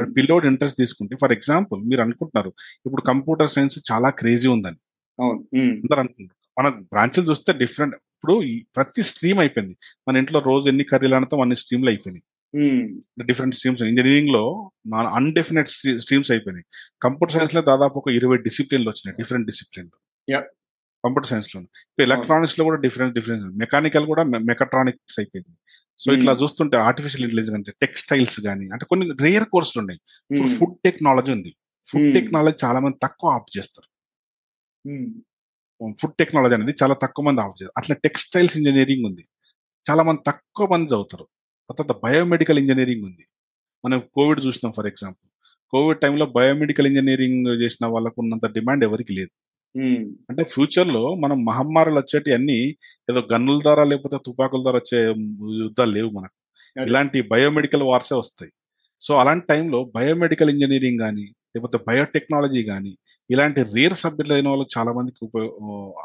పిల్లోడి 0.04 0.46
ఇంట్రెస్ట్ 0.46 0.78
తీసుకుంటే 0.78 1.16
ఫర్ 1.22 1.32
ఎగ్జాంపుల్ 1.32 1.82
మీరు 1.82 2.00
అనుకుంటున్నారు 2.00 2.52
ఇప్పుడు 2.86 3.02
కంప్యూటర్ 3.02 3.48
సైన్స్ 3.48 3.92
చాలా 3.92 4.10
క్రేజీ 4.10 4.48
ఉందని. 4.48 4.76
Hmm. 5.22 5.70
అందరు 5.70 6.00
అనుకుంటారు. 6.00 6.62
మన 6.62 6.68
బ్రాంచ్లు 6.68 7.24
చూస్తే 7.24 7.52
డిఫరెంట్ 7.52 7.94
ఇప్పుడు 7.94 8.42
ప్రతి 8.76 9.02
స్ట్రీమ్ 9.02 9.38
అయిపోయింది. 9.38 9.76
మన 10.08 10.16
ఇంట్లో 10.16 10.40
రోజు 10.40 10.68
ఎన్ని 10.68 10.84
కర్రీలు 10.84 11.14
అనతో 11.14 11.40
అన్ని 11.40 11.56
స్ట్రీమ్లు 11.56 11.90
అయిపోయినాయి. 11.90 12.22
Hmm. 12.56 13.00
డిఫరెంట్ 13.26 13.54
స్ట్రీమ్స్ 13.54 13.82
ఇంజనీరింగ్లో 13.82 14.70
అన్డెఫినెట్ 15.14 15.68
స్ట్రీమ్స్ 15.68 16.30
అయిపోయినాయి. 16.30 16.64
కంప్యూటర్ 17.02 17.34
సైన్స్లో 17.34 17.60
దాదాపు 17.60 17.98
ఒక 17.98 18.08
ఇరవై 18.08 18.36
డిసిప్లిన్లు 18.36 18.90
వచ్చినాయి 18.90 19.16
డిఫరెంట్ 19.16 19.46
డిసిప్లిన్ 19.46 19.88
Yeah. 20.30 20.42
కంప్యూటర్ 21.04 21.30
సైన్స్లో 21.30 21.62
ఇప్పుడు 21.62 22.02
ఎలక్ట్రానిక్స్లో 22.02 22.64
కూడా 22.64 22.80
డిఫరెంట్ 22.80 23.14
డిఫరెన్స్ 23.14 23.58
మెకానికల్ 23.58 24.06
కూడా 24.06 24.22
మెకట్రానిక్స్ 24.24 25.20
అయిపోయింది. 25.20 25.56
సో 25.98 26.12
ఇట్లా. 26.12 26.32
చూస్తుంటే 26.32 26.76
ఆర్టిఫిషియల్ 26.76 27.24
ఇంటెలిజెన్స్ 27.24 27.56
అంటే 27.58 27.72
టెక్స్టైల్స్ 27.82 28.40
కానీ 28.40 28.68
అంటే 28.72 28.84
కొన్ని 28.84 29.06
రేర్ 29.20 29.44
కోర్సులు 29.44 29.80
ఉన్నాయి. 29.80 30.00
ఇప్పుడు. 30.30 30.50
ఫుడ్ 30.58 30.76
టెక్నాలజీ 30.84 31.32
ఉంది. 31.32 31.56
ఫుడ్. 31.86 32.14
టెక్నాలజీ 32.14 32.66
చాలా 32.66 32.78
మంది 32.80 32.96
తక్కువ 33.02 33.30
ఆఫ్ 33.30 33.58
చేస్తారు. 33.58 33.88
ఫుడ్ 36.00 36.14
టెక్నాలజీ 36.14 36.54
అనేది 36.54 36.74
చాలా 36.82 36.94
తక్కువ 36.94 37.24
మంది 37.24 37.40
ఆఫ్ 37.40 37.56
చేస్తారు. 37.62 37.72
అట్లా 37.76 37.96
టెక్స్టైల్స్ 38.04 38.56
ఇంజనీరింగ్ 38.56 39.04
ఉంది. 39.04 39.24
చాలా 39.90 40.02
మంది 40.02 40.20
తక్కువ 40.26 40.68
మంది 40.72 40.86
చదువుతారు. 40.86 41.26
తర్వాత 41.70 42.00
బయోమెడికల్ 42.04 42.58
ఇంజనీరింగ్ 42.58 43.04
ఉంది. 43.04 43.24
మనం 43.84 43.98
కోవిడ్ 44.14 44.40
చూసినాం 44.46 44.72
ఫర్ 44.76 44.86
ఎగ్జాంపుల్ 44.86 45.28
కోవిడ్ 45.70 46.00
టైంలో 46.00 46.26
బయోమెడికల్ 46.26 46.86
ఇంజనీరింగ్ 46.86 47.62
చేసిన 47.62 47.86
వాళ్ళకు 47.86 48.14
ఉన్నంత 48.18 48.46
డిమాండ్ 48.46 48.84
ఎవరికి 48.84 49.12
లేదు. 49.12 49.30
అంటే 50.30 50.44
ఫ్యూచర్లో 50.44 51.14
మనం 51.14 51.44
మహమ్మారులు 51.44 51.94
వచ్చేటి 51.94 52.32
అన్ని 52.32 52.70
ఏదో 53.10 53.22
గన్నుల 53.32 53.60
ద్వారా 53.62 53.84
లేకపోతే 53.84 54.18
తుపాకుల 54.26 54.62
ద్వారా 54.62 54.78
వచ్చే 54.78 55.14
యుద్ధాలు 55.62 55.90
లేవు 55.90 56.10
మనకు. 56.10 56.38
అదే. 56.80 56.90
ఇలాంటి 56.90 57.22
బయోమెడికల్ 57.22 57.82
వార్సే 57.82 58.14
వస్తాయి. 58.14 58.52
సో 59.00 59.16
అలాంటి 59.16 59.46
టైంలో 59.48 59.92
బయోమెడికల్ 59.96 60.50
ఇంజనీరింగ్ 60.50 60.98
కానీ 60.98 61.22
లేకపోతే 61.22 61.78
బయోటెక్నాలజీ 61.88 62.62
కానీ 62.62 62.96
ఇలాంటి 63.30 63.62
రేర్ 63.62 63.94
సబ్జెక్టులు 63.94 64.34
అయిన 64.34 64.48
వాళ్ళకి 64.48 64.78
చాలా 64.78 64.92
మందికి 64.92 65.24
ఉపయోగ 65.24 65.48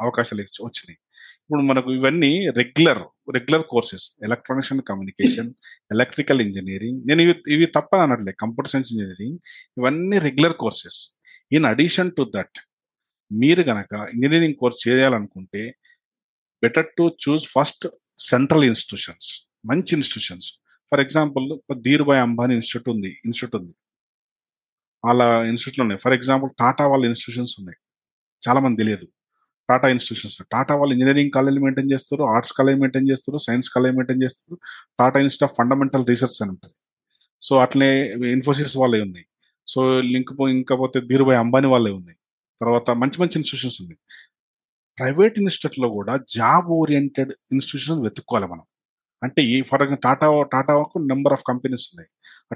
అవకాశాలు 0.02 0.42
వచ్చి- 0.42 0.66
వచ్చినాయి. 0.66 0.98
ఇప్పుడు 1.42 1.62
మనకు 1.62 1.94
ఇవన్నీ 1.94 2.48
regular 2.58 3.32
regular 3.34 3.64
courses. 3.64 4.12
Electronics 4.24 4.74
and 4.74 4.84
communication 4.84 5.54
electrical 5.92 6.42
engineering. 6.42 7.02
నేను 7.08 7.22
ఇవి 7.22 7.54
ఇవి 7.54 7.66
తప్పని 7.66 8.02
అనట్లే 8.02 8.32
కంప్యూటర్ 8.32 8.72
సైన్స్ 8.72 8.94
ఇంజనీరింగ్. 8.94 9.38
ఇవన్నీ 9.78 10.18
regular 10.18 10.54
courses. 10.54 11.16
In 11.52 11.66
addition 11.66 12.12
that 12.36 12.73
మీరు 13.34 13.62
గనక 13.62 13.94
ఇంజనీరింగ్ 13.94 14.56
కోర్స్ 14.56 14.88
చేయాలనుకుంటే 14.88 15.76
better 16.64 16.86
to 16.98 17.12
choose 17.30 17.46
first 17.52 17.88
central 18.20 18.64
institutions 18.64 19.50
మంచి 19.66 19.92
institutions. 19.94 20.54
For 20.92 21.00
example 21.00 21.60
Dhirubhai 21.82 22.22
Ambani 22.22 22.54
institute 22.54 22.96
ఉంది 22.96 23.22
ఇన్స్టిట్యూట్ 23.26 23.64
ఉంది. 23.64 23.76
వాళ్ళ 25.06 25.22
ఇన్స్టిట్యూట్లు 25.24 25.82
ఉన్నాయి. 25.82 26.00
ఫర్ 26.00 26.14
ఎగ్జాంపుల్ 26.14 26.52
టాటా 26.60 26.88
వాళ్ళ 26.88 27.06
ఇన్స్టిట్యూషన్స్ 27.06 27.56
ఉన్నాయి. 27.60 27.78
చాలా 28.50 28.60
మంది 28.60 28.78
తెలియదు. 28.78 29.08
టాటా 29.70 29.88
ఇన్స్టిట్యూషన్స్ 29.90 30.38
టాటా 30.52 30.76
వాళ్ళు 30.76 30.94
ఇంజనీరింగ్ 30.94 31.32
కాలేజ్ 31.32 31.58
మెయింటైన్ 31.58 31.92
చేస్తారు 31.92 32.24
ఆర్ట్స్ 32.24 32.54
కాలేజ్ 32.54 32.80
మెయింటైన్ 32.80 33.10
చేస్తారు 33.10 33.38
సైన్స్ 33.38 33.70
కాలేజ్ 33.70 33.96
మెయింటైన్ 33.96 34.24
చేస్తారు. 34.24 34.60
Tata 35.00 35.20
institute 35.20 35.52
of 35.52 35.58
fundamental 35.58 36.06
research 36.08 36.42
అని 36.42 36.50
ఉంటుంది. 36.50 36.76
సో 37.42 37.58
అట్లే 37.58 38.14
ఇన్ఫోసిస్ 38.14 38.78
వాళ్ళే 38.78 39.02
ఉన్నాయి. 39.02 39.26
సో 39.68 40.02
లింక్ 40.02 40.42
ఇంకా 40.50 40.76
పోతే 40.76 41.02
ధీరుభాయ్ 41.02 41.38
అంబానీ 41.38 41.68
వాళ్ళే 41.68 41.92
ఉన్నాయి. 41.92 42.18
తర్వాత 42.62 42.90
మంచి 43.02 43.18
మంచి 43.22 43.36
ఇన్స్టిట్యూషన్స్ 43.40 43.78
ఉన్నాయి. 43.84 44.00
ప్రైవేట్ 44.98 45.38
ఇన్స్టిట్యూట్లో 45.42 45.88
కూడా 45.98 46.14
జాబ్ 46.38 46.68
ఓరియంటెడ్ 46.80 47.32
ఇన్స్టిట్యూషన్ 47.54 48.02
వెతుక్కోవాలి 48.06 48.48
మనం. 48.54 48.66
అంటే 49.22 49.42
ఈ 49.52 49.56
ఫర్ 49.70 49.82
ఎగ్జాంపుల్ 49.84 50.04
టాటా 50.08 50.28
టాటాకు 50.54 50.98
నెంబర్ 51.12 51.34
ఆఫ్ 51.38 51.44
కంపెనీస్ 51.52 51.86
ఉన్నాయి. 51.92 52.10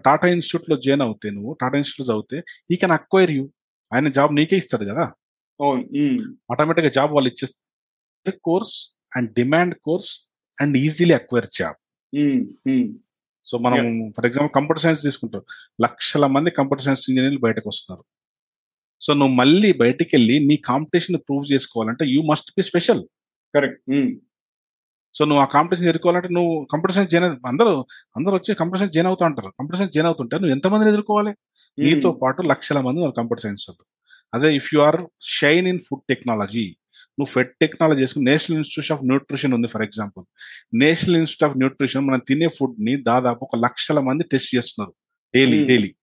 టాటా 0.07 0.27
ఇన్స్టిట్యూట్లో 0.35 0.75
జాయిన్ 0.85 1.03
అవుతే 1.05 1.27
నువ్వు 1.35 1.51
టాటా 1.61 1.77
ఇన్స్టిట్యూట్ 1.81 2.09
చదివితే 2.11 2.37
ఈ 2.73 2.77
కెన్ 2.81 2.95
అక్వైర్ 2.97 3.31
యూ 3.37 3.43
ఆయన 3.91 4.09
జాబ్ 4.17 4.31
నీకే 4.37 4.57
ఇస్తాడు 4.61 4.85
కదా? 4.91 5.05
అవును. 5.59 5.83
ఉమ్, 6.01 6.17
ఆటోమేటిక్గా 6.51 6.91
జాబ్ 6.97 7.11
వాళ్ళు 7.15 7.29
ఇచ్చేస్తారు 7.31 7.65
course 8.49 8.75
and 9.17 9.29
demand 9.39 9.75
course 9.87 10.11
and 10.57 10.75
easily 10.83 11.15
acquire 11.19 11.47
job 11.59 11.77
so 13.45 13.55
మనం 13.65 13.83
ఫర్ 14.15 14.25
ఎగ్జాంపుల్ 14.29 14.53
కంప్యూటర్ 14.55 14.83
సైన్స్ 14.85 15.01
తీసుకుంటాం. 15.07 15.43
లక్షల 15.85 16.25
మంది 16.35 16.49
కంప్యూటర్ 16.57 16.85
సైన్స్ 16.85 17.03
ఇంజనీర్లు 17.09 17.41
బయటకు 17.45 17.67
వస్తున్నారు. 17.71 18.03
సో 19.01 19.13
నువ్వు 19.13 19.35
మళ్ళీ 19.35 19.73
బయటికి 19.73 20.15
వెళ్ళి 20.15 20.39
నీ 20.39 20.55
కాంపిటీషన్ 20.55 21.17
ప్రూవ్ 21.17 21.53
చేసుకోవాలంటే 21.53 22.05
you 22.05 22.21
must 22.21 22.51
be 22.51 22.63
special. 22.63 23.03
Correct. 23.55 23.91
So 25.13 25.25
నువ్వు 25.25 25.41
ఆ 25.41 25.45
కాంపిటీషన్ 25.45 25.89
ఎదుర్కోవాలంటే 25.89 26.27
నువ్వు 26.31 26.67
కంప్యూటర్ 26.71 26.95
సైన్స్ 26.95 27.11
జాయిన్ 27.11 27.29
అయి- 27.29 27.39
అందరూ 27.45 27.85
అందరూ 28.17 28.33
వచ్చి 28.33 28.55
కంప్యూటర్ 28.55 28.79
సైన్స్ 28.79 28.93
జాయిన్ 28.93 29.07
అవుతా 29.07 29.25
ఉంటారు. 29.25 29.47
కంప్యూటర్ 29.47 29.79
సైన్స్ 29.79 29.93
జాయిన్ 29.93 30.07
అవుతుంటే 30.07 30.35
నువ్వు 30.35 30.51
ఎంతమందిని 30.51 30.89
ఎదుర్కోవాలి? 30.89 31.29
నీతో 31.79 32.11
పాటు 32.11 32.41
లక్షల 32.41 32.77
మంది 32.77 32.89
ఉన్నారు 32.89 33.11
కంప్యూటర్ 33.11 33.43
సైన్స్ 33.43 33.71
అదే 34.33 34.55
if 34.55 34.73
you 34.73 34.79
are 34.79 35.01
shine 35.21 35.67
in 35.67 35.79
food 35.79 36.01
technology 36.09 36.75
నువ్వు 37.19 37.25
ఫెడ్ 37.25 37.49
టెక్నాలజీ 37.61 38.01
చేసుకుని 38.01 38.25
నేషనల్ 38.25 38.57
ఇన్స్టిట్యూట్ 38.57 38.99
ఆఫ్ 38.99 39.07
న్యూట్రిషన్ 39.07 39.53
ఉంది 39.53 39.67
for 39.67 39.81
example. 39.81 40.25
National 40.73 41.15
institute 41.15 41.51
of 41.51 41.57
nutrition 41.57 42.05
మనం 42.05 42.21
తినే 42.27 42.47
ఫుడ్ని 42.47 43.03
దాదాపు 43.03 43.39
ఒక 43.43 43.55
లక్షల 43.55 43.99
మంది 43.99 44.23
టెస్ట్ 44.23 44.55
చేస్తున్నారు. 44.55 44.93
డైలీ. 45.35 45.65
డైలీ. 45.65 45.95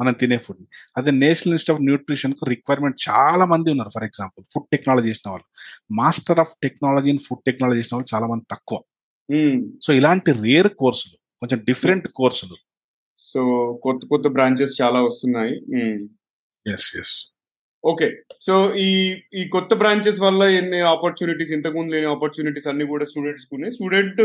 మనం 0.00 0.12
తినే 0.12 0.38
ఫుడ్ని. 0.46 0.66
అదే 0.96 1.10
నేషనల్ 1.24 1.54
ఇన్స్టిట్యూట్ 1.54 1.80
ఆఫ్ 1.80 1.86
న్యూట్రిషన్కు 1.88 2.44
రిక్వైర్మెంట్ 2.44 2.98
చాలా 3.08 3.44
మంది 3.52 3.68
ఉన్నారు. 3.74 3.90
ఫర్ 3.96 4.06
ఎగ్జాంపుల్ 4.10 4.44
ఫుడ్ 4.54 4.68
టెక్నాలజీ 4.72 5.08
చేసిన 5.08 5.30
వాళ్ళు. 5.30 5.46
Master 5.92 6.40
of 6.40 6.54
technology 6.62 7.10
in 7.14 7.22
food 7.28 7.44
technology 7.46 7.80
చేసిన 7.80 7.94
వాళ్ళు 7.96 8.10
చాలా 8.14 8.26
మంది 8.26 8.46
తక్కువ. 8.50 8.78
సో 9.84 9.92
ఇలాంటి 9.92 10.30
రేర్ 10.44 10.70
కోర్సులు 10.82 11.16
కొంచెం 11.40 11.58
డిఫరెంట్ 11.64 12.06
కోర్సులు 12.20 12.56
సో 13.18 13.40
కొత్త 13.82 14.06
కొత్త 14.06 14.26
బ్రాంచెస్ 14.28 14.82
చాలా 14.82 14.98
వస్తున్నాయి. 15.00 15.54
ఎస్ 16.66 16.88
ఎస్ 17.00 17.16
ఓకే 17.84 18.08
సో 18.46 18.54
ఈ 18.74 18.90
ఈ 19.34 19.42
కొత్త 19.48 19.74
బ్రాంచెస్ 19.74 20.20
వల్ల 20.20 20.42
ఎన్ని 20.60 20.80
ఆపర్చునిటీస్ 20.94 21.52
ఇంతకుముందు 21.52 21.92
లేని 21.92 22.06
ఆపర్చునిటీస్ 22.06 22.68
అన్ని 22.68 22.86
కూడా 22.86 23.04
స్టూడెంట్స్ 23.04 23.46
ఉన్నాయి. 23.52 23.72
స్టూడెంట్ 23.72 24.22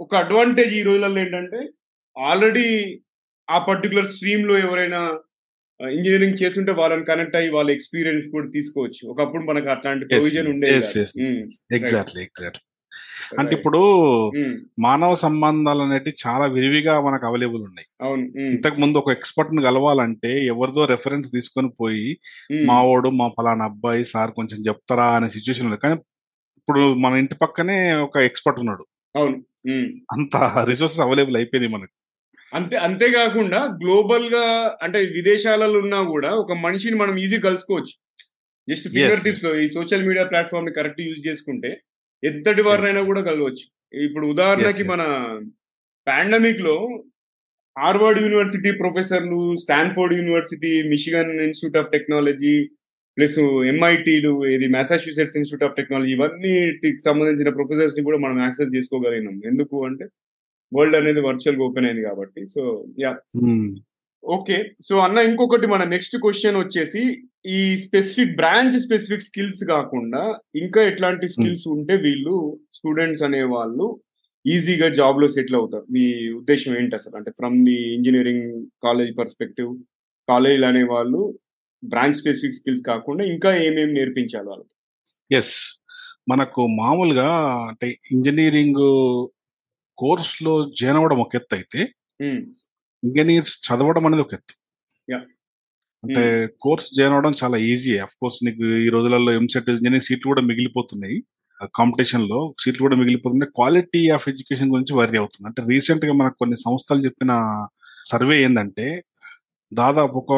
ఒక 0.00 0.14
అడ్వాంటేజ్ 0.14 0.72
ఈ 0.74 0.82
రోజులలో 0.82 1.20
ఏంటంటే 1.20 1.60
ఆల్రెడీ 2.16 2.66
ఆ 3.50 3.58
పర్టికులర్ 3.58 4.08
స్ట్రీమ్లో 4.10 4.58
ఎవరైనా 4.58 5.00
ఇంజనీరింగ్ 5.80 6.42
చేస్తుంటే 6.42 6.72
వాళ్ళని 6.72 7.04
కనెక్ట్ 7.04 7.36
అయ్యి 7.36 7.50
వాళ్ళ 7.50 7.70
ఎక్స్పీరియన్స్ 7.70 8.28
కూడా 8.28 8.48
తీసుకోవచ్చు. 8.48 9.02
ఒకప్పుడు 9.10 9.44
మనకు 9.44 9.68
అట్లాంటి 9.68 10.04
ప్రొవిజన్ 10.06 10.48
ఉండేది 10.48 10.74
ఎగ్జాక్ట్లీ 11.78 12.22
ఎగ్జాక్ట్లీ 12.22 12.64
అంటే. 13.38 13.56
ఇప్పుడు 13.56 13.80
మానవ 14.78 15.14
సంబంధాలు 15.14 15.82
అనేవి 15.82 16.12
చాలా 16.26 16.44
విరివిగా 16.46 17.00
మనకు 17.00 17.26
అవైలబుల్ 17.26 17.62
ఉన్నాయి. 17.62 17.86
ఇంతకు 18.54 18.80
ముందు 18.80 18.98
ఒక 18.98 19.10
ఎక్స్పర్ట్ని 19.10 19.62
కలవాలంటే 19.62 20.44
ఎవరిదో 20.44 20.84
రెఫరెన్స్ 20.84 21.32
తీసుకొని 21.32 21.70
పోయి 21.80 22.18
మావోడు 22.64 23.08
మా 23.08 23.28
పలానా 23.28 23.64
అబ్బాయి 23.64 24.04
సార్ 24.04 24.30
కొంచెం 24.30 24.60
చెప్తారా 24.68 25.08
అనే 25.16 25.28
సిచ్యువేషన్ 25.28 25.66
ఉంది 25.66 25.76
కానీ 25.76 25.96
ఇప్పుడు 26.58 26.94
మన 26.94 27.12
ఇంటి 27.14 27.34
పక్కనే 27.34 27.92
ఒక 27.92 28.16
ఎక్స్పర్ట్ 28.16 28.60
ఉన్నాడు. 28.60 28.86
అవును. 29.16 29.36
అంత 30.12 30.36
రిసోర్సెస్ 30.68 31.00
అవైలబుల్ 31.00 31.36
అయిపోయింది 31.36 31.70
మనకు. 31.76 31.94
అంతే 32.52 32.76
అంతేకాకుండా 32.86 33.58
గ్లోబల్గా 33.82 34.44
అంటే 34.82 34.98
విదేశాలలో 35.16 35.78
ఉన్నా 35.84 35.98
కూడా 36.12 36.30
ఒక 36.42 36.52
మనిషిని 36.64 36.96
మనం 36.96 37.14
ఈజీ 37.24 37.38
కలుసుకోవచ్చు 37.46 37.94
జస్ట్ 38.68 38.86
ఫింగర్ 38.94 39.22
టిప్స్. 39.24 39.46
ఈ 39.62 39.66
సోషల్ 39.76 40.06
మీడియా 40.08 40.24
ప్లాట్ఫామ్ని 40.30 40.72
కరెక్ట్ 40.78 41.02
యూజ్ 41.06 41.20
చేసుకుంటే 41.28 41.70
ఎంతటి 42.22 42.62
వారినైనా. 42.68 43.02
కూడా 43.10 43.20
కలవచ్చు 43.28 43.64
ఇప్పుడు 44.06 44.26
ఉదాహరణకి. 44.34 44.84
మన 44.92 45.02
పాండమిక్లో 46.06 46.76
హార్వర్డ్ 47.76 48.20
యూనివర్సిటీ 48.24 48.70
ప్రొఫెసర్లు 48.80 49.40
Stanford 49.64 50.14
university 50.18 50.70
Michigan 50.92 51.32
institute 51.46 51.78
of 51.82 51.92
technology 51.92 52.54
plus 53.16 53.38
ఎంఐటీలు 53.72 54.32
ఇది 54.54 54.66
మ్యాసాచ్యూసెట్స్ 54.74 55.36
ఇన్స్టిట్యూట్ 55.38 55.66
ఆఫ్ 55.66 55.76
టెక్నాలజీ 55.78 56.12
ఇవన్నీటికి 56.16 57.00
సంబంధించిన 57.06 57.50
ప్రొఫెసర్స్ని 57.58 58.02
కూడా 58.08 58.18
మనం 58.24 58.36
యాక్సెస్ 58.46 58.74
చేసుకోగలిగినాం 58.76 59.36
ఎందుకు 59.50 59.76
అంటే 59.86 60.06
వరల్డ్ 60.74 60.96
అనేది 60.96 61.20
వర్చువల్గా 61.20 61.64
ఓపెన్ 61.64 61.84
అయింది 61.84 62.02
కాబట్టి. 62.02 62.48
So 62.48 62.86
yeah. 63.00 63.16
Hmm. 63.44 63.68
Okay. 64.24 64.70
So 64.88 64.98
అన్న 64.98 65.18
ఇంకొకటి 65.18 65.66
మన 65.66 65.84
నెక్స్ట్ 65.84 66.16
క్వశ్చన్ 66.16 66.56
వచ్చేసి 66.56 67.22
ఈ 67.46 67.78
స్పెసిఫిక్ 67.78 68.36
బ్రాంచ్ 68.36 68.80
స్పెసిఫిక్ 68.80 69.22
స్కిల్స్ 69.22 69.64
కాకుండా 69.64 70.38
ఇంకా 70.56 70.82
ఎట్లాంటి 70.82 71.28
స్కిల్స్ 71.28 71.68
ఉంటే 71.68 71.96
వీళ్ళు 71.96 72.60
స్టూడెంట్స్ 72.74 73.22
అనే 73.22 73.42
వాళ్ళు 73.42 74.00
ఈజీగా 74.46 74.88
జాబ్లో 74.88 75.28
సెటిల్ 75.28 75.56
అవుతారు. 75.56 75.86
మీ 75.90 76.32
ఉద్దేశం 76.32 76.78
ఏంటి 76.78 76.96
అసలు? 76.96 77.16
అంటే 77.16 77.30
from 77.30 77.64
the 77.64 77.94
engineering 77.94 78.66
college 78.84 79.18
perspective 79.18 79.76
college 80.28 80.62
అనే 80.62 80.82
వాళ్ళు 80.82 81.38
బ్రాంచ్ 81.84 82.14
స్పెసిఫిక్ 82.14 82.54
స్కిల్స్ 82.54 82.82
కాకుండా 82.82 83.24
ఇంకా 83.24 83.56
ఏమేమి 83.56 83.92
నేర్పించాలి 83.92 84.48
వాళ్ళకి? 84.48 84.68
ఎస్ 85.36 85.84
మనకు 86.28 86.66
మామూలుగా 86.66 87.28
అంటే 87.68 87.98
ఇంజనీరింగ్ 88.12 89.28
కోర్స్లో 89.98 90.70
జాయిన్ 90.80 90.96
అవ్వడం 90.96 91.18
ఒక 91.18 91.36
ఎత్తు 91.36 91.54
అయితే 91.54 91.80
ఇంజనీర్స్ 93.04 93.58
చదవడం 93.66 94.06
అనేది 94.06 94.22
ఒక 94.22 94.34
ఎత్తు. 94.34 94.54
అంటే 96.04 96.48
కోర్స్ 96.60 96.94
జాయిన్ 96.96 97.14
అవడం 97.14 97.34
చాలా 97.44 97.56
ఈజీ. 97.58 97.98
అఫ్ 97.98 98.14
కోర్స్ 98.20 98.44
నీకు 98.44 98.64
ఈ 98.64 98.88
రోజులలో 98.88 99.32
ఎంసెట్ 99.32 99.70
ఇంజనీరింగ్ 99.70 100.00
సీట్లు 100.00 100.26
కూడా 100.26 100.42
మిగిలిపోతున్నాయి. 100.42 101.24
కాంపిటీషన్లో 101.74 102.54
సీట్లు 102.60 102.82
కూడా 102.82 102.96
మిగిలిపోతున్నాయి. 102.96 103.52
క్వాలిటీ 103.56 104.08
ఆఫ్ 104.08 104.28
ఎడ్యుకేషన్ 104.28 104.70
గురించి 104.70 104.94
వరి 104.96 105.18
అవుతుంది. 105.18 105.48
అంటే 105.48 105.62
రీసెంట్గా 105.74 106.12
మనకు 106.12 106.36
కొన్ని 106.38 106.56
సంస్థలు 106.56 107.04
చెప్పిన 107.04 107.32
సర్వే 108.04 108.42
ఏంటంటే 108.44 109.02
దాదాపు 109.72 110.12
ఒక 110.12 110.32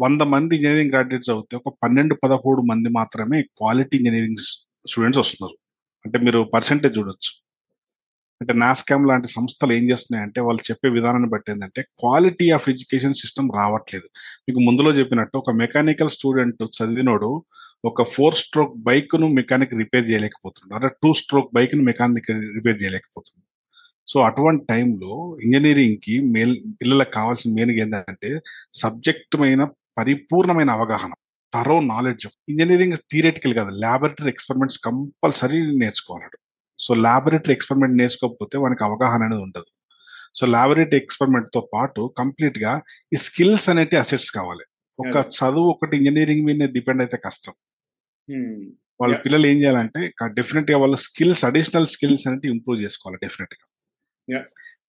వంద 0.00 0.22
మంది 0.22 0.56
ఇంజనీరింగ్ 0.56 0.90
గ్రాడ్యుయేట్స్ 0.90 1.30
అవుతే 1.30 1.56
ఒక 1.56 1.74
పన్నెండు 1.82 2.14
పదమూడు 2.24 2.60
మంది 2.60 2.88
మాత్రమే 2.88 3.42
క్వాలిటీ 3.42 3.96
ఇంజనీరింగ్ 3.96 4.36
స్టూడెంట్స్ 4.88 5.20
వస్తున్నారు. 5.20 5.56
అంటే 6.06 6.18
మీరు 6.18 6.50
పర్సంటేజ్ 6.54 6.98
చూడొచ్చు. 6.98 7.41
అంటే 8.42 8.52
నాస్కామ్ 8.52 9.08
లాంటి 9.08 9.28
సంస్థలు 9.28 9.72
ఏం 9.72 9.84
చేస్తున్నాయంటే 9.90 10.40
వాళ్ళు 10.40 10.62
చెప్పే 10.70 10.88
విధానాన్ని 10.88 11.28
బట్టి 11.28 11.52
ఏంటంటే 11.52 11.82
క్వాలిటీ 11.82 12.50
ఆఫ్ 12.50 12.68
ఎడ్యుకేషన్ 12.68 13.14
సిస్టమ్ 13.14 13.50
రావట్లేదు. 13.56 14.08
మీకు 14.48 14.60
ముందులో 14.60 14.90
చెప్పినట్టు 14.90 15.36
ఒక 15.38 15.50
మెకానికల్ 15.50 16.10
స్టూడెంట్ 16.10 16.62
చదివినోడు 16.78 17.30
ఒక 17.84 18.02
ఫోర్ 18.14 18.34
స్ట్రోక్ 18.34 18.74
బైక్ను 18.88 19.28
మెకానిక్ 19.28 19.74
రిపేర్ 19.74 20.10
చేయలేకపోతున్నాడు. 20.10 20.74
అంటే 20.78 20.96
టూ 21.02 21.12
స్ట్రోక్ 21.12 21.50
బైక్ను 21.54 21.82
మెకానిక్ 21.82 22.30
రిపేర్ 22.56 22.78
చేయలేకపోతున్నాడు. 22.82 23.48
సో 24.06 24.20
అటువంటి 24.20 24.62
టైంలో 24.68 25.12
ఇంజనీరింగ్కి 25.44 26.14
మేల్ 26.34 26.54
పిల్లలకు 26.80 27.10
కావాల్సిన 27.10 27.50
మెయిన్గా 27.54 27.80
ఏంటంటే 27.84 28.30
సబ్జెక్టమైన 28.74 29.64
పరిపూర్ణమైన 29.98 30.70
అవగాహన 30.70 31.12
తరో 31.52 31.80
నాలెడ్జ్ 31.80 32.26
ఇంజనీరింగ్ 32.48 32.96
థియరటికల్ 33.10 33.54
కాదు 33.54 33.72
ల్యాబొరేటరీ 33.82 34.28
ఎక్స్పెరిమెంట్స్ 34.28 34.78
కంపల్సరీ 34.78 35.58
నేర్చుకోవాలి 35.82 36.38
సో 36.82 36.94
ల్యాబొరేటరీ 37.04 37.52
ఎక్స్పెరిమెంట్ 37.52 37.96
నేర్చుకోకపోతే 37.98 38.56
వానికి 38.58 38.82
అవగాహన 38.84 39.22
అనేది 39.22 39.42
ఉండదు. 39.42 39.68
సో 40.34 40.44
ల్యాబొరేటరీ 40.46 40.98
ఎక్స్పెరిమెంట్తో 41.02 41.60
పాటు 41.74 42.02
కంప్లీట్గా 42.18 42.72
ఈ 43.14 43.18
స్కిల్స్ 43.26 43.66
అనేటి 43.72 43.96
అసెట్స్ 43.96 44.30
కావాలి. 44.38 44.64
ఒక. 44.98 45.16
చదువు 45.36 45.68
ఒకటి 45.74 45.94
ఇంజనీరింగ్ 45.96 46.44
మీద 46.48 46.68
డిపెండ్ 46.76 47.02
అయితే 47.04 47.16
కష్టం. 47.26 47.54
ఉమ్, 48.28 48.62
వాళ్ళ. 49.00 49.14
పిల్లలు 49.24 49.46
ఏం 49.46 49.58
చేయాలంటే 49.62 50.00
డెఫినెట్గా 50.38 50.78
వాళ్ళ 50.78 50.96
స్కిల్స్ 51.06 51.44
అడిషనల్ 51.44 51.88
స్కిల్స్ 51.94 52.26
అనేవి 52.28 52.50
ఇంప్రూవ్ 52.54 52.78
చేసుకోవాలి 52.82 53.20
డెఫినెట్గా. 53.24 53.64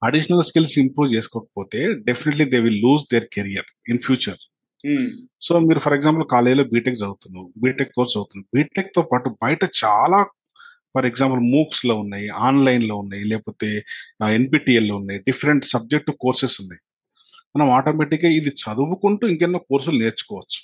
అడిషనల్ 0.01 0.43
స్కిల్స్ 0.43 0.75
ఇంప్రూవ్ 0.79 1.09
చేసుకోకపోతే 1.15 1.79
definitely 2.07 2.45
they 2.53 2.59
will 2.59 2.81
lose 2.81 3.03
their 3.13 3.27
career 3.35 3.69
in 3.89 4.01
future 4.07 4.41
so 5.41 5.53
మీరు 5.67 5.79
ఫర్ 5.79 5.93
ఎగ్జాంపుల్ 5.93 6.25
కాలేజీలో 6.31 6.63
బీటెక్ 6.71 6.97
చదువుతున్నావు 6.97 7.45
బీటెక్ 7.63 7.93
కోర్స్ 7.97 8.13
చదువుతున్నావు. 8.15 8.47
బీటెక్తో 8.55 9.01
పాటు 9.11 9.27
బయట 9.43 9.63
చాలా 9.83 10.19
ఫర్ 10.95 11.05
ఎగ్జాంపుల్ 11.05 11.39
మూక్స్లో 11.39 11.95
ఉన్నాయి 11.95 12.29
ఆన్లైన్లో 12.29 12.95
ఉన్నాయి 12.95 13.23
లేకపోతే 13.23 13.83
ఎన్పిటిఎల్లో 14.29 14.95
ఉన్నాయి 14.95 15.19
డిఫరెంట్ 15.19 15.65
సబ్జెక్ట్ 15.65 16.11
కోర్సెస్ 16.11 16.61
ఉన్నాయి. 16.61 16.81
మనం 17.57 17.71
ఆటోమేటిక్గా 17.71 18.31
ఇది 18.31 18.49
చదువుకుంటూ 18.49 19.27
ఇంకెన్నో 19.27 19.59
కోర్సులు 19.59 19.99
నేర్చుకోవచ్చు. 19.99 20.59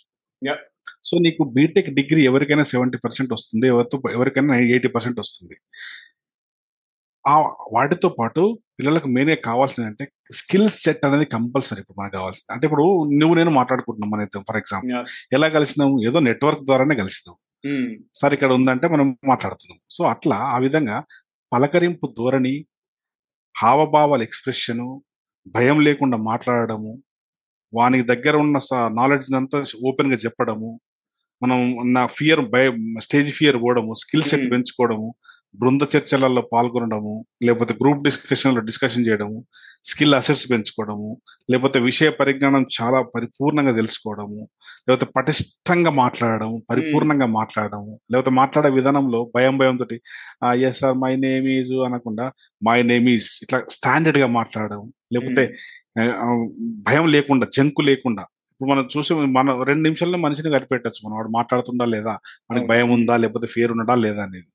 సో 1.04 1.18
నీకు 1.18 1.44
బీటెక్ 1.56 1.90
డిగ్రీ 1.90 2.26
ఎవరికైనా 2.26 2.64
సెవెంటీ 2.64 2.98
పర్సెంట్ 2.98 3.34
వస్తుంది 3.34 3.68
ఎవరితో 3.68 4.02
ఎవరికైనా 4.12 4.56
ఎయిటీ 4.60 4.88
పర్సెంట్ 4.88 5.20
వస్తుంది. 5.20 5.58
ఆ 7.28 7.38
వాటితో 7.72 8.10
పాటు 8.10 8.60
పిల్లలకు 8.80 9.08
మెయిన్గా 9.08 9.36
కావాల్సింది 9.46 9.88
అంటే 9.90 10.08
స్కిల్ 10.32 10.70
సెట్ 10.70 11.06
అనేది 11.06 11.26
కంపల్సరీ 11.26 11.80
ఇప్పుడు 11.80 12.02
మనకు 12.02 12.14
కావాల్సింది. 12.14 12.54
అంటే 12.54 12.68
ఇప్పుడు 12.68 12.86
నువ్వు 13.20 13.36
నేను 13.36 13.52
మాట్లాడుకుంటున్నాం 13.52 14.10
మన 14.12 14.26
ఫర్ 14.50 14.58
ఎగ్జాంపుల్. 14.58 15.06
ఎలా 15.34 15.50
కలిసినాం? 15.50 16.08
ఏదో 16.08 16.20
నెట్వర్క్ 16.20 16.66
ద్వారానే 16.66 16.96
కలిసినాం. 16.96 17.36
సార్ 18.16 18.34
ఇక్కడ 18.34 18.52
ఉందంటే 18.54 18.88
మనం 18.88 19.18
మాట్లాడుతున్నాం 19.28 19.80
సో 19.90 20.04
అట్లా 20.06 20.36
ఆ 20.36 20.58
విధంగా 20.58 20.98
పలకరింపు 21.52 22.08
ధోరణి 22.18 22.54
హావభావాల 23.56 24.22
ఎక్స్ప్రెషను 24.22 24.88
భయం 25.56 25.80
లేకుండా 25.80 26.18
మాట్లాడడము 26.18 26.92
వానికి 27.74 28.04
దగ్గర 28.04 28.36
ఉన్న 28.38 28.58
నాలెడ్జ్ 28.94 29.34
అంతా 29.34 29.64
ఓపెన్గా 29.88 30.16
చెప్పడము 30.16 30.70
మనం 31.42 31.60
నా 31.94 32.06
ఫియర్ 32.08 32.42
భయం 32.50 32.78
స్టేజ్ 33.02 33.34
ఫియర్ 33.34 33.58
పోవడము 33.58 33.94
స్కిల్ 33.94 34.24
సెట్. 34.24 34.52
పెంచుకోవడము 34.52 35.10
బృంద 35.56 35.82
చర్చలలో 35.94 36.42
పాల్గొనడము 36.54 37.14
లేకపోతే 37.44 37.74
గ్రూప్ 37.74 38.04
డిస్కషన్లో 38.04 38.62
డిస్కషన్ 38.62 39.08
చేయడము 39.08 39.38
స్కిల్ 39.84 40.16
అసెట్స్ 40.16 40.52
పెంచుకోవడము 40.52 41.10
లేకపోతే 41.52 41.80
విషయ 41.80 42.10
పరిజ్ఞానం 42.10 42.66
చాలా 42.78 43.02
పరిపూర్ణంగా 43.16 43.72
తెలుసుకోవడము 43.72 44.42
లేకపోతే 44.88 45.06
పటిష్టంగా 45.16 45.92
మాట్లాడడం 45.94 46.52
పరిపూర్ణంగా 46.72 47.26
మాట్లాడడము 47.26 48.00
లేకపోతే 48.12 48.30
మాట్లాడే 48.30 48.70
విధానంలో 48.70 49.32
భయం 49.36 49.58
భయంతో 49.58 49.88
yes 50.68 50.80
sir 50.80 50.98
my 50.98 51.16
name 51.18 51.48
is 51.50 51.74
అనకుండా 51.88 52.28
మై 52.62 52.84
నేమ్ 52.84 53.10
ఈజ్ 53.10 53.30
ఇట్లా 53.44 53.60
స్టాండర్డ్గా 53.70 54.28
మాట్లాడడం 54.28 54.84
లేకపోతే 55.14 55.46
భయం 56.84 57.08
లేకుండా 57.08 57.48
జంకు 57.58 57.82
లేకుండా 57.82 58.24
ఇప్పుడు 58.62 58.72
మనం 58.72 58.90
చూసి 58.96 59.14
మన 59.38 59.52
రెండు 59.64 59.84
నిమిషాల్లో 59.84 60.18
మనిషిని 60.18 60.50
కనిపెట్టచ్చు 60.50 61.02
మనం 61.06 61.16
వాడు 61.18 61.30
మాట్లాడుతుండా 61.30 61.86
లేదా 61.86 62.14
మనకి. 62.50 62.66
భయం 62.68 62.90
ఉందా 62.92 63.16
లేకపోతే 63.18 63.48
ఫేర్ 63.48 63.72
ఉన్నదా 63.72 63.96
లేదా 63.96 64.22
అనేది. 64.24 64.48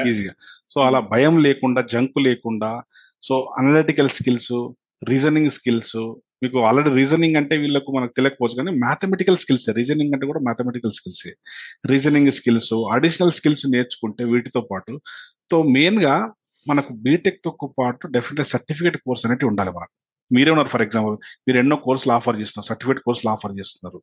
ఈజీగా 0.00 0.34
సో 0.70 0.80
అలా 0.80 1.00
భయం 1.00 1.38
లేకుండా 1.38 1.82
జంకు 1.82 2.20
లేకుండా 2.20 2.70
so 3.22 3.54
analytical 3.58 4.08
skills 4.08 4.54
reasoning 5.08 5.50
skills 5.50 5.96
మీకు 6.42 6.58
ఆల్రెడీ 6.58 6.90
రీజనింగ్ 6.90 7.36
అంటే 7.36 7.56
వీళ్ళకు 7.56 7.92
మనకు 7.92 8.12
తెలియకపోవచ్చు 8.12 8.56
కానీ 8.56 8.70
మ్యాథమెటికల్ 8.78 9.36
స్కిల్స్ 9.36 9.68
రీజనింగ్ 9.70 10.14
అంటే 10.14 10.26
కూడా 10.26 10.40
mathematical 10.40 10.92
skills 10.92 11.26
reasoning 11.86 12.32
skills 12.32 12.74
additional 12.92 13.32
skills 13.32 13.66
నేర్చుకుంటే 13.68 14.24
వీటితో 14.24 14.60
పాటు. 14.60 15.00
తో 15.50 15.62
మెయిన్గా 15.62 16.14
మనకు 16.68 16.92
బీటెక్తో 16.94 17.50
పాటు 17.78 18.06
డెఫినెట్ 18.06 18.48
సర్టిఫికేట్ 18.48 18.96
కోర్స్ 18.96 19.26
అనేది 19.26 19.44
ఉండాలి 19.44 19.70
మనకు. 19.70 19.90
మీరే 20.36 20.50
ఉన్నారు 20.54 20.70
ఫర్ 20.74 20.84
ఎగ్జాంపుల్ 20.86 21.16
మీరు 21.46 21.58
ఎన్నో 21.62 21.76
కోర్సులు 21.86 22.12
ఆఫర్ 22.16 22.36
చేస్తున్నారు 22.40 22.68
సర్టిఫికేట్ 22.70 23.00
కోర్సులు 23.06 23.30
ఆఫర్ 23.34 23.54
చేస్తున్నారు. 23.60 23.98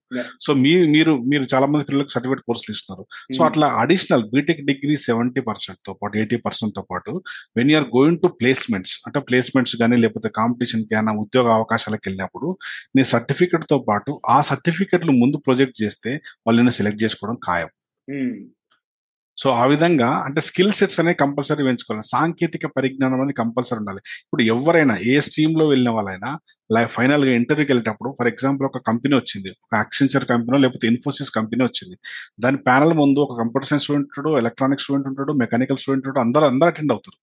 సో 0.45 0.53
మీ 0.63 0.73
మీరు 0.95 1.13
మీరు 1.31 1.45
చాలా 1.53 1.67
మంది 1.71 1.85
పిల్లలకు 1.89 2.13
సర్టిఫికేట్ 2.15 2.43
కోర్సులు 2.49 2.71
ఇస్తున్నారు. 2.75 3.03
సో 3.37 3.41
అట్లా 3.49 3.67
అడిషనల్ 3.83 4.25
బీటెక్ 4.33 4.61
డిగ్రీ 4.69 4.97
సెవెంటీ 5.07 5.43
పర్సెంట్తో 5.49 5.93
పాటు 6.01 6.17
ఎయిటీ 6.23 6.39
పర్సెంట్తో 6.45 6.83
పాటు 6.91 7.13
when 7.59 7.71
you're 7.73 7.89
going 7.97 8.21
to 8.25 8.29
placements 8.41 8.95
అంటే 9.07 9.21
ప్లేస్మెంట్స్ 9.29 9.75
కానీ 9.83 9.97
లేకపోతే 10.03 10.31
కాంపిటీషన్కి 10.39 10.95
అయినా 10.99 11.13
ఉద్యోగ 11.23 11.47
అవకాశాలకు 11.59 12.03
వెళ్ళినప్పుడు 12.07 12.49
నీ 12.97 13.03
సర్టిఫికెట్తో 13.13 13.79
పాటు 13.89 14.13
ఆ 14.35 14.39
సర్టిఫికెట్లు 14.51 15.13
ముందు 15.23 15.37
ప్రొజెక్ట్ 15.47 15.77
చేస్తే 15.83 16.13
వాళ్ళని 16.47 16.73
సెలెక్ట్ 16.79 17.03
చేసుకోవడం 17.03 17.37
ఖాయం. 17.47 17.69
సో 19.41 19.47
ఆ 19.61 19.65
విధంగా 19.65 20.09
అంటే 20.25 20.41
స్కిల్ 20.41 20.71
సెట్స్ 20.71 20.99
అనేవి 20.99 21.17
కంపల్సరీ 21.23 21.63
పెంచుకోవాలి 21.67 22.05
సాంకేతిక 22.07 22.65
పరిజ్ఞానం 22.77 23.19
అనేది 23.21 23.35
కంపల్సరీ 23.41 23.79
ఉండాలి. 23.79 24.01
ఇప్పుడు 24.23 24.43
ఎవరైనా 24.55 24.95
ఏ 25.11 25.15
స్ట్రీమ్లో 25.27 25.67
వెళ్ళిన 25.67 25.89
వాళ్ళైనా 25.89 26.31
లైఫ్ 26.75 26.91
ఫైనల్గా 26.91 27.31
ఇంటర్వ్యూకి 27.31 27.71
వెళ్ళేటప్పుడు 27.71 28.09
ఫర్ 28.19 28.27
ఎగ్జాంపుల్ 28.27 28.65
ఒక 28.65 28.81
కంపెనీ 28.87 29.15
వచ్చింది 29.15 29.49
ఒక 29.49 29.73
యాక్సెంచర్ 29.75 30.25
కంపెనీ 30.25 30.59
లేకపోతే 30.59 30.87
ఇన్ఫోసిస్ 30.87 31.31
కంపెనీ 31.31 31.63
వచ్చింది. 31.63 31.95
దాని 32.39 32.57
ప్యానల్ 32.57 32.93
ముందు 32.93 33.19
ఒక 33.19 33.35
కంప్యూటర్ 33.39 33.69
సైన్స్ 33.69 33.85
స్టూడెంట్ 33.85 34.07
ఉంటాడు 34.09 34.37
ఎలక్ట్రానిక్ 34.37 34.81
స్టూడెంట్ 34.81 35.07
ఉంటాడు 35.07 35.33
మెకానికల్ 35.43 35.77
స్టూడెంట్ 35.77 36.07
ఉంటాడు 36.07 36.25
అందరూ 36.25 36.47
అందరూ 36.51 36.67
అటెండ్ 36.67 36.91
అవుతారు. 36.91 37.17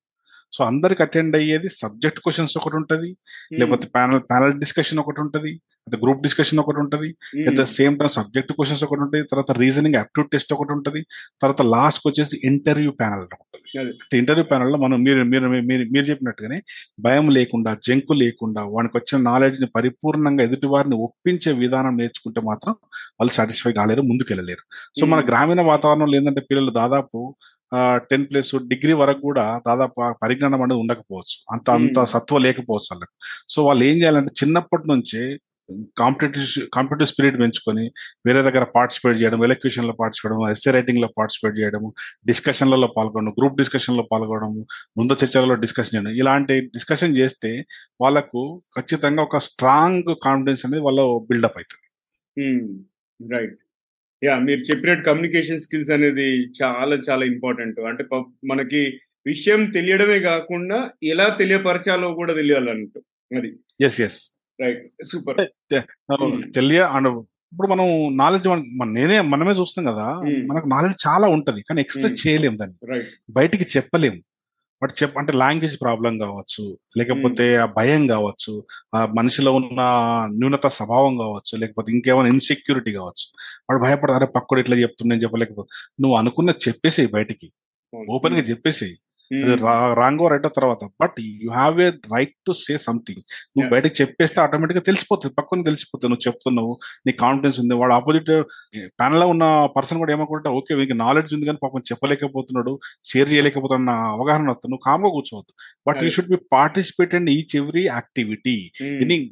సో 0.53 0.61
అందరికి 0.65 1.03
అటెండ్ 1.03 1.37
అయ్యేది 1.37 1.69
సబ్జెక్ట్ 1.77 2.21
క్వశ్చన్స్ 2.21 2.55
ఒకటి 2.59 2.77
ఉంటది 2.77 3.09
లేకపోతే 3.55 3.87
ప్యానల్ 3.95 4.23
ప్యానల్ 4.29 4.55
డిస్కషన్ 4.61 5.01
ఒకటి 5.01 5.21
ఉంటది 5.21 5.53
అయితే 5.87 5.99
గ్రూప్ 6.03 6.23
డిస్కషన్ 6.23 6.61
ఒకటి 6.63 6.79
ఉంటది 6.83 7.09
at 7.43 7.57
the 7.59 7.65
same 7.75 7.95
time 7.99 8.11
subject 8.15 8.53
questions 8.53 8.83
ఒకటి 8.87 9.03
ఉంటాయి 9.03 9.25
తర్వాత 9.31 9.53
రీజనింగ్ 9.59 9.99
అప్ట్యూడ్ 10.01 10.29
టెస్ట్ 10.33 10.53
ఒకటి 10.55 10.73
ఉంటది 10.73 11.01
తర్వాత 11.43 11.63
లాస్ట్ 11.75 12.01
వచ్చేసి 12.09 12.37
ఇంటర్వ్యూ 12.49 12.93
ప్యానల్ 12.99 13.23
ఉంటుంది 13.27 13.45
అదే. 13.81 13.93
ఇంటర్వ్యూ 14.19 14.45
ప్యానల్లో 14.45 14.79
మనం 14.85 14.99
మీరు 15.05 15.21
మీరు 15.31 15.49
మీరు 15.93 16.07
చెప్పినట్టుగానే 16.09 16.59
భయం 17.01 17.27
లేకుండా 17.37 17.73
జంకు 17.87 18.15
లేకుండా 18.23 18.63
వానికి 18.73 18.97
వచ్చిన 18.99 19.21
నాలెడ్జ్ని 19.25 19.69
పరిపూర్ణంగా 19.77 20.45
ఎదుటి 20.45 20.71
వారిని 20.73 20.99
ఒప్పించే 21.07 21.53
విధానం 21.61 21.95
నేర్చుకుంటే 22.01 22.43
మాత్రం 22.47 22.75
వాళ్ళు 23.19 23.35
సాటిస్ఫై 23.37 23.73
కాలేరు 23.75 24.05
ముందుకెళ్ళలేరు 24.09 24.65
సో 24.95 25.05
మన. 25.07 25.21
గ్రామీణ 25.31 25.61
వాతావరణంలో 25.71 26.17
ఏంటంటే 26.19 26.45
పిల్లలు 26.49 26.73
దాదాపు 26.79 27.21
టెన్ 27.97 28.27
ప్లస్ 28.27 28.55
డిగ్రీ 28.69 28.93
వరకు 28.93 29.21
కూడా 29.21 29.61
దాదాపు 29.67 30.14
పరిజ్ఞానం 30.23 30.62
అనేది 30.62 30.81
ఉండకపోవచ్చు. 30.81 31.45
అంత 31.51 31.71
అంత 31.71 31.99
Hmm. 31.99 32.05
సత్వ 32.05 32.39
లేకపోవచ్చు 32.39 32.89
వాళ్ళకి. 32.93 33.45
సో 33.49 33.64
వాళ్ళు 33.64 33.85
ఏం 33.85 33.97
చేయాలంటే 33.97 34.33
చిన్నప్పటి 34.45 34.83
నుంచే 34.89 35.39
కాంపిటేటివ్ 35.99 36.67
కాంపిటేటివ్ 36.75 37.09
స్పిరిట్ 37.09 37.41
పెంచుకొని 37.41 37.91
వేరే 38.27 38.43
దగ్గర 38.43 38.64
పార్టిసిపేట్ 38.64 39.23
చేయడం 39.23 39.45
ఎలక్యూషన్లో 39.45 39.93
పార్టిసిపేట్ 39.93 40.33
చేయడం 40.33 40.51
ఎస్ఏ 40.51 40.71
రైటింగ్లో 40.71 41.09
పార్టిసిపేట్ 41.19 41.59
చేయడము 41.59 41.95
డిస్కషన్లలో 42.27 42.87
పాల్గొనడం 42.97 43.31
గ్రూప్ 43.31 43.57
డిస్కషన్లో 43.57 44.09
పాల్గొనడము 44.12 44.67
ముందు 44.99 45.12
చర్చలలో 45.12 45.55
డిస్కషన్ 45.55 45.97
చేయడం. 45.97 46.19
ఇలాంటి 46.19 46.61
డిస్కషన్ 46.61 47.17
చేస్తే 47.17 47.64
వాళ్ళకు 48.01 48.62
ఖచ్చితంగా 48.77 49.23
ఒక 49.23 49.39
స్ట్రాంగ్ 49.39 50.17
కాన్ఫిడెన్స్ 50.25 50.67
అనేది 50.67 50.83
వాళ్ళ 50.83 51.01
బిల్డప్ 51.03 51.57
అవుతుంది. 51.57 51.87
రైట్ 53.35 53.59
యా 54.25 54.39
మీరు 54.39 54.61
చెప్పినట్టు 54.61 55.05
కమ్యూనికేషన్ 55.05 55.61
స్కిల్స్ 55.61 55.91
అనేది 55.91 56.47
చాలా 56.62 56.97
చాలా 57.11 57.25
ఇంపార్టెంట్ 57.25 57.81
అంటే 57.81 58.05
మనకి 58.45 58.99
విషయం 59.27 59.71
తెలియడమే 59.71 60.21
కాకుండా 60.21 60.91
ఎలా 61.03 61.29
తెలియపరచాలో 61.29 62.14
కూడా 62.14 62.35
తెలియాలన్నట్టు 62.35 63.03
అది. 63.37 63.53
Yes 63.81 64.01
yes 64.01 64.39
right 64.61 64.93
super. 65.05 65.49
తెలియ 66.55 66.81
అండ్ 66.81 67.09
ఇప్పుడు 67.53 67.69
మనం 67.69 68.17
నాలెడ్జ్ 68.17 68.49
మన 68.49 68.89
నేనే 68.89 69.21
మనమే 69.21 69.53
చూస్తాం 69.53 69.85
కదా. 69.85 70.21
Hmm. 70.21 70.47
మనకు 70.47 70.69
నాలెడ్జ్ 70.69 71.09
చాలా 71.09 71.27
ఉంటది. 71.29 71.61
కానీ 71.61 71.81
ఎక్స్ప్రెస్ 71.81 72.12
Hmm. 72.12 72.29
చేయలేం 72.29 72.59
దాన్ని. 72.59 72.91
రైట్ 72.93 73.07
బయటికి 73.31 73.67
చెప్పలేము 73.77 74.17
బట్ 74.87 75.03
చెప్ 75.03 75.18
అంటే 75.18 75.32
లాంగ్వేజ్ 75.32 75.80
ప్రాబ్లం 75.80 76.18
కావచ్చు 76.18 76.78
లేకపోతే 76.99 77.57
ఆ 77.57 77.64
భయం 77.76 78.07
కావచ్చు 78.07 78.64
ఆ 78.95 79.07
మనిషిలో 79.07 79.53
ఉన్న 79.53 79.80
న్యూనత 80.39 80.66
స్వభావం 80.66 81.16
కావచ్చు 81.16 81.59
లేకపోతే 81.59 81.93
ఇంకేమైనా 81.93 82.28
ఇన్సెక్యూరిటీ 82.28 82.93
కావచ్చు. 82.93 83.26
వాడు 83.70 83.82
భయపడతారే 83.82 84.26
పక్కడు 84.26 84.61
ఇట్లా 84.61 84.76
చెప్తుండే 84.76 85.16
చెప్పలేకపోతే 85.16 85.93
నువ్వు 86.03 86.18
అనుకున్న 86.18 86.51
చెప్పేసి 86.51 87.07
బయటికి. 87.07 87.53
ఓపెన్గా 88.11 88.41
చెప్పేసి 88.41 88.99
రాంగ్ 90.01 90.22
రైట్ 90.33 90.49
తర్వాత. 90.57 90.83
But 91.03 91.16
you 91.45 91.51
have 91.51 91.81
a 91.81 91.89
right 92.14 92.35
to 92.47 92.53
say 92.53 92.74
something 92.87 93.22
నువ్వు. 93.57 93.68
బయటకు 93.74 93.95
చెప్పేస్తే 94.01 94.41
ఆటోమేటిక్గా 94.41 94.83
తెలిసిపోతుంది 94.83 95.35
పక్కన 95.35 95.62
తెలిసిపోతుంది. 95.62 96.11
నువ్వు 96.12 96.27
చెప్తున్నావు 96.29 96.72
నీ 97.07 97.12
కాన్ఫిడెన్స్ 97.24 97.61
ఉంది. 97.61 97.74
వాడు 97.74 97.93
ఆపోజిట్ 97.93 98.31
ప్యానల్లో 99.01 99.29
ఉన్న 99.35 99.45
పర్సన్ 99.77 99.99
కూడా 99.99 100.12
ఏమనుకుంటా 100.12 100.51
ఓకే 100.51 100.74
వీనికి 100.74 100.99
నాలెడ్జ్ 100.99 101.35
ఉంది 101.35 101.47
కానీ 101.47 101.59
పాపం 101.62 101.83
చెప్పలేకపోతున్నాడు 101.93 102.79
షేర్ 103.05 103.33
చేయలేకపోతున్నా 103.33 103.97
అవగాహన 104.16 104.51
వస్తుంది. 104.51 104.72
నువ్వు 104.72 104.85
కామ్గా 104.89 105.11
కూర్చోవద్దు. 105.11 105.53
But 105.89 106.03
you. 106.05 106.11
Should 106.11 106.29
be 106.29 106.41
participate 106.53 107.14
and 107.14 107.31
each 107.31 107.57
every 107.57 107.85
activity 107.87 108.57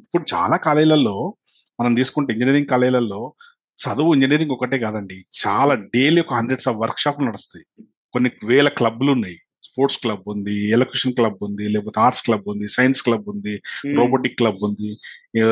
ఇప్పుడు 0.05 0.25
చాలా 0.35 0.57
కాలేజీలలో 0.57 1.33
మనం 1.81 1.95
తీసుకుంటే 1.95 2.33
ఇంజనీరింగ్ 2.33 2.67
కాలేజీలలో 2.67 3.33
చదువు 3.79 4.13
ఇంజనీరింగ్ 4.13 4.51
ఒకటే 4.51 4.77
కాదండి. 4.79 5.25
చాలా 5.41 5.73
డైలీ 5.73 6.21
ఒక 6.21 6.33
హండ్రెడ్స్ 6.33 6.67
ఆఫ్ 6.69 6.77
వర్క్ 6.77 6.99
షాప్లు 6.99 7.25
నడుస్తాయి. 7.25 7.65
కొన్ని 8.13 8.31
వేల 8.43 8.67
క్లబ్లు 8.67 9.11
ఉన్నాయి. 9.11 9.37
స్పోర్ట్స్ 9.65 9.99
క్లబ్ 9.99 10.25
ఉంది 10.27 10.55
ఎలక్ట్రిషన్ 10.69 11.13
క్లబ్ 11.13 11.39
ఉంది 11.41 11.65
లేకపోతే 11.69 11.99
ఆర్ట్స్ 11.99 12.23
క్లబ్ 12.23 12.47
ఉంది 12.47 12.67
సైన్స్ 12.67 13.03
క్లబ్ 13.03 13.27
ఉంది 13.27 13.53
రోబోటిక్ 13.95 14.37
క్లబ్ 14.37 14.61
ఉంది 14.63 14.89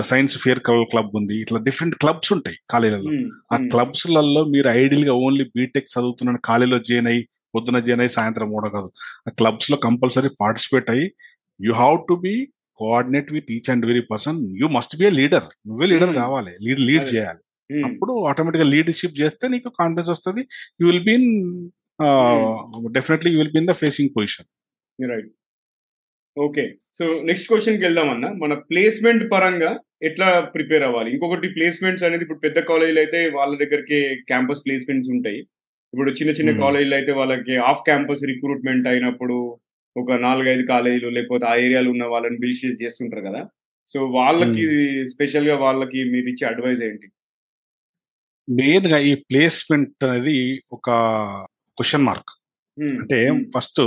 సైన్స్ 0.03 0.37
ఫేర్ 0.37 0.59
క్లబ్ 0.59 1.13
ఉంది 1.15 1.35
ఇట్లా 1.41 1.59
డిఫరెంట్ 1.59 1.95
క్లబ్స్ 1.95 2.33
ఉంటాయి 2.33 2.57
కాలేజీలలో. 2.69 3.11
ఆ 3.53 3.57
క్లబ్స్లలో 3.71 4.43
మీరు 4.45 4.69
ఐడియల్గా 4.69 5.13
ఓన్లీ 5.13 5.45
బీటెక్ 5.55 5.87
చదువుతున్న 5.99 6.37
కాలేజీలో 6.45 6.79
జాయిన్ 6.79 7.07
అయ్యి 7.07 7.23
పొద్దున 7.55 7.79
జాయిన్ 7.79 8.01
అయ్యి 8.01 8.13
సాయంత్రం 8.13 8.47
మూడో 8.49 8.69
కాదు. 8.69 8.89
ఆ 9.27 9.31
క్లబ్స్లో 9.31 9.77
కంపల్సరీ 9.77 10.29
పార్టిసిపేట్ 10.41 10.89
అయ్యి 10.91 11.07
you 11.61 11.73
have 11.73 11.97
to 12.09 12.13
be 12.13 12.33
coordinate 12.75 13.33
with 13.33 13.51
each 13.51 13.69
and 13.69 13.85
very 13.85 14.01
person. 14.11 14.39
You 14.61 14.67
must 14.67 14.95
be 14.97 15.05
a 15.05 15.09
leader. 15.09 15.47
నువ్వే 15.67 15.85
లీడర్. 15.85 16.13
కావాలి. 16.15 16.53
Lead 16.61 16.79
lead. 16.79 17.05
చేయాలి. 17.15 17.41
అప్పుడు 17.85 18.13
ఆటోమేటిక్గా 18.29 18.69
లీడర్షిప్ 18.69 19.19
చేస్తే 19.21 19.47
నీకు 19.47 19.69
కాన్ఫిడెన్స్ 19.79 20.09
వస్తుంది. 20.09 20.41
You 20.81 20.87
will 20.87 21.03
be 21.03 21.15
definitely 22.97 23.35
will 23.35 23.51
be 23.51 23.59
in 23.59 23.67
the 23.67 23.71
facing 23.71 24.11
position 24.17 24.49
right 24.99 25.31
okay 26.37 26.63
so 26.97 27.05
next 27.23 27.47
క్వశ్చన్కి 27.47 27.83
వెళ్దామన్నా 27.85 28.29
మన 28.33 28.53
ప్లేస్మెంట్ 28.53 29.31
పరంగా 29.31 29.71
ఎట్లా 30.01 30.39
ప్రిపేర్ 30.55 30.83
అవ్వాలి? 30.83 31.09
ఇంకొకటి 31.11 31.47
ప్లేస్మెంట్స్ 31.47 32.03
అనేది 32.03 32.23
ఇప్పుడు 32.23 32.39
పెద్ద 32.39 32.59
కాలేజీలు 32.59 32.99
అయితే 32.99 33.29
వాళ్ళ 33.29 33.57
దగ్గరికి 33.57 33.99
క్యాంపస్ 34.15 34.63
ప్లేస్మెంట్స్ 34.65 35.09
ఉంటాయి. 35.09 35.39
ఇప్పుడు 35.93 36.11
చిన్న 36.11 36.31
చిన్న 36.31 36.51
Hmm. 36.51 36.59
కాలేజీలు 36.59 36.95
అయితే 36.95 37.11
వాళ్ళకి 37.11 37.55
ఆఫ్ 37.57 37.83
క్యాంపస్ 37.83 38.23
రిక్రూట్మెంట్ 38.31 38.87
అయినప్పుడు 38.87 39.35
ఒక 39.95 40.11
నాలుగైదు 40.11 40.63
కాలేజీలు 40.67 41.09
లేకపోతే 41.09 41.45
ఆ 41.45 41.55
ఏరియాలో 41.55 41.89
ఉన్న 41.91 42.03
వాళ్ళని 42.03 42.37
బిల్షేస్ 42.37 42.83
చేస్తుంటారు 42.83 43.23
కదా. 43.27 43.41
సో 43.87 43.99
వాళ్ళకి 44.07 44.65
స్పెషల్గా 45.13 45.55
వాళ్ళకి 45.55 46.03
మీరు 46.03 46.27
ఇచ్చే 46.29 46.45
అడ్వైజ్ 46.47 46.83
ఏంటి? 46.83 47.07
మెయిన్గా 48.47 48.97
ఈ 48.97 49.15
ప్లేస్మెంట్ 49.15 50.03
అనేది 50.03 50.37
ఒక 50.71 50.87
క్వశ్చన్ 51.77 52.07
మార్క్ 52.09 52.31
Hmm. 52.77 52.93
అంటే 53.01 53.17
Hmm. 53.23 53.39
ఫస్ట్ 53.53 53.79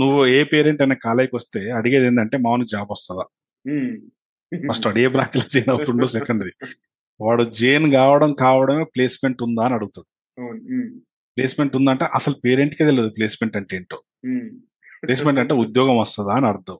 నువ్వు 0.00 0.18
ఏ 0.28 0.40
పేరెంట్ 0.50 0.80
అనే 0.82 0.96
కాలేజీకి 1.04 1.36
వస్తే 1.36 1.60
అడిగేది 1.76 2.06
ఏంటంటే 2.06 2.36
మామూలు 2.36 2.66
జాబ్ 2.72 2.90
వస్తుందా 2.90 3.24
Hmm. 3.64 3.86
ఫస్ట్ 4.52 4.86
వాడు 4.86 4.98
ఏ 4.98 5.06
బ్రాంచ్లో 5.14 5.44
జాయిన్ 5.54 5.70
అవుతుండో 5.74 6.06
సెకండరీ 6.14 6.52
వాడు 7.20 7.44
జైన్ 7.60 7.86
కావడం 7.92 8.30
కావడమే 8.42 8.84
ప్లేస్మెంట్ 8.94 9.40
ఉందా 9.42 9.62
అని 9.66 9.74
అడుగుతాడు. 9.74 10.08
Hmm. 10.36 10.84
ప్లేస్మెంట్ 11.36 11.74
ఉందంటే 11.76 12.04
అసలు 12.14 12.36
పేరెంట్ 12.44 12.76
కే 12.78 12.84
తెలియదు 12.90 13.12
ప్లేస్మెంట్ 13.16 13.56
అంటే 13.56 13.76
ఏంటో 13.76 13.98
Hmm. 14.26 14.46
ప్లేస్మెంట్ 15.02 15.40
అంటే 15.42 15.54
ఉద్యోగం 15.54 15.96
వస్తుందా 15.98 16.32
అని 16.32 16.46
అర్థం. 16.46 16.76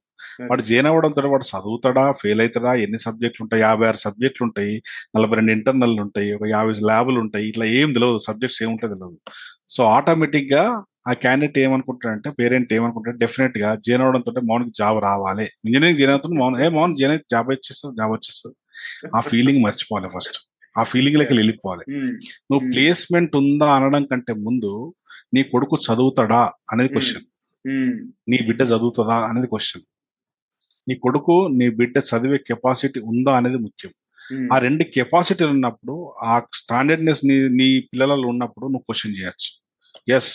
వాడు 0.50 0.62
జైన్ 0.62 0.86
అవ్వడంతో 0.86 1.28
వాడు 1.28 1.46
చదువుతాడా 1.52 2.12
ఫెయిల్ 2.20 2.40
అవుతాడా 2.40 2.72
ఎన్ని 2.84 2.98
సబ్జెక్టులు 2.98 3.42
ఉంటాయి? 3.44 3.62
యాభై 3.62 3.86
ఆరు 3.86 3.96
సబ్జెక్టులు 3.96 4.44
ఉంటాయి 4.48 4.74
నలభై 5.16 5.36
రెండు 5.36 5.52
ఇంటర్నల్ 5.52 6.00
ఉంటాయి 6.00 6.32
ఒక 6.32 6.46
యాభై 6.50 6.74
ల్యాబులు 6.90 7.20
ఉంటాయి 7.20 7.48
ఇట్లా 7.48 7.64
ఏం 7.78 7.92
తెలియదు 7.92 8.18
సబ్జెక్ట్స్ 8.18 8.62
ఏముంటాయి 8.62 8.92
తెలియదు 8.94 9.18
సో 9.68 9.84
ఆటోమేటిక్గా 9.96 10.62
ఆ 11.08 11.12
క్యాండిడేట్ 11.12 11.58
ఏమనుకుంటాడంటే 11.58 12.30
పేరెంట్ 12.30 12.72
ఏమనుకుంటాడు 12.72 13.18
డెఫినెట్గా 13.18 13.74
జాయిన్ 13.86 14.02
అవడంతో 14.02 14.32
మౌన్కి 14.50 14.70
జాబ్ 14.76 14.98
రావాలి. 15.02 15.46
ఇంజనీరింగ్ 15.64 15.98
జాయిన్ 15.98 16.12
అవుతుంది 16.12 16.36
మౌన్ 16.40 16.56
ఏ 16.62 16.68
మౌన్ 16.68 16.96
జాయిన్ 16.96 17.12
అయితే 17.12 17.26
జాబ్ 17.32 17.48
వచ్చేస్తుంది 17.50 17.96
జాబ్ 17.96 18.12
వచ్చేస్తుంది. 18.12 18.56
ఆ 19.16 19.20
ఫీలింగ్ 19.20 19.64
మర్చిపోవాలి 19.64 20.08
ఫస్ట్. 20.08 20.38
ఆ 20.76 20.82
ఫీలింగ్ 20.82 21.18
లకి 21.18 21.34
వెళ్ళిపోవాలి. 21.34 21.84
ఉమ్, 21.88 22.10
నువ్వు 22.50 22.64
Hmm. 22.64 22.72
ప్లేస్మెంట్ 22.72 23.36
ఉందా 23.36 23.74
అనడం 23.74 24.04
కంటే 24.04 24.32
ముందు 24.32 24.92
నీ 25.34 25.42
కొడుకు 25.42 25.76
చదువుతాడా 25.86 26.42
అనేది 26.72 26.88
Hmm. 26.88 26.96
క్వశ్చన్. 26.96 27.26
నీ 28.30 28.38
బిడ్డ 28.48 28.60
చదువుతుందా 28.72 29.16
అనేది 29.28 29.48
క్వశ్చన్ 29.52 29.84
నీ 30.86 30.94
కొడుకు 31.04 31.34
నీ 31.58 31.66
బిడ్డ 31.78 31.96
చదివే 32.10 32.38
కెపాసిటీ 32.48 33.00
ఉందా 33.12 33.32
అనేది 33.38 33.58
ముఖ్యం. 33.64 33.92
ఉమ్, 34.20 34.46
ఆ 34.52 34.58
రెండు 34.66 34.84
కెపాసిటీలు 34.96 35.52
ఉన్నప్పుడు 35.56 35.94
ఆ 36.30 36.34
స్టాండర్డ్నెస్ 36.60 37.22
నీ 37.28 37.36
నీ 37.58 37.68
పిల్లలలో 37.90 38.26
ఉన్నప్పుడు 38.32 38.66
నువ్వు 38.72 38.86
క్వశ్చన్ 38.88 39.16
చేయొచ్చు. 39.18 39.50
ఎస్ 40.16 40.30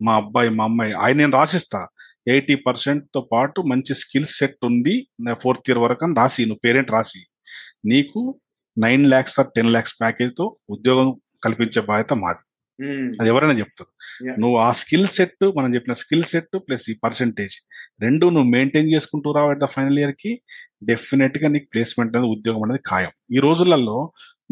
మా 0.00 0.12
అబ్బాయి 0.22 0.50
మా 0.58 0.64
అమ్మాయి 0.70 0.92
ఆయన 1.04 1.16
నేను 1.22 1.34
రాసిస్తా. 1.40 1.80
ఎయిటీ 2.26 2.54
పర్సెంట్తో 2.66 3.20
పాటు 3.32 3.58
మంచి 3.72 3.92
స్కిల్ 4.02 4.28
సెట్ 4.38 4.64
ఉంది 4.70 4.94
ఫోర్త్ 5.42 5.68
ఇయర్ 5.70 5.80
వరకు 5.84 6.04
అని 6.06 6.16
రాసి 6.20 6.42
నువ్వు 6.48 6.62
పేరెంట్ 6.66 6.90
రాసి. 6.96 7.20
నీకు 7.92 8.20
nine 8.76 9.04
lakhs 9.12 9.38
or 9.40 9.50
ten 9.56 9.72
lakhs 9.74 9.96
ప్యాకేజ్తో 10.02 10.44
ఉద్యోగం 10.76 11.08
కల్పించే 11.44 11.80
బాధ్యత 11.90 12.12
మాది. 12.24 12.42
అది 13.20 13.28
ఎవరైనా 13.32 13.54
చెప్తారు. 13.60 13.90
నువ్వు 14.42 14.56
ఆ 14.66 14.68
స్కిల్ 14.80 15.08
సెట్ 15.16 15.44
మనం 15.58 15.70
చెప్పిన 15.76 15.94
స్కిల్ 16.02 16.26
సెట్ 16.32 16.56
ప్లస్ 16.66 16.86
ఈ 16.92 16.94
పర్సెంటేజ్ 17.04 17.56
రెండు 18.06 18.26
నువ్వు 18.34 18.50
మెయింటైన్ 18.56 18.90
చేసుకుంటూ 18.94 19.28
రావు 19.38 19.58
ద 19.64 19.68
ఫైనల్ 19.74 20.00
ఇయర్కి 20.02 20.32
డెఫినెట్గా 20.90 21.48
నీకు 21.54 21.66
ప్లేస్మెంట్ 21.74 22.16
అనేది 22.16 22.30
ఉద్యోగం 22.36 22.64
అనేది 22.66 22.82
ఖాయం. 22.90 23.12
ఈ 23.36 23.38
రోజులలో 23.46 23.96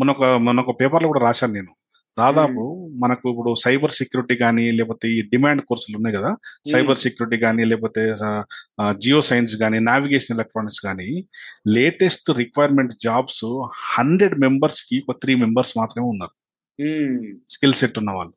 మన 0.01 0.11
ఒక 0.17 0.25
మన 0.47 0.57
ఒక 0.65 0.73
పేపర్లో 0.81 1.09
కూడా 1.13 1.23
రాశాను 1.29 1.55
నేను. 1.59 1.73
దాదాపు 2.21 2.63
మనకు 3.03 3.25
ఇప్పుడు 3.31 3.51
సైబర్ 3.63 3.95
సెక్యూరిటీ 3.99 4.35
కానీ 4.43 4.63
లేకపోతే 4.77 5.07
ఈ 5.17 5.19
డిమాండ్ 5.33 5.63
కోర్సులు 5.69 5.97
ఉన్నాయి 5.99 6.15
కదా 6.19 6.31
సైబర్ 6.71 7.01
సెక్యూరిటీ 7.03 7.39
కానీ 7.45 7.63
లేకపోతే 7.71 8.03
జియో 9.05 9.19
సైన్స్ 9.29 9.55
కానీ 9.63 9.79
నావిగేషన్ 9.89 10.35
ఎలక్ట్రానిక్స్ 10.37 10.81
కానీ 10.87 11.09
లేటెస్ట్ 11.77 12.31
రిక్వైర్మెంట్ 12.41 12.95
జాబ్స్ 13.07 13.45
హండ్రెడ్ 13.95 14.37
మెంబర్స్కి 14.45 14.99
ఒక 15.05 15.17
త్రీ 15.25 15.35
మెంబర్స్ 15.45 15.75
మాత్రమే 15.81 16.09
ఉన్నారు. 16.15 16.35
స్కిల్ 17.49 17.75
సెట్ 17.75 17.99
ఉన్న 17.99 18.11
వాళ్ళు. 18.11 18.35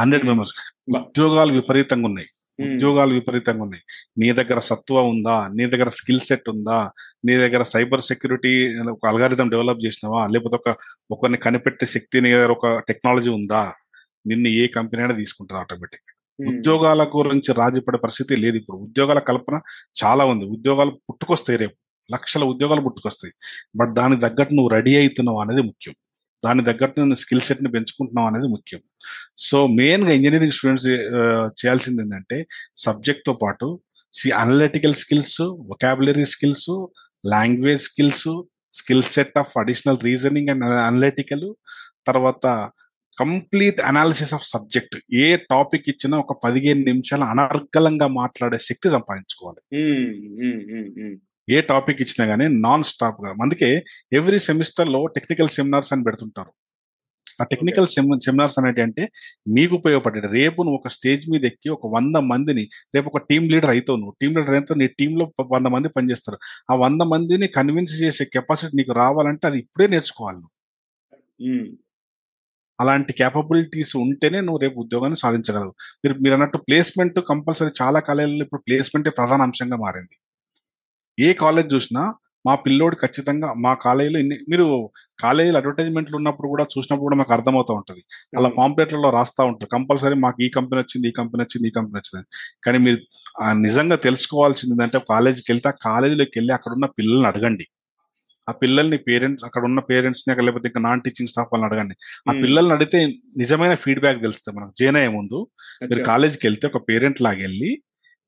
Hundred 0.00 0.26
members. 0.26 0.52
ఉద్యోగాలు 0.96 1.52
విపరీతంగా 1.52 2.06
ఉన్నాయి. 2.06 2.28
ఉద్యోగాలు 2.74 3.14
విపరీతంగా 3.14 3.62
ఉన్నాయి. 3.62 3.82
నీ 4.18 4.32
దగ్గర 4.32 4.58
సత్వ 4.58 5.02
ఉందా? 5.02 5.48
నీ 5.54 5.66
దగ్గర 5.66 5.88
స్కిల్ 5.88 6.20
సెట్ 6.20 6.48
ఉందా? 6.48 6.90
నీ 7.24 7.36
దగ్గర 7.36 7.62
సైబర్ 7.62 8.00
సెక్యూరిటీ 8.00 8.78
ఒక 8.78 9.06
అల్గారిథం 9.06 9.48
డెవలప్ 9.48 9.84
చేసినావా? 9.86 10.26
లేకపోతే 10.26 10.56
ఒక 10.56 10.76
ఒకరిని 11.10 11.38
కనిపెట్టే 11.38 11.86
శక్తి 11.86 12.20
నీ 12.20 12.30
దగ్గర 12.32 12.52
ఒక 12.52 12.78
టెక్నాలజీ 12.78 13.30
ఉందా? 13.30 13.72
నిన్ను 14.26 14.48
ఏ 14.48 14.66
కంపెనీ 14.66 15.02
అయినా 15.02 15.14
తీసుకుంటుంది 15.14 15.60
ఆటోమేటిక్ 15.60 16.02
ఉద్యోగాల 16.48 17.04
గురించి 17.04 17.54
రాజీపడే 17.54 17.98
పరిస్థితి 17.98 18.36
లేదు 18.36 18.56
ఇప్పుడు. 18.56 18.76
ఉద్యోగాల 18.76 19.18
కల్పన 19.18 19.60
చాలా 20.04 20.24
ఉంది. 20.24 20.44
ఉద్యోగాలు 20.44 20.90
పుట్టుకొస్తాయి 20.90 21.58
రేపు. 21.58 21.74
లక్షల 22.12 22.44
ఉద్యోగాలు 22.44 22.80
పుట్టుకొస్తాయి. 22.80 23.34
బట్ 23.76 23.94
దానికి 23.94 24.20
తగ్గట్టు 24.20 24.54
నువ్వు 24.54 24.68
రెడీ 24.68 24.96
అవుతున్నావు 24.96 25.40
అనేది 25.40 25.62
ముఖ్యం. 25.62 25.94
దాని 26.44 26.64
తగ్గట్టు 26.64 27.00
నువ్వు 27.00 27.14
స్కిల్ 27.14 27.40
సెట్ని 27.40 27.68
అనేది 28.18 28.48
ముఖ్యం. 28.48 28.80
సో 29.38 29.66
మెయిన్గా 29.66 30.12
ఇంజనీరింగ్ 30.12 30.52
స్టూడెంట్స్ 30.52 30.86
చేయాల్సింది 31.60 32.02
ఏంటంటే 32.02 32.46
సబ్జెక్ట్తో 32.76 33.32
పాటు 33.32 33.80
analytical 34.36 34.94
skills 34.94 35.42
vocabulary 35.42 36.24
skills 36.24 36.86
language 37.26 37.82
skills 37.82 38.42
skill 38.72 39.02
set 39.02 39.38
of 39.38 39.58
additional 39.58 39.98
reasoning 40.04 40.48
and 40.48 40.64
analytical 40.64 41.54
తర్వాత 42.06 42.70
కంప్లీట్ 43.18 43.80
అనాలిసిస్ 43.80 44.34
ఆఫ్ 44.34 44.48
సబ్జెక్ట్ 44.48 45.14
ఏ 45.14 45.36
టాపిక్ 45.36 45.88
ఇచ్చినా 45.88 46.18
ఒక 46.18 46.40
పదిహేను 46.44 46.84
నిమిషాలు 46.84 47.24
అనర్గళంగా 47.24 48.06
మాట్లాడే 48.06 48.58
శక్తి 48.58 48.90
సంపాదించుకోవాలి. 48.90 49.80
ఏ 51.50 51.60
టాపిక్ 51.60 52.02
ఇచ్చినా 52.02 52.30
గానీ 52.30 52.48
నాన్ 52.48 52.84
స్టాప్గా. 52.84 53.30
అందుకే 53.42 53.84
ఎవ్రీ 54.12 54.38
సెమిస్టర్లో 54.38 55.06
టెక్నికల్ 55.06 55.48
సెమినార్స్ 55.48 55.92
అని 55.92 56.02
పెడుతుంటారు. 56.02 56.52
ఆ 57.40 57.44
టెక్నికల్ 57.44 57.86
సెమినార్స్ 57.86 58.58
అనేది 58.58 58.82
అంటే 58.82 59.08
మీకు 59.54 59.74
ఉపయోగపడే 59.74 60.20
రేపు 60.20 60.62
నువ్వు 60.62 60.78
ఒక 60.78 60.88
స్టేజ్ 60.88 61.30
మీద 61.30 61.44
ఎక్కి 61.44 61.68
ఒక 61.68 61.86
వంద 61.86 62.16
మందిని 62.16 62.68
రేపు 62.94 63.10
ఒక 63.14 63.22
టీం 63.30 63.42
లీడర్ 63.48 63.70
అవుతావు 63.70 63.96
నువ్వు. 63.96 64.14
టీం 64.22 64.30
లీడర్ 64.34 64.50
అయితే 64.50 64.74
నీ 64.74 64.86
టీమ్లో 64.86 65.26
ప- 65.26 65.52
వంద 65.52 65.66
మంది 65.66 65.88
పనిచేస్తారు. 65.88 66.38
ఆ 66.72 66.76
వంద 66.76 67.00
మందిని 67.02 67.46
కన్విన్స్ 67.46 68.02
చేసే 68.02 68.24
కెపాసిటీ 68.24 68.76
నీకు 68.76 68.92
రావాలంటే 68.92 69.46
అది 69.46 69.58
ఇప్పుడే 69.58 69.86
నేర్చుకోవాలి 69.86 70.36
నువ్వు. 70.36 70.50
ఉమ్, 71.50 71.76
అలాంటి 72.80 73.12
క్యాపబిలిటీస్ 73.12 73.96
ఉంటేనే 73.96 74.40
నువ్వు 74.40 74.58
రేపు 74.58 74.80
ఉద్యోగాన్ని 74.80 75.16
సాధించగలవు. 75.16 75.74
మీరు 76.04 76.18
మీరు 76.18 76.34
అన్నట్టు 76.34 76.58
ప్లేస్మెంట్ 76.58 77.20
కంపల్సరీ 77.28 77.70
చాలా 77.82 78.00
కాలేజీలో 78.00 78.44
ఇప్పుడు 78.44 78.60
ప్లేస్మెంటే 78.60 79.10
ప్రధాన 79.10 79.42
అంశంగా 79.42 79.76
మారింది. 79.76 80.16
ఏ 81.20 81.32
కాలేజ్ 81.32 81.74
చూసినా 81.74 82.02
మా 82.46 82.54
పిల్లోడు 82.54 82.96
ఖచ్చితంగా 82.96 83.54
మా 83.64 83.74
కాలేజీలో 83.74 84.18
ఇన్ని 84.18 84.36
మీరు 84.48 84.66
కాలేజీలో 85.22 85.58
అడ్వర్టైజ్మెంట్లు 85.58 86.16
ఉన్నప్పుడు 86.16 86.48
కూడా 86.48 86.64
చూసినప్పుడు 86.64 87.06
కూడా 87.06 87.16
మాకు 87.16 87.32
అర్థమవుతూ 87.32 87.72
ఉంటుంది. 87.74 88.02
అలా 88.38 88.48
పాంప్లెట్లలో 88.58 89.10
రాస్తా 89.10 89.44
ఉంటారు. 89.44 89.70
కంపల్సరీ 89.70 90.14
మాకు 90.14 90.42
ఈ 90.42 90.48
కంపెనీ 90.48 90.80
వచ్చింది 90.80 91.08
ఈ 91.08 91.10
కంపెనీ 91.10 91.42
వచ్చింది 91.42 91.68
ఈ 91.68 91.70
కంపెనీ 91.70 91.98
వచ్చింది 91.98 92.26
కానీ 92.66 92.78
మీరు 92.78 93.00
నిజంగా 93.52 93.96
తెలుసుకోవాల్సింది 93.96 94.74
ఏంటంటే 94.74 94.98
కాలేజీకి 95.10 95.52
వెళ్తే 95.52 95.68
ఆ 95.68 95.74
కాలేజీలోకి 95.82 96.34
వెళ్ళి 96.36 96.54
అక్కడ 96.54 96.72
ఉన్న 96.72 96.86
పిల్లల్ని 96.98 97.26
అడగండి. 97.26 97.66
ఆ 98.48 98.52
పిల్లల్ని 98.52 98.98
పేరెంట్స్ 98.98 99.44
అక్కడ 99.44 99.62
ఉన్న 99.64 99.80
పేరెంట్స్ని 99.80 100.44
లేకపోతే 100.44 100.68
ఇంకా 100.68 100.80
నాన్ 100.80 101.00
టీచింగ్ 101.00 101.28
స్టాఫ్ 101.28 101.50
వాళ్ళని 101.52 101.68
అడగండి. 101.70 101.94
ఆ 102.28 102.32
పిల్లల్ని 102.42 102.72
అడిగితే 102.72 102.98
నిజమైన 103.36 103.74
ఫీడ్బ్యాక్ 103.74 104.22
తెలుస్తుంది 104.22 104.58
మనకు. 104.58 104.72
జైన్ 104.78 104.96
అయ్యే 104.96 105.08
ముందు 105.08 105.38
మీరు. 105.82 106.04
కాలేజీకి 106.04 106.46
వెళ్తే 106.46 106.66
ఒక 106.66 106.80
పేరెంట్ 106.88 107.22
లాగా 107.22 107.40
వెళ్ళి 107.40 107.70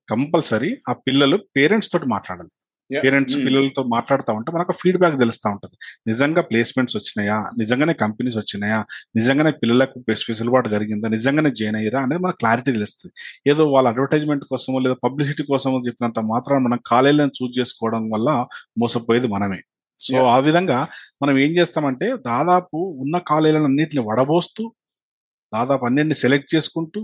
కంపల్సరీ 0.09 0.76
ఆ 0.88 0.93
పిల్లలు 0.93 1.36
పేరెంట్స్ 1.57 1.93
తోటి 1.93 2.07
మాట్లాడాలి. 2.07 2.53
పేరెంట్స్ 3.01 3.36
ఉమ్, 3.36 3.45
పిల్లలతో 3.45 3.82
మాట్లాడుతూ 3.82 4.32
ఉంటే 4.32 4.53
మనకు 4.53 4.72
ఫీడ్బ్యాక్ 4.72 5.18
తెలుస్తూ 5.18 5.51
ఉంటుంది. 5.51 5.76
నిజంగా 6.07 6.43
ప్లేస్మెంట్స్ 6.43 6.97
వచ్చినాయా? 6.97 7.51
నిజంగానే 7.59 7.93
కంపెనీస్ 7.93 8.36
వచ్చినాయా? 8.36 8.78
నిజంగానే 9.16 9.51
పిల్లలకు 9.51 10.05
వెసులుబాటు 10.09 10.68
జరిగిందా 10.68 11.09
నిజంగానే 11.09 11.51
జాయిన్ 11.51 11.76
అయ్యారా? 11.76 11.99
అనేది 11.99 12.22
మనకు 12.22 12.36
క్లారిటీ 12.36 12.72
తెలుస్తుంది. 12.72 13.12
ఏదో 13.47 13.66
వాళ్ళ 13.66 13.88
అడ్వర్టైజ్మెంట్ 13.88 14.45
కోసమో 14.45 14.78
లేదా 14.78 14.95
పబ్లిసిటీ 15.05 15.43
కోసమో 15.43 15.80
చెప్పినంత 15.86 16.18
మాత్రం 16.18 16.64
మనం 16.64 16.78
కాలేజీలను 16.86 17.30
చూస్ 17.30 17.61
చేసుకోవడం 17.61 18.11
వల్ల 18.11 18.28
మోసపోయేది 18.78 19.26
మనమే. 19.26 19.61
సో. 20.01 20.24
ఆ 20.26 20.38
విధంగా 20.38 20.88
మనం 21.22 21.38
ఏం 21.38 21.51
చేస్తామంటే 21.51 22.16
దాదాపు 22.26 22.76
ఉన్న 22.76 23.18
కాలేజీలను 23.18 23.64
అన్నింటిని 23.64 24.03
వడబోస్తూ 24.03 24.72
దాదాపు 25.53 25.86
అన్నింటిని 25.86 26.14
సెలెక్ట్ 26.14 26.55
చేసుకుంటూ 26.55 27.01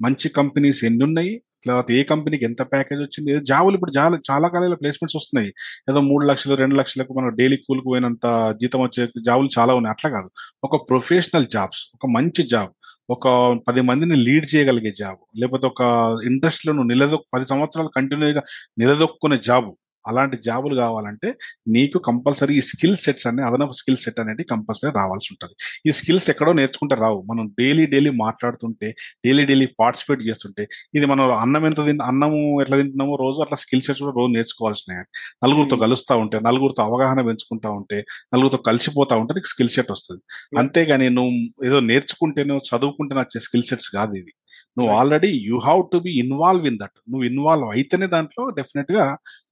మంచి 0.00 0.28
కంపెనీస్ 0.28 0.84
ఎన్ని 0.84 1.04
ఉన్నాయి 1.04 1.42
తర్వాత 1.66 1.92
ఏ 1.92 2.02
కంపెనీకి 2.02 2.44
ఎంత 2.44 2.62
ప్యాకేజ్ 2.62 3.00
వచ్చింది? 3.00 3.30
ఏదో 3.30 3.40
జాబులు 3.40 3.74
ఇప్పుడు 3.74 3.92
చాలా 3.98 4.18
చాలా 4.30 4.48
కాలేజీలో 4.48 4.76
ప్లేస్మెంట్స్ 4.76 5.16
వస్తున్నాయి. 5.16 5.52
ఏదో 5.90 6.00
మూడు 6.00 6.26
లక్షలు 6.26 6.54
రెండు 6.54 6.74
లక్షలకు 6.74 7.12
మనం 7.12 7.36
డైలీ 7.36 7.56
కూలికి 7.56 7.84
పోయినంత 7.84 8.54
జీతం 8.60 8.80
వచ్చే 8.80 9.08
జాబులు 9.26 9.48
చాలా 9.58 9.74
ఉన్నాయి. 9.74 9.92
అట్లా 9.92 10.10
కాదు. 10.10 10.30
ఒక 10.64 10.88
ప్రొఫెషనల్ 10.90 11.46
జాబ్స్ 11.46 11.90
ఒక 11.94 12.10
మంచి 12.10 12.42
జాబ్ 12.42 12.70
ఒక 13.10 13.28
పది 13.68 13.80
మందిని 13.80 14.16
లీడ్ 14.16 14.54
చేయగలిగే 14.54 14.92
జాబ్ 14.98 15.16
లేకపోతే 15.38 15.66
ఒక 15.66 15.82
ఇండస్ట్రీలో 16.24 16.76
నువ్వు 16.76 16.88
నిలదొక్ 16.88 17.26
పది 17.34 17.46
సంవత్సరాలు 17.46 17.90
కంటిన్యూగా 17.96 18.42
నిలదొక్కునే 18.78 19.38
జాబ్ 19.38 19.70
అలాంటి 20.06 20.36
జాబులు 20.42 20.74
కావాలంటే 20.74 21.28
నీకు 21.68 21.98
కంపల్సరీ 21.98 22.54
ఈ 22.56 22.60
స్కిల్ 22.60 22.96
సెట్స్ 22.96 23.26
అనే 23.26 23.42
అదనపు 23.42 23.72
స్కిల్ 23.72 23.96
సెట్ 23.96 24.20
అనేది 24.20 24.44
కంపల్సరీ 24.44 24.92
రావాల్సి 24.96 25.28
ఉంటుంది. 25.32 25.54
ఈ 25.88 25.92
స్కిల్స్ 25.92 26.30
ఎక్కడో 26.30 26.52
నేర్చుకుంటే 26.52 26.94
రావు. 26.94 27.18
మనం 27.30 27.44
డైలీ 27.60 27.86
డైలీ 27.86 28.10
మాట్లాడుతుంటే 28.10 28.88
డైలీ 29.26 29.44
డైలీ 29.46 29.66
పార్టిసిపేట్ 29.80 30.22
చేస్తుంటే 30.28 30.64
ఇది 30.94 31.06
మనం 31.06 31.24
అన్నం 31.34 31.66
ఎంత 31.66 31.80
తింట 31.86 32.02
అన్నము 32.02 32.40
ఎట్లా 32.62 32.76
తింటున్నామో 32.76 33.16
రోజు 33.16 33.40
అట్లా 33.40 33.56
స్కిల్ 33.56 33.82
సెట్స్ 33.82 34.02
కూడా 34.02 34.14
రోజు 34.20 34.32
నేర్చుకోవాల్సినవి 34.32 35.04
నలుగురితో. 35.44 35.76
కలుస్తా 35.76 36.14
ఉంటే 36.16 36.40
నలుగురితో 36.40 36.82
అవగాహన 36.82 37.20
పెంచుకుంటా 37.20 37.70
ఉంటే 37.70 37.98
నలుగురితో 38.34 38.58
కలిసిపోతా 38.70 39.16
ఉంటే 39.16 39.34
నీకు 39.34 39.50
స్కిల్ 39.54 39.72
సెట్ 39.76 39.90
వస్తుంది. 39.90 40.22
అంతేగాని 40.58 41.10
నువ్వు 41.10 41.32
ఏదో 41.68 41.80
నేర్చుకుంటేనో 41.80 42.56
చదువుకుంటే 42.70 43.14
వచ్చే 43.20 43.40
స్కిల్ 43.40 43.62
సెట్స్ 43.62 43.90
కాదు 43.96 44.14
ఇది 44.14 44.32
నువ్వు. 44.78 44.92
Already 44.94 45.30
you 45.48 45.56
have 45.58 45.82
to 45.92 45.98
be 45.98 46.12
involve 46.18 46.66
in 46.66 46.78
that 46.82 46.96
నువ్వు 47.10 47.24
ఇన్వాల్వ్ 47.24 47.68
అయితేనే 47.68 48.06
దాంట్లో 48.06 48.50
డెఫినెట్గా 48.50 49.04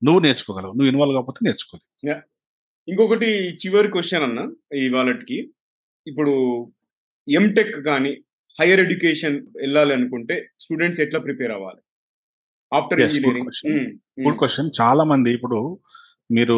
నువ్వు 0.05 0.21
నేర్చుకోగలవు. 0.21 0.73
నువ్వు 0.73 0.91
ఇన్వాల్వ్ 0.93 1.17
కాకపోతే 1.17 1.41
నేర్చుకోలేవు. 1.47 2.21
ఇంకొకటి 2.89 3.27
చివరి 3.63 3.89
క్వశ్చన్ 3.89 4.23
అన్న 4.23 4.41
ఇవాళకి 4.77 5.39
ఇప్పుడు 6.07 6.33
ఎంటెక్ 7.29 7.77
కానీ 7.85 8.13
హైయర్ 8.59 8.81
ఎడ్యుకేషన్ 8.81 9.37
వెళ్ళాలి 9.57 9.93
అనుకుంటే 9.95 10.49
స్టూడెంట్స్ 10.61 11.01
ఎట్లా 11.01 11.21
ప్రిపేర్ 11.21 11.53
అవ్వాలి? 11.53 11.81
ఆఫ్టర్. 12.73 13.01
గుడ్ 14.27 14.39
క్వశ్చన్ 14.39 14.71
చాలా 14.81 15.05
మంది 15.05 15.31
ఇప్పుడు 15.31 15.59
మీరు 16.33 16.57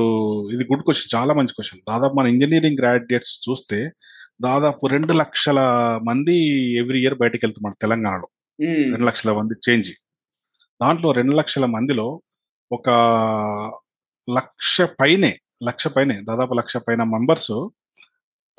ఇది 0.54 0.64
గుడ్ 0.64 0.82
క్వశ్చన్ 0.82 1.12
చాలా 1.16 1.34
మంచి 1.34 1.54
క్వశ్చన్ 1.54 1.80
దాదాపు 1.88 2.14
మన 2.14 2.26
ఇంజనీరింగ్ 2.26 2.78
గ్రాడ్యుయేట్స్ 2.78 3.48
చూస్తే 3.48 3.78
దాదాపు 4.40 4.86
రెండు 4.86 5.12
లక్షల 5.12 5.60
మంది 6.08 6.34
ఎవ్రీ 6.80 7.00
ఇయర్ 7.00 7.14
బయటకు 7.14 7.42
వెళ్తున్నారు 7.44 7.76
తెలంగాణలో. 7.82 8.28
రెండు 8.66 9.04
లక్షల 9.04 9.32
మంది 9.32 9.70
చేంజ్. 9.70 9.92
దాంట్లో 10.82 11.12
రెండు 11.12 11.32
లక్షల 11.36 11.66
మందిలో 11.66 12.22
ఒక 12.72 12.90
లక్ష 14.30 14.80
పైనే 14.80 15.38
లక్ష 15.64 15.88
పైనే 15.88 16.20
దాదాపు 16.28 16.54
లక్ష 16.54 16.76
పైన 16.76 17.02
మెంబర్స్ 17.02 17.68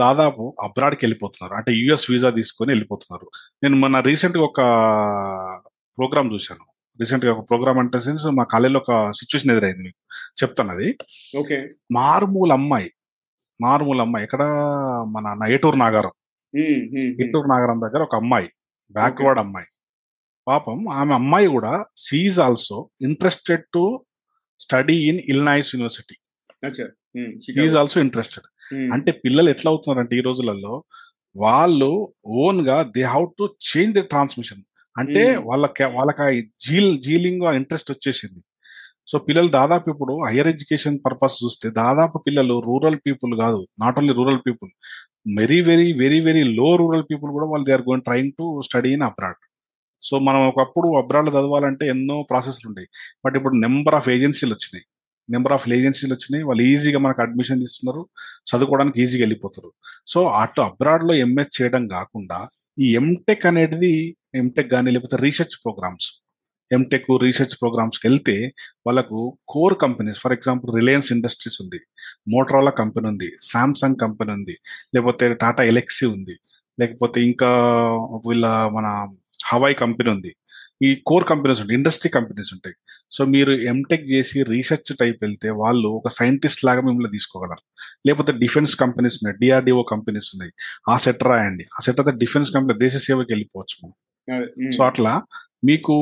దాదాపు 0.02 0.56
అబ్రాడ్కి 0.64 1.06
వెళ్ళిపోతున్నారు. 1.06 1.58
అంటే 1.58 1.72
యుఎస్ 1.72 2.12
వీసా 2.12 2.30
తీసుకొని 2.30 2.72
వెళ్ళిపోతున్నారు. 2.72 3.30
నేను 3.64 3.76
మొన్న 3.76 4.00
రీసెంట్గా 4.00 4.44
ఒక 4.44 4.58
ప్రోగ్రామ్ 5.98 6.34
చూశాను. 6.34 6.74
రీసెంట్గా 7.00 7.34
ఒక 7.34 7.50
ప్రోగ్రామ్ 7.50 7.80
అంటే 7.80 8.00
సిన్స్ 8.00 8.26
మా 8.26 8.44
కాలేజీలో 8.44 8.80
ఒక 8.80 9.12
సిచ్యువేషన్ 9.12 9.52
ఎదురైంది 9.52 9.84
మీకు. 9.84 9.98
చెప్తాను 10.44 10.72
అది 10.72 10.98
ఓకే. 11.38 11.68
మారుమూల 11.92 12.52
అమ్మాయి 12.52 12.92
మారుమూల 13.62 14.02
అమ్మాయి 14.02 14.24
ఎక్కడ 14.24 14.44
మన 15.08 15.48
ఏటూరు 15.48 15.76
నాగారం. 15.76 16.12
ఏటూరు 17.22 17.48
నాగారం 17.48 17.82
దగ్గర 17.82 18.04
ఒక 18.04 18.16
అమ్మాయి 18.16 18.50
బ్యాక్వర్డ్ 18.92 19.40
అమ్మాయి. 19.40 19.68
పాపం 20.48 20.90
ఆమె 20.92 21.14
అమ్మాయి 21.14 21.48
కూడా 21.48 21.74
she 21.98 22.40
also 22.40 22.78
interested 23.02 23.64
to 23.74 23.84
study 24.60 24.98
in 25.10 25.22
Illinois 25.34 25.76
university 25.76 26.16
Chicago. 27.44 27.80
Also 27.80 27.98
interested 28.00 28.48
అంటే 28.94 29.12
పిల్లలు 29.24 29.50
ఎట్లా 29.50 29.72
అవుతున్నారంటే 29.72 30.16
ఈ 30.18 30.22
రోజులలో 30.22 30.74
వాళ్ళు 31.36 31.90
ఓన్గా 32.44 32.78
they 32.96 33.04
how 33.14 33.24
to 33.40 33.46
change 33.70 33.94
the 33.94 34.04
transmission 34.06 34.64
అంటే 34.96 35.22
Hmm. 35.28 35.46
వాళ్ళకి 35.48 35.84
వాళ్ళకి 35.94 36.22
ఆ 36.22 36.30
జీల్ 36.66 36.92
జీలింగ్ 37.00 37.44
ఇంట్రెస్ట్ 37.60 37.92
వచ్చేసింది. 37.92 38.42
సో 39.08 39.18
పిల్లలు 39.18 39.48
దాదాపు 39.50 39.90
ఇప్పుడు 39.90 40.14
హైయర్ 40.28 40.48
ఎడ్యుకేషన్ 40.48 41.00
పర్పస్ 41.06 41.44
చూస్తే 41.44 41.70
దాదాపు 41.80 42.18
పిల్లలు 42.28 42.56
రూరల్ 42.60 43.00
పీపుల్ 43.08 43.40
కాదు 43.40 43.68
not 43.80 43.98
only 43.98 44.14
rural 44.14 44.40
people 44.48 44.70
very 45.38 45.62
very 45.62 45.94
very 45.94 46.20
very 46.20 46.44
low 46.60 46.76
rural 46.82 47.04
people 47.04 47.32
కూడా 47.32 47.46
వాళ్ళు 47.46 47.66
they 47.66 47.74
are 47.74 47.82
going 47.82 48.04
trying 48.04 48.32
to 48.40 48.46
study 48.62 48.92
in 48.94 49.02
abroad 49.02 49.40
so 50.04 50.20
మనం 50.20 50.42
ఒకప్పుడు 50.48 50.88
అబ్రాడ్ 50.98 51.30
చదవాలంటే 51.30 51.88
ఎన్నో 51.88 52.28
ప్రాసెస్లు 52.32 52.68
ఉండేవి. 52.70 52.90
బట్ 53.26 53.36
ఇప్పుడు 53.38 53.56
నెంబర్ 53.58 53.96
ఆఫ్ 53.96 54.10
ఏజెన్సీలు 54.10 54.54
వచ్చినాయి. 54.54 54.86
నెంబర్ 55.30 55.54
ఆఫ్ 55.54 55.70
ఏజెన్సీలు 55.70 56.14
వచ్చినాయి. 56.14 56.44
వాళ్ళు 56.44 56.64
ఈజీగా 56.64 57.00
మనకు 57.00 57.22
అడ్మిషన్ 57.22 57.64
ఇస్తున్నారు. 57.64 58.02
చదువుకోవడానికి 58.48 59.02
ఈజీగా 59.02 59.22
వెళ్ళిపోతారు. 59.22 59.72
సో 60.08 60.24
అటు 60.24 60.62
అబ్రాడ్లో 60.62 61.14
ఎంఎస్ 61.16 61.62
చేయడం 61.62 61.88
కాకుండా 61.88 62.40
ఈ 62.80 62.96
ఎంటెక్ 62.96 63.46
అనేది 63.46 63.94
ఎంటెక్ 64.36 64.72
కానీ 64.72 64.92
లేకపోతే 64.92 65.18
రీసెర్చ్ 65.22 65.56
ప్రోగ్రామ్స్ 65.66 66.08
ఎంటెక్ 66.72 67.06
రీసెర్చ్ 67.24 67.56
ప్రోగ్రామ్స్కి 67.62 68.08
వెళ్తే 68.08 68.54
వాళ్ళకు 68.88 69.38
core 69.48 69.76
companies 69.82 70.20
for 70.20 70.34
example 70.34 70.76
Reliance 70.76 71.14
industries 71.14 71.62
ఉంది 71.62 71.80
మోటరోలా 72.34 72.72
కంపెనీ 72.72 73.08
ఉంది 73.08 73.30
సామ్సంగ్ 73.42 73.96
కంపెనీ 74.02 74.32
ఉంది 74.32 74.56
లేకపోతే 74.96 75.34
టాటా 75.34 75.64
ఎలెక్సీ 75.64 76.06
ఉంది 76.06 76.36
లేకపోతే 76.80 77.22
ఇంకా 77.22 77.50
వీళ్ళ 78.28 78.46
మన 78.48 78.88
హవాయి 79.46 79.76
కంపెనీ 79.76 80.10
ఉంది. 80.10 80.36
ఈ 80.84 81.04
కోర్ 81.08 81.26
కంపెనీస్ 81.28 81.62
ఉంటాయి 81.62 81.78
ఇండస్ట్రీ 81.78 82.10
కంపెనీస్ 82.12 82.54
ఉంటాయి. 82.54 82.76
సో 83.12 83.26
మీరు 83.26 83.52
ఎంటెక్ 83.52 84.12
చేసి 84.12 84.44
రీసెర్చ్ 84.44 84.98
టైప్ 84.98 85.18
వెళ్తే 85.22 85.50
వాళ్ళు 85.50 85.88
ఒక 85.88 86.08
సైంటిస్ట్ 86.08 86.66
లాగా 86.66 86.82
మిమ్మల్ని 86.82 87.12
తీసుకోగలరు. 87.12 87.64
లేకపోతే 88.08 88.32
డిఫెన్స్ 88.32 88.76
కంపెనీస్ 88.76 89.16
ఉన్నాయి 89.16 89.38
డిఆర్డిఓ 89.42 89.84
కంపెనీస్ 89.84 90.32
ఉన్నాయి. 90.36 90.54
ఆ 90.90 90.98
సెట్ 90.98 91.24
రాయండి. 91.24 91.64
ఆ 91.64 91.82
సెట్ 91.82 92.00
అయితే 92.00 92.18
డిఫెన్స్ 92.18 92.52
కంపెనీ 92.52 92.80
దేశ 92.80 92.98
సేవకి 92.98 93.34
వెళ్ళిపోవచ్చు 93.34 93.76
మనం. 93.84 94.72
సో 94.72 94.84
అట్లా 94.84 95.22
మీకు 95.66 95.96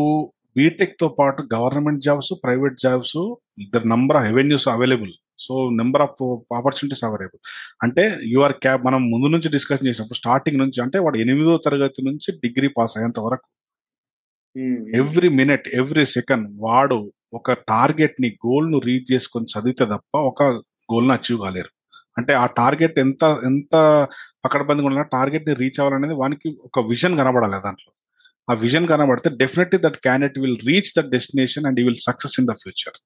బీటెక్తో 0.58 1.08
పాటు 1.08 1.44
government 1.54 2.04
jobs 2.04 2.34
private 2.44 2.80
jobs 2.80 3.36
the 3.74 3.78
number 3.88 4.18
of 4.18 4.26
revenues 4.26 4.68
available 4.68 5.12
so 5.46 5.54
number 5.80 6.04
of 6.06 6.22
opportunities 6.58 7.04
available. 7.08 7.42
అంటే 7.84 8.04
యూఆర్ 8.34 8.56
క్యాబ్ 8.66 8.86
మనం 8.88 9.02
ముందు 9.14 9.30
నుంచి 9.36 9.50
డిస్కషన్ 9.50 9.88
చేసినప్పుడు 9.90 10.20
స్టార్టింగ్ 10.22 10.62
నుంచి 10.64 10.80
అంటే 10.86 11.00
వాడు 11.06 11.18
ఎనిమిదో 11.18 11.56
తరగతి 11.66 12.02
నుంచి 12.10 12.32
డిగ్రీ 12.46 12.70
పాస్ 12.78 12.96
అయ్యేంత 12.98 13.20
వరకు. 13.28 13.48
Um, 14.56 14.80
every 15.02 15.30
minute 15.42 15.68
every 15.82 16.06
second 16.16 16.48
వాడు 16.66 16.98
ఒక 17.34 17.52
టార్గెట్ని 17.70 18.30
గోల్ను 18.46 18.78
రీచ్ 18.88 19.06
చేసుకొని 19.14 19.52
చదివితే 19.54 19.86
తప్ప 19.94 20.18
ఒక 20.32 20.44
గోల్ను 20.92 21.14
అచీవ్ 21.14 21.40
కాలేరు. 21.46 21.72
అంటే 22.18 22.34
ఆ 22.42 22.46
టార్గెట్ 22.60 22.98
ఎంత 23.04 23.24
ఎంత 23.50 23.76
పకడ్బందీగా 24.46 24.88
ఉన్న 24.90 25.04
టార్గెట్ని 25.16 25.54
రీచ్ 25.62 25.80
అవ్వాలనేది 25.82 26.16
వానికి 26.22 26.50
ఒక 26.68 26.80
విజన్ 26.90 27.16
కనబడాలి 27.20 27.60
దాంట్లో. 27.68 27.92
ఆ 28.48 28.54
విజన్ 28.64 28.88
కనబడితే 28.92 29.30
definitely 29.42 29.78
that 29.86 29.98
candidate 30.06 30.38
will 30.44 30.60
reach 30.70 30.92
that 30.98 31.10
destination 31.16 31.66
and 31.70 31.80
he 31.82 31.86
will 31.88 32.02
success 32.08 32.36
in 32.42 32.50
the 32.52 32.56
future. 32.64 32.98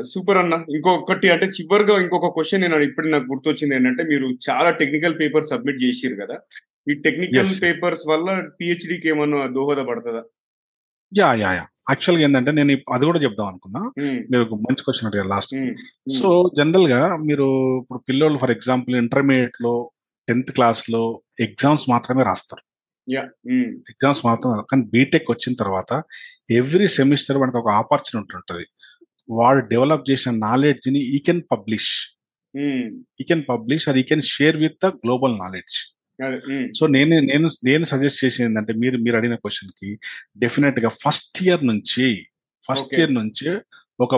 Super 0.00 0.38
అన్న. 0.38 0.64
ఇంకొకటి 0.74 1.30
అంటే 1.30 1.46
చివరిగా 1.46 2.00
ఇంకొక 2.00 2.26
క్వశ్చన్ 2.26 2.62
నేను 2.62 2.80
ఇప్పుడు 2.80 3.08
నాకు 3.08 3.24
గుర్తొచ్చింది 3.24 3.74
ఏంటంటే 3.74 4.02
మీరు 4.02 4.38
చాలా 4.50 4.70
టెక్నికల్ 4.70 5.20
పేపర్ 5.20 5.44
సబ్మిట్ 5.44 5.82
చేసిరు 5.84 6.14
కదా? 6.14 6.38
ఈ 6.90 6.94
టెక్నికల్. 6.94 7.62
పేపర్స్ 7.62 8.02
వల్ల 8.08 8.48
పిహెచ్డికి 8.60 9.08
ఏమన్నా 9.08 9.46
దోహదపడుతుందా? 9.46 10.22
Yeah 11.18 11.34
yeah 11.34 11.52
yeah. 11.52 11.66
యాక్చువల్గా 11.90 12.24
ఏంటంటే 12.24 12.52
నేను 12.52 12.78
అది 12.92 13.04
కూడా 13.04 13.18
చెప్దాం 13.18 13.46
అనుకున్నా. 13.46 13.92
మీరు 14.30 14.42
మంచి 14.42 14.82
క్వశ్చన్ 14.84 15.06
అడిగారు 15.08 15.28
లాస్ట్ 15.28 15.54
సో 16.18 16.50
జనరల్గా 16.56 17.16
మీరు 17.16 17.78
ఇప్పుడు 17.80 17.98
పిల్లోళ్ళు 18.08 18.38
ఫర్ 18.38 18.50
ఎగ్జాంపుల్ 18.50 18.96
ఇంటర్మీడియట్లో 18.96 19.90
టెన్త్ 20.28 20.52
క్లాస్లో 20.52 21.22
ఎగ్జామ్స్ 21.40 21.90
మాత్రమే 21.90 22.22
రాస్తారు. 22.22 22.62
ఎగ్జామ్స్ 23.90 24.26
మాత్రం. 24.26 24.64
కానీ 24.70 24.82
బీటెక్ 24.84 25.30
వచ్చిన 25.30 25.56
తర్వాత 25.60 26.02
ఎవ్రీ 26.50 26.88
సెమిస్టర్ 26.88 27.38
మనకు 27.38 27.58
ఒక 27.58 27.68
ఆపర్చునిటీ 27.68 28.36
ఉంటుంది. 28.36 28.66
వాడు 29.28 29.60
డెవలప్ 29.66 30.10
చేసిన 30.10 30.32
నాలెడ్జ్ని 30.38 31.00
he 31.16 31.18
can 31.18 31.42
publish 31.52 31.92
he 33.20 33.24
can 33.28 33.44
publish 33.48 33.88
or 33.88 33.98
he 33.98 34.02
can 34.02 34.22
share 34.22 34.56
with 34.56 34.78
the 34.84 34.86
global 34.86 35.34
knowledge 35.38 35.76
so 36.72 36.86
నేను 36.86 37.16
నేను 37.20 37.48
నేను 37.64 37.84
సజెస్ట్ 37.84 38.24
చేసేది 38.24 38.46
ఏంటంటే 38.48 38.72
మీరు 38.72 38.96
మీరు 38.98 39.16
అడిగిన 39.16 39.34
క్వశ్చన్కి 39.34 39.90
డెఫినెట్గా 40.36 40.88
ఫస్ట్ 41.02 41.42
ఇయర్ 41.42 41.62
నుంచి 41.64 42.06
ఫస్ట్. 42.68 42.94
ఇయర్ 42.94 43.12
నుంచి 43.14 43.48
ఒక 44.00 44.14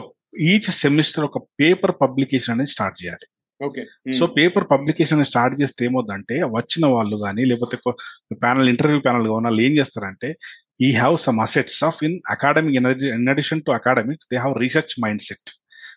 ఈచ్ 0.51 0.71
సెమిస్టర్ 0.83 1.25
ఒక 1.25 1.39
పేపర్ 1.61 1.95
పబ్లికేషన్ 2.03 2.55
అనేది 2.55 2.71
స్టార్ట్ 2.71 2.97
చేయాలి. 3.03 3.27
సో 4.13 4.27
పేపర్ 4.27 4.67
పబ్లికేషన్ 4.71 5.25
స్టార్ట్ 5.25 5.63
చేస్తే 5.63 5.85
ఏమవుతుందంటే 5.85 6.37
వచ్చిన 6.59 6.87
వాళ్ళు 6.87 7.17
కానీ 7.17 7.43
లేకపోతే 7.45 7.77
ప్యానల్ 8.45 8.69
ఇంటర్వ్యూ 8.69 9.01
ప్యానల్ 9.01 9.29
వాళ్ళు 9.29 9.63
ఏం 9.63 9.73
చేస్తారంటే 9.73 10.29
he 10.83 10.93
have 10.93 11.17
some 11.17 11.39
assets 11.39 11.85
of 11.85 12.05
in 12.05 12.21
academic 12.31 12.77
in 13.03 13.29
addition 13.29 13.63
to 13.63 13.71
academic 13.71 14.21
they 14.33 14.41
research 14.57 15.05
mind 15.05 15.23
set 15.23 15.51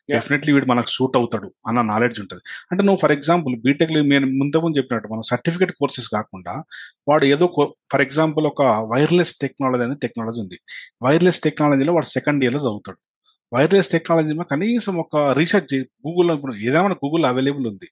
Yeah. 0.10 0.16
Definitely 0.16 0.54
వీడు 0.54 0.66
మనకు 0.66 0.88
సూట్ 0.88 1.18
అవుతాడు 1.18 1.54
అన్న 1.68 1.82
నాలెడ్జ్ 1.82 2.22
ఉంటుంది. 2.22 2.42
అంటే 2.72 2.84
నువ్వు 2.84 3.00
ఫర్ 3.02 3.12
ఎగ్జాంపుల్ 3.12 3.56
బీటెక్లో 3.56 4.02
నేను 4.02 4.26
ముందు 4.26 4.60
ముందు 4.60 4.78
చెప్పినట్టు 4.78 5.08
మనం 5.08 5.22
సర్టిఫికేట్ 5.22 5.72
కోర్సెస్ 5.72 6.08
కాకుండా 6.08 6.64
వాడు 7.08 7.26
ఏదో 7.26 7.72
ఫర్ 7.92 8.02
ఎగ్జాంపుల్ 8.02 8.46
ఒక 8.46 8.62
వైర్లెస్ 8.62 9.38
టెక్నాలజీ 9.38 9.84
అనేది 9.84 10.00
టెక్నాలజీ 10.00 10.42
ఉంది. 10.42 10.60
వైర్లెస్ 11.04 11.42
టెక్నాలజీలో 11.42 11.94
వాడు 11.94 12.06
సెకండ్ 12.06 12.44
ఇయర్లో 12.44 12.60
చదువుతాడు. 12.60 12.98
వైర్లెస్ 13.54 13.90
టెక్నాలజీ 13.90 14.34
మీద 14.34 14.46
కనీసం 14.46 14.96
ఒక 14.96 15.18
రీసెర్చ్ 15.32 15.76
గూగుల్లో 16.06 16.34
ఇప్పుడు 16.34 16.54
ఏదైనా 16.62 16.96
గూగుల్ 16.96 17.26
అవైలబుల్ 17.26 17.68
ఉంది. 17.68 17.88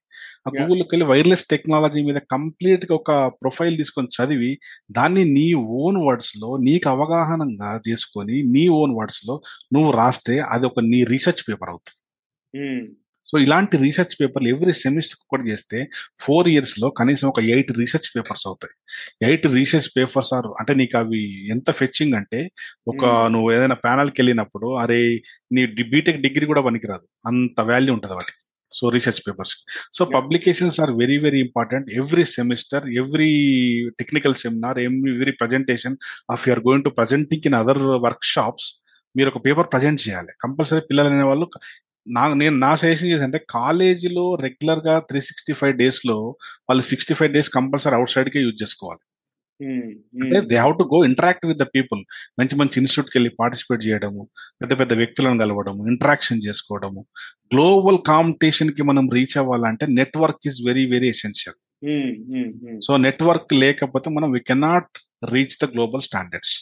ఆ. 0.47 0.51
గూగుల్కి 0.59 0.89
వెళ్ళి 0.91 1.05
వైర్లెస్ 1.05 1.45
టెక్నాలజీ 1.47 2.01
మీద 2.01 2.15
కంప్లీట్గా 2.31 2.95
ఒక 2.95 3.11
ప్రొఫైల్ 3.41 3.77
తీసుకొని 3.77 4.07
చదివి 4.17 4.51
దాన్ని 4.91 5.25
నీ 5.33 5.47
ఓన్ 5.81 6.07
వర్డ్స్లో 6.07 6.57
నీకు 6.61 6.89
అవగాహనంగా 6.89 7.81
చేసుకొని 7.89 8.43
నీ 8.51 8.67
ఓన్ 8.73 8.95
వర్డ్స్లో 8.95 9.35
నువ్వు 9.73 9.91
రాస్తే 9.91 10.39
అది 10.49 10.65
ఒక 10.65 10.79
నీ 10.85 11.03
రీసెర్చ్ 11.03 11.49
పేపర్ 11.49 11.69
అవుతుంది. 11.69 11.99
సో 13.25 13.39
ఇలాంటి 13.39 13.77
రీసెర్చ్ 13.77 14.15
పేపర్లు 14.21 14.49
ఎవ్రీ 14.49 14.73
సెమిస్టర్ 14.73 15.17
ఒకటి 15.31 15.49
చేస్తే 15.49 15.89
ఫోర్ 16.19 16.49
ఇయర్స్లో 16.49 16.89
కనీసం 16.89 17.27
ఒక 17.27 17.39
ఎయిట్ 17.39 17.71
రీసెర్చ్ 17.79 18.15
పేపర్స్ 18.15 18.47
అవుతాయి. 18.47 18.73
ఎయిట్ 19.29 19.47
రీసెర్చ్ 19.47 19.89
పేపర్స్ 19.97 20.33
ఆర్ 20.33 20.47
అంటే 20.47 20.73
నీకు 20.73 20.97
అవి 20.97 21.49
ఎంత 21.49 21.71
ఫెచ్చింగ్ 21.71 22.13
అంటే 22.13 22.51
ఒక. 22.87 23.05
నువ్వు 23.05 23.51
ఏదైనా 23.51 23.75
ప్యానల్కి 23.75 24.21
వెళ్ళినప్పుడు 24.21 24.75
అరే 24.75 25.21
నీ 25.51 25.65
బీటెక్ 25.65 26.21
డిగ్రీ 26.21 26.45
కూడా 26.45 26.61
పనికిరాదు. 26.61 27.07
అంత 27.27 27.61
వాల్యూ 27.61 27.93
ఉంటుంది 27.93 28.13
వాటికి. 28.13 28.37
So 28.73 28.89
research 28.89 29.21
papers 29.27 29.57
so. 29.93 30.05
Publications 30.05 30.81
are 30.81 30.91
very 30.91 31.17
very 31.17 31.39
important 31.39 31.91
every 31.91 32.25
semester 32.25 32.89
every 32.89 33.31
technical 33.99 34.35
seminar 34.35 34.79
every 34.79 35.31
presentation 35.31 35.95
of 36.31 36.49
you're 36.49 36.59
going 36.59 36.83
to 36.83 36.89
presenting 36.89 37.41
in 37.45 37.55
other 37.55 37.77
workshops 38.23 38.83
మీరు 39.17 39.29
ఒక 39.29 39.45
పేపర్ 39.45 39.67
ప్రజెంట్ 39.71 40.09
చేయాలి. 40.09 40.27
కంపల్సరీ 40.41 40.79
పిల్లలు 40.79 41.07
అనే 41.07 41.23
వాళ్ళు 41.23 41.49
నా 42.07 42.21
నేను 42.41 42.55
నా 42.65 42.71
సజెషన్ 42.81 43.11
చేసి 43.11 43.23
అంటే 43.27 43.39
కాలేజీలో 43.55 44.25
రెగ్యులర్గా 44.45 44.95
త్రీ 45.09 45.19
సిక్స్టీ 45.29 45.53
ఫైవ్ 45.59 45.73
డేస్లో 45.81 46.17
వాళ్ళు 46.69 46.83
sixty 46.91 47.13
five 47.19 47.31
days 47.35 47.49
compulsory 47.57 47.95
outside 48.15 48.29
కే 48.35 48.41
యూజ్ 48.45 48.61
చేసుకోవాలి. 48.63 49.03
అంటే 50.21 50.37
they 50.51 50.55
have 50.61 50.73
to 50.79 50.85
go 50.93 50.99
interact 51.09 51.45
with 51.49 51.59
the 51.63 51.65
people. 51.75 51.99
మంచి 52.39 52.55
మంచి 52.61 52.75
ఇన్స్టిట్యూట్కి 52.81 53.15
వెళ్ళి 53.17 53.31
పార్టిసిపేట్ 53.41 53.81
చేయడము 53.87 54.23
పెద్ద 54.61 54.71
పెద్ద 54.79 54.93
వ్యక్తులను 55.01 55.39
కలవడము 55.43 55.81
ఇంటరాక్షన్ 55.91 56.41
చేసుకోవడము. 56.47 57.01
గ్లోబల్ 57.53 57.99
కాంపిటీషన్కి 58.11 58.83
మనం 58.91 59.07
రీచ్ 59.17 59.37
అవ్వాలంటే 59.41 59.87
network 59.99 60.47
is 60.51 60.59
very 60.69 60.85
very 60.93 61.09
essential. 61.15 61.59
So 62.85 62.91
network 63.05 63.53
లేకపోతే 63.63 64.09
మనం 64.17 64.31
we 64.35 64.41
cannot 64.49 64.97
reach 65.33 65.55
the 65.63 65.67
global 65.75 66.05
standards 66.09 66.55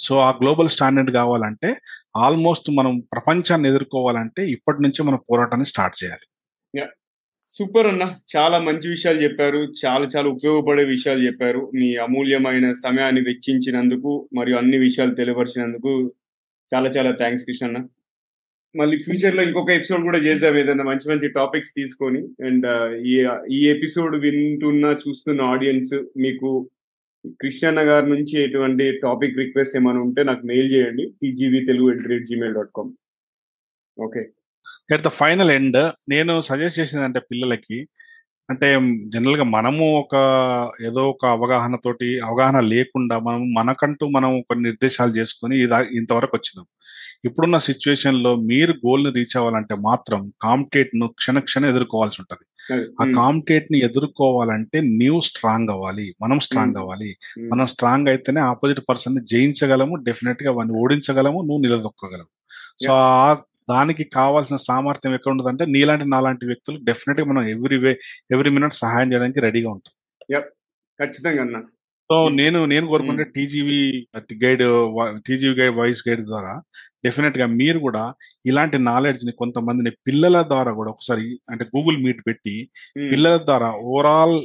so 0.00 0.18
ఆ 0.18 0.30
గ్లోబల్ 0.30 0.68
స్టాండర్డ్ 0.68 1.10
కావాలంటే 1.10 1.76
ఆల్మోస్ట్ 2.16 2.70
మనం 2.70 3.02
ప్రపంచాన్ని 3.12 3.68
ఎదుర్కోవాలంటే 3.68 4.50
ఇప్పటి 4.50 4.82
నుంచే 4.82 5.04
మనం 5.04 5.18
పోరాటాన్ని 5.30 5.66
స్టార్ట్ 5.66 6.04
చేయాలి. 6.04 6.26
సూపర్ 7.48 7.86
అన్న. 7.86 8.14
చాలా 8.36 8.58
మంచి 8.58 8.88
విషయాలు 8.88 9.22
చెప్పారు. 9.22 9.58
చాలా 9.86 10.08
చాలా 10.16 10.28
ఉపయోగపడే 10.28 10.84
విషయాలు 10.84 11.26
చెప్పారు. 11.26 11.70
మీ 11.74 11.96
అమూల్యమైన 11.96 12.72
సమయాన్ని 12.72 13.20
వెచ్చించినందుకు 13.20 14.28
మరియు 14.36 14.56
అన్ని 14.56 14.78
విషయాలు 14.78 15.14
తెలియపరిచినందుకు 15.14 16.12
చాలా 16.74 16.88
చాలా 16.90 17.10
థ్యాంక్స్ 17.10 17.44
కృష్ణ 17.44 17.66
అన్న. 17.66 17.78
మళ్ళీ 18.76 18.98
ఫ్యూచర్లో 18.98 19.42
ఇంకొక 19.42 19.70
ఎపిసోడ్ 19.70 20.02
కూడా 20.02 20.18
చేద్దాం 20.18 20.58
ఏదైనా 20.58 20.84
మంచి 20.84 21.10
మంచి 21.10 21.28
టాపిక్స్ 21.28 21.72
తీసుకొని. 21.76 22.20
అండ్ 22.20 22.94
ఈ 23.06 23.28
ఈ 23.52 23.68
ఎపిసోడ్ 23.68 24.16
వింటున్న 24.16 24.96
చూస్తున్న 25.08 25.42
ఆడియన్స్ 25.42 25.94
మీకు 26.18 26.70
కృష్ణన్న 27.40 27.80
గారి 27.80 28.06
నుంచి 28.10 28.42
ఎటువంటి 28.42 28.84
టాపిక్ 29.02 29.38
రిక్వెస్ట్ 29.38 29.76
ఏమైనా 29.76 30.00
ఉంటే 30.00 30.22
నాకు 30.22 30.46
మెయిల్ 30.46 30.72
చేయండి. 30.72 31.04
TGV 31.22 31.60
Telugu 31.66 31.92
at 31.92 32.06
rate 32.08 32.26
Gmail 32.26 32.54
dot 32.54 32.72
com 32.76 32.92
okay 33.98 34.22
at 34.94 35.02
the 35.02 35.08
final 35.08 35.50
end 35.50 35.78
నేను 36.08 36.40
సజెస్ట్ 36.40 36.80
చేసింది 36.80 37.04
అంటే 37.04 37.20
పిల్లలకి 37.20 37.78
అంటే 38.48 38.68
జనరల్గా 39.14 39.44
మనము 39.44 39.84
ఒక 39.98 40.14
ఏదో 40.86 41.10
ఒక 41.10 41.26
అవగాహన 41.26 41.76
తోటి 41.76 42.20
అవగాహన 42.20 42.60
లేకుండా 42.60 43.18
మనం 43.18 43.42
మనకంటూ 43.58 44.08
మనం 44.08 44.42
కొన్ని 44.42 44.64
నిర్దేశాలు 44.64 45.12
చేసుకుని 45.18 45.56
ఇదా 45.64 45.80
ఇంతవరకు 45.80 46.36
వచ్చినాం. 46.36 46.66
ఇప్పుడున్న 47.24 47.58
సిచ్యువేషన్లో 47.58 48.36
మీరు 48.36 48.72
గోల్ని 48.72 49.10
రీచ్ 49.10 49.36
అవ్వాలంటే 49.36 49.74
మాత్రం 49.74 50.32
కాంపిటేట్ను 50.42 51.06
క్షణ 51.08 51.38
క్షణం 51.38 51.68
ఎదుర్కోవాల్సి 51.68 52.18
ఉంటుంది. 52.22 52.44
ఆ 52.72 53.04
కాంపిటేట్ని 53.16 53.78
ఎదుర్కోవాలంటే 53.78 54.80
నీవు 54.80 55.20
స్ట్రాంగ్ 55.20 55.70
అవ్వాలి 55.70 56.14
మనం 56.22 56.40
స్ట్రాంగ్ 56.40 56.76
అవ్వాలి. 56.76 57.16
మనం 57.52 57.66
స్ట్రాంగ్ 57.66 58.08
అయితేనే 58.08 58.40
ఆపోజిట్ 58.40 58.80
పర్సన్ని 58.88 59.24
జయించగలము 59.26 59.96
డెఫినెట్గా 59.96 60.52
వాడిని 60.52 60.76
ఓడించగలము 60.76 61.40
నువ్వు 61.40 61.62
నిలదొక్కగలవు. 61.62 62.30
సో 62.86 62.92
ఆ 62.92 63.34
దానికి 63.70 64.04
కావాల్సిన 64.04 64.56
సామర్థ్యం 64.56 65.14
ఎక్కడ 65.14 65.30
ఉంటుందంటే 65.32 65.64
నీలాంటి 65.66 66.04
నాలాంటి 66.08 66.46
వ్యక్తులు 66.46 66.78
డెఫినెట్గా 66.84 67.26
మనం 67.26 67.48
ఎవ్రీ 67.48 67.78
వే 67.78 67.92
ఎవ్రీ 68.30 68.50
మినిట్ 68.50 68.74
సహాయం 68.74 69.12
చేయడానికి 69.12 69.40
రెడీగా 69.40 69.70
ఉంటాం. 69.70 69.92
ఖచ్చితంగా 71.00 71.42
అన్న. 71.42 71.58
సో 72.12 72.28
నేను 72.28 72.64
నేను 72.64 72.86
కోరుకుంటే 72.86 73.24
TGV 73.24 74.06
guide 74.44 74.62
TGV 75.26 75.54
guide 75.54 75.76
voice 75.76 76.08
guide 76.08 76.20
ద్వారా 76.20 76.62
డెఫినెట్గా 77.04 77.46
మీరు 77.52 77.78
కూడా 77.78 78.02
ఇలాంటి 78.44 78.78
నాలెడ్జ్ని 78.82 79.32
కొంతమందిని 79.32 79.92
పిల్లల 80.06 80.38
ద్వారా 80.42 80.72
కూడా 80.72 80.90
ఒకసారి 80.90 81.26
అంటే 81.50 81.64
గూగుల్ 81.74 81.98
మీట్ 82.04 82.20
పెట్టి 82.26 82.56
పిల్లల 83.12 83.36
ద్వారా 83.44 83.70
ఓవరాల్ 83.84 84.36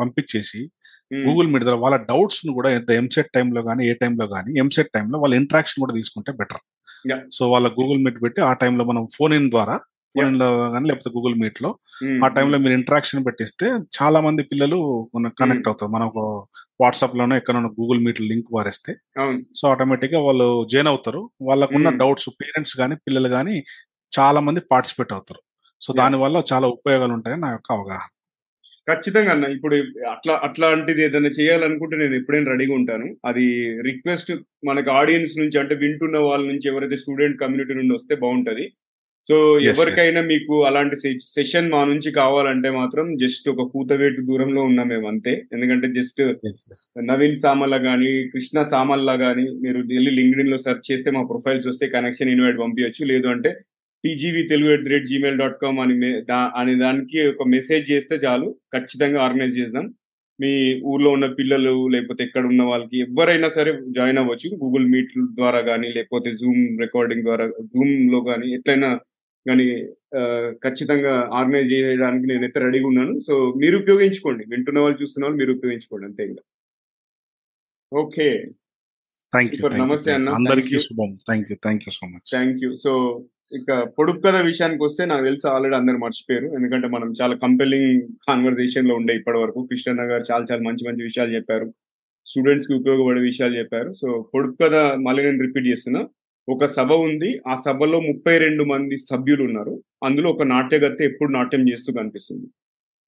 పంపించేసి 0.00 0.62
గూగుల్ 1.20 1.50
మీట్ 1.52 1.64
ద్వారా 1.64 1.80
వాళ్ళ 1.80 1.96
డౌట్స్ను 2.04 2.52
కూడా 2.52 2.70
ఎంత 2.70 2.90
ఎంసెట్ 2.92 3.30
టైంలో 3.32 3.60
కానీ 3.62 3.82
ఏ 3.88 3.92
టైంలో 3.94 4.26
కానీ 4.26 4.52
ఎంసెట్ 4.60 4.90
టైంలో 4.92 5.16
వాళ్ళ 5.18 5.34
ఇంటరాక్షన్ 5.34 5.82
కూడా 5.84 5.94
తీసుకుంటే 5.94 6.32
బెటర్ 6.32 6.62
సో 7.30 7.44
వాళ్ళ 7.48 7.66
గూగుల్ 7.78 8.00
మీట్ 8.04 8.18
పెట్టి 8.22 8.40
ఆ 8.40 8.52
టైంలో 8.54 8.84
మనం 8.84 9.02
ఫోన్ 9.18 9.34
ఇన్ 9.34 9.48
ద్వారా 9.50 9.76
లో 10.40 10.48
కానీ 10.72 10.86
లేకపోతే 10.88 11.10
గూగుల్ 11.16 11.34
మీట్లో 11.42 11.70
ఆ 12.24 12.28
టైంలో 12.36 12.58
మీరు 12.64 12.74
ఇంటరాక్షన్ 12.78 13.24
పెట్టిస్తే 13.26 13.66
చాలా 13.98 14.18
మంది 14.26 14.42
పిల్లలు 14.52 14.78
కనెక్ట్ 15.40 15.68
అవుతారు. 15.70 15.90
మనం 15.96 16.08
వాట్సాప్ 16.82 17.16
లోనో 17.18 17.36
ఎక్కడో 17.40 17.70
గూగుల్ 17.80 18.02
మీట్ 18.06 18.20
లింక్ 18.30 18.50
వారేస్తే 18.56 18.92
సో 19.60 19.64
ఆటోమేటిక్గా 19.72 20.20
వాళ్ళు 20.28 20.48
జాయిన్ 20.74 20.90
అవుతారు. 20.92 21.22
వాళ్ళకున్న 21.48 21.90
డౌట్స్ 22.02 22.30
పేరెంట్స్ 22.42 22.76
కానీ 22.82 22.96
పిల్లలు 23.06 23.30
కానీ 23.36 23.56
చాలా 24.12 24.40
మంది 24.48 24.60
పార్టిసిపేట్ 24.72 25.14
అవుతారు. 25.16 25.40
సో 25.80 25.92
దాని 26.00 26.16
వల్ల 26.16 26.36
చాలా 26.52 26.66
ఉపయోగాలు 26.76 27.12
ఉంటాయని 27.16 27.42
నా 27.46 27.50
యొక్క 27.52 27.68
అవగాహన. 27.76 28.10
ఖచ్చితంగా 28.88 29.30
అన్న. 29.34 29.46
ఇప్పుడు 29.56 29.76
అట్లా 30.12 30.34
అట్లాంటిది 30.46 31.00
ఏదైనా 31.04 31.30
చేయాలనుకుంటే 31.38 31.96
నేను 31.96 32.14
ఎప్పుడైనా 32.14 32.50
రెడీగా 32.52 32.74
ఉంటాను. 32.74 33.06
అది 33.30 33.46
రిక్వెస్ట్ 33.88 34.30
మనకి 34.64 34.90
ఆడియన్స్ 34.90 35.34
నుంచి 35.40 35.56
అంటే 35.62 35.74
వింటున్న 35.74 36.18
వాళ్ళ 36.28 36.44
నుంచి 36.46 36.68
ఎవరైతే 36.72 36.96
స్టూడెంట్ 36.96 37.40
కమ్యూనిటీ 37.40 37.74
నుండి 37.74 37.94
వస్తే 37.94 38.14
బాగుంటది. 38.24 38.66
సో 39.28 39.36
ఎవరికైనా 39.60 40.20
మీకు 40.22 40.64
అలాంటి 40.64 40.96
సెషన్ 41.20 41.70
మా 41.70 41.84
నుంచి 41.84 42.12
కావాలంటే 42.12 42.70
మాత్రం 42.70 43.16
జస్ట్ 43.16 43.48
ఒక 43.48 43.70
కూతవేటు 43.72 44.20
దూరంలో 44.20 44.62
ఉన్నాం 44.62 44.88
మేము 44.88 45.08
అంతే. 45.08 45.44
ఎందుకంటే 45.52 45.86
జస్ట్ 46.00 46.20
నవీన్ 47.04 47.36
సామల్లా 47.36 47.76
గానీ 47.76 48.28
కృష్ణ 48.28 48.62
సామల్లా 48.62 49.12
గానీ 49.12 49.46
మీరు 49.62 49.78
వెళ్ళి 49.78 50.10
లింక్డ్ఇన్లో 50.10 50.56
సెర్చ్ 50.56 50.92
చేస్తే 50.92 51.10
మా 51.10 51.22
ప్రొఫైల్స్ 51.22 51.66
వస్తే 51.66 51.88
కనెక్షన్ 51.88 52.30
ఇన్వైట్ 52.30 52.58
పంపించచ్చు 52.58 53.04
లేదు 53.06 53.26
అంటే 53.26 53.50
TGV 54.04 54.42
Telugu 54.42 54.72
at 54.72 54.84
the 54.84 54.88
rate 54.88 55.06
Gmail 55.06 55.38
dot 55.38 55.60
com 55.62 55.80
అని 55.80 55.94
అనే 56.56 56.74
దానికి 56.74 57.28
ఒక 57.28 57.48
మెసేజ్ 57.48 57.90
చేస్తే 57.90 58.16
చాలు. 58.16 58.54
ఖచ్చితంగా 58.74 59.22
ఆర్గనైజ్ 59.22 59.58
చేద్దాం. 59.58 59.86
మీ 60.40 60.50
ఊర్లో 60.84 61.10
ఉన్న 61.10 61.26
పిల్లలు 61.26 61.88
లేకపోతే 61.88 62.24
ఎక్కడ 62.24 62.44
ఉన్న 62.46 62.62
వాళ్ళకి 62.62 62.98
ఎవరైనా 63.00 63.48
సరే 63.48 63.72
జాయిన్ 63.96 64.18
అవ్వచ్చు. 64.18 64.48
గూగుల్ 64.64 64.86
మీట్ 64.86 65.12
ద్వారా 65.34 65.60
కానీ 65.60 65.88
లేకపోతే 65.96 66.30
జూమ్ 66.32 66.80
రికార్డింగ్ 66.80 67.22
ద్వారా 67.22 67.46
జూమ్లో 67.46 68.20
కానీ 68.20 68.48
ఎట్లయినా 68.54 68.90
కానీ 69.46 69.86
ఖచ్చితంగా 70.50 71.30
ఆర్గనైజ్ 71.34 71.72
చేయడానికి 71.72 72.26
నేనైతే 72.26 72.60
రెడీగా 72.60 72.86
ఉన్నాను. 72.86 73.20
సో 73.20 73.54
మీరు 73.60 73.78
ఉపయోగించుకోండి. 73.78 74.44
వింటున్న 74.48 74.80
వాళ్ళు 74.80 75.02
చూస్తున్న 75.02 75.24
వాళ్ళు 75.24 75.38
మీరు 75.38 75.52
ఉపయోగించుకోండి. 75.52 76.06
అంతే 76.06 76.24
ఇంకా. 76.24 76.42
ఓకే. 77.92 78.44
నమస్తే 79.76 80.12
అన్న. 80.12 80.28
అందరికీ 80.28 80.78
శుభం. 80.78 81.14
Thank 81.14 81.48
you 81.50 81.56
thank 81.62 81.82
you 81.82 81.90
so 81.90 82.06
much. 82.06 82.30
Thank 82.30 82.58
you. 82.64 82.74
So 82.74 83.24
ఇక 83.56 83.82
పొడుపు 83.98 84.20
కథ 84.20 84.34
విషయానికి 84.34 84.84
వస్తే 84.84 85.04
నాకు 85.04 85.24
తెలిసి 85.24 85.48
ఆల్రెడీ 85.48 85.76
అందరు 85.76 85.96
మర్చిపోయారు. 85.96 86.46
ఎందుకంటే 86.46 86.88
మనం 86.88 87.12
చాలా 87.22 87.36
కంపెలింగ్ 87.36 88.02
కాన్వర్జేషన్లో 88.28 88.94
ఉండే 88.94 89.16
ఇప్పటి 89.16 89.38
వరకు 89.38 89.68
కృష్ణ 89.70 90.00
గారు 90.00 90.24
చాలా 90.32 90.46
చాలా 90.52 90.62
మంచి 90.62 90.88
మంచి 90.88 91.02
విషయాలు 91.02 91.34
చెప్పారు. 91.34 91.74
స్టూడెంట్స్కి 92.26 92.74
ఉపయోగపడే 92.74 93.20
విషయాలు 93.20 93.58
చెప్పారు. 93.58 93.92
సో 93.92 94.30
పొడుపు 94.34 94.56
కథ 94.62 94.74
మళ్ళీ 94.74 95.24
నేను 95.24 95.42
రిపీట్ 95.42 95.66
చేస్తున్నా. 95.66 96.08
ఒక 96.48 96.64
సభ 96.64 96.92
ఉంది. 96.92 97.40
ఆ 97.48 97.54
సభలో 97.54 98.00
ముప్పై 98.00 98.38
రెండు 98.38 98.64
మంది 98.64 98.98
సభ్యులు 98.98 99.44
ఉన్నారు. 99.44 99.82
అందులో 100.04 100.30
ఒక 100.30 100.42
నాట్యగత్తె 100.42 101.04
ఎప్పుడు 101.04 101.32
నాట్యం 101.32 101.70
చేస్తూ 101.70 101.92
కనిపిస్తుంది. 101.92 102.46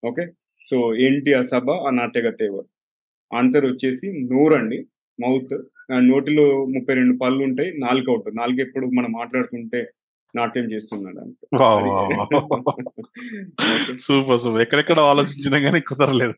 ఓకే? 0.08 0.26
సో 0.70 0.96
ఏంటి 0.96 1.34
ఆ 1.34 1.42
సభ? 1.42 1.70
ఆ 1.70 1.90
నాట్యగత్తె 1.90 2.44
ఎవరు? 2.44 2.66
ఆన్సర్ 3.36 3.66
వచ్చేసి 3.66 4.06
నోరు 4.06 4.54
అండి. 4.54 4.86
మౌత్. 5.20 5.62
నోటిలో 5.92 6.64
ముప్పై 6.64 6.94
రెండు 6.94 7.18
పళ్ళు 7.18 7.44
ఉంటాయి. 7.44 7.78
నాలుగు 7.78 8.10
అవుట్. 8.10 8.36
నాలుగు 8.36 8.60
ఎప్పుడు 8.60 8.86
మనం 8.86 9.12
మాట్లాడుకుంటే 9.12 9.90
నాట్యం 10.34 10.66
చేస్తున్నాడు 10.72 11.20
సూపర్ 14.06 14.40
సూపర్. 14.42 14.62
ఎక్కడెక్కడ 14.64 14.98
ఆలోచించినా 15.12 15.58
కానీ 15.66 15.80
కుదరలేదు. 15.90 16.34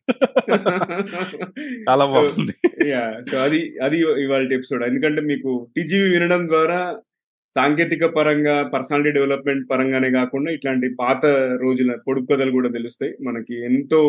చాలా 1.87 2.05
బాగుంది. 2.13 2.53
యా 2.91 3.03
సో 3.29 3.35
అది 3.47 3.59
అది 3.85 3.97
ఇవాళ 4.25 4.41
ఎపిసోడ్ 4.59 4.83
ఎందుకంటే 4.89 5.21
మీకు 5.31 5.51
టీజీవీ 5.75 6.07
వినడం 6.15 6.43
ద్వారా 6.51 6.79
సాంకేతిక 7.53 8.05
పరంగా 8.17 8.55
పర్సనాలిటీ 8.73 9.11
డెవలప్మెంట్ 9.17 9.63
పరంగానే 9.71 10.09
కాకుండా 10.19 10.49
ఇట్లాంటి 10.57 10.87
పాత 11.01 11.23
రోజుల 11.65 11.91
పొడుపు 12.07 12.29
కథలు 12.33 12.53
కూడా 12.57 12.69
తెలుస్తాయి. 12.77 13.13
మనకి 13.29 13.55
ఎంతో 13.69 13.99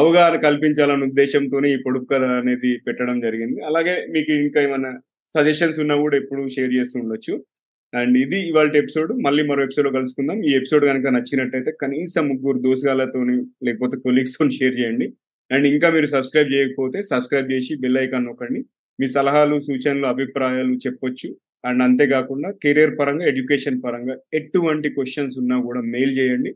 అవగాహన 0.00 0.36
కల్పించాలన్న 0.46 1.08
ఉద్దేశంతోనే 1.10 1.68
ఈ 1.74 1.78
పొడుపు 1.86 2.06
కథ 2.12 2.24
అనేది 2.40 2.70
పెట్టడం 2.86 3.16
జరిగింది. 3.26 3.58
అలాగే 3.70 3.94
మీకు 4.14 4.32
ఇంకా 4.46 4.60
ఏమైనా 4.66 4.90
సజెషన్స్ 5.30 5.78
ఉన్నా 5.84 5.94
కూడా 6.04 6.16
ఎప్పుడు 6.22 6.42
షేర్ 6.56 6.72
చేస్తూ 6.78 6.96
ఉండొచ్చు. 7.04 7.34
అండ్ 7.94 8.18
ఇది 8.18 8.48
ఇవాళ 8.48 8.70
ఎపిసోడ్. 8.76 9.12
మళ్ళీ 9.12 9.44
మరో 9.44 9.62
ఎపిసోడ్ 9.62 9.94
కలుసుకుందాం. 9.94 10.42
ఈ 10.42 10.56
ఎపిసోడ్ 10.56 10.84
కనుక 10.84 11.06
నచ్చినట్టయితే 11.06 11.72
కనీసం 11.82 12.28
ముగ్గురు 12.28 12.58
దోసుగాలతో 12.58 13.24
లేకపోతే 13.64 13.98
కొలీగ్స్తో 13.98 14.50
షేర్ 14.50 14.80
చేయండి. 14.80 15.12
అండ్ 15.52 15.66
ఇంకా 15.66 15.90
మీరు 15.90 16.06
సబ్స్క్రైబ్ 16.06 16.52
చేయకపోతే 16.52 17.02
సబ్స్క్రైబ్ 17.02 17.52
చేసి 17.52 17.74
బెల్ 17.80 17.98
ఐకాన్ 17.98 18.24
నొక్కండి. 18.24 18.64
మీ 19.00 19.06
సలహాలు 19.06 19.60
సూచనలు 19.60 20.06
అభిప్రాయాలు 20.06 20.74
చెప్పొచ్చు. 20.74 21.36
అండ్ 21.64 21.82
అంతేకాకుండా 21.82 22.50
కెరీర్ 22.50 22.98
పరంగా 22.98 23.26
ఎడ్యుకేషన్ 23.26 23.82
పరంగా 23.84 24.16
ఎటువంటి 24.34 24.88
క్వశ్చన్స్ 24.88 25.38
ఉన్నా 25.38 25.60
కూడా 25.60 25.80
మెయిల్ 25.80 26.18
చేయండి. 26.18 26.54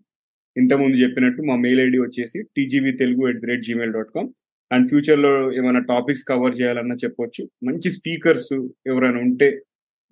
ఇంతకుముందు 0.56 0.96
చెప్పినట్టు 0.96 1.42
మా 1.42 1.56
మెయిల్ 1.56 1.80
ఐడి 1.80 1.98
వచ్చేసి 1.98 2.42
TGV 2.56 2.92
Telugu 2.92 3.28
at 3.28 3.38
the 3.38 3.46
rate 3.46 3.62
Gmail 3.62 3.92
dot 3.92 4.08
com 4.14 4.28
and 4.72 4.88
ఫ్యూచర్లో 4.88 5.52
ఏమైనా 5.52 5.78
టాపిక్స్ 5.78 6.24
కవర్ 6.28 6.54
చేయాలన్నా 6.60 6.94
చెప్పొచ్చు. 6.94 7.48
మంచి 7.64 7.90
స్పీకర్స్ 7.90 8.52
ఎవరైనా 8.86 9.18
ఉంటే 9.18 9.60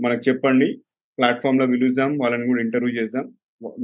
మనకు 0.01 0.21
చెప్పండి. 0.29 0.79
ప్లాట్ఫామ్లో 1.19 1.67
పిలుద్దాం 1.67 2.19
వాళ్ళని 2.19 2.47
కూడా 2.47 2.63
ఇంటర్వ్యూ 2.63 3.01
చేద్దాం. 3.01 3.35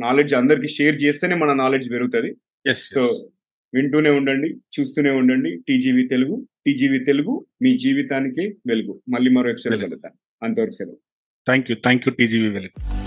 నాలెడ్జ్ 0.01 0.35
అందరికి 0.35 0.69
షేర్ 0.69 1.03
చేస్తేనే 1.03 1.35
మన 1.35 1.53
నాలెడ్జ్ 1.53 1.91
పెరుగుతుంది. 1.91 2.37
సో 2.75 3.31
వింటూనే 3.75 4.11
ఉండండి 4.11 4.51
చూస్తూనే 4.51 5.11
ఉండండి. 5.11 5.57
టీజీవీ 5.69 6.09
తెలుగు 6.09 6.47
టీజీవీ 6.67 6.99
తెలుగు 7.05 7.47
మీ 7.63 7.79
జీవితానికి 7.79 8.57
వెలుగు. 8.67 9.01
మళ్ళీ 9.09 9.31
మరో 9.31 9.51
ఎపిసోడ్ 9.51 9.83
కలుద్దాం. 9.83 10.13
అంతవరకు 10.43 10.71
సెలవు. 10.71 10.99
Thank 11.47 11.71
you 11.71 11.77
thank 11.77 12.09
you 12.09 12.15
TGV 12.15 12.49
వెలుగు. 12.49 13.04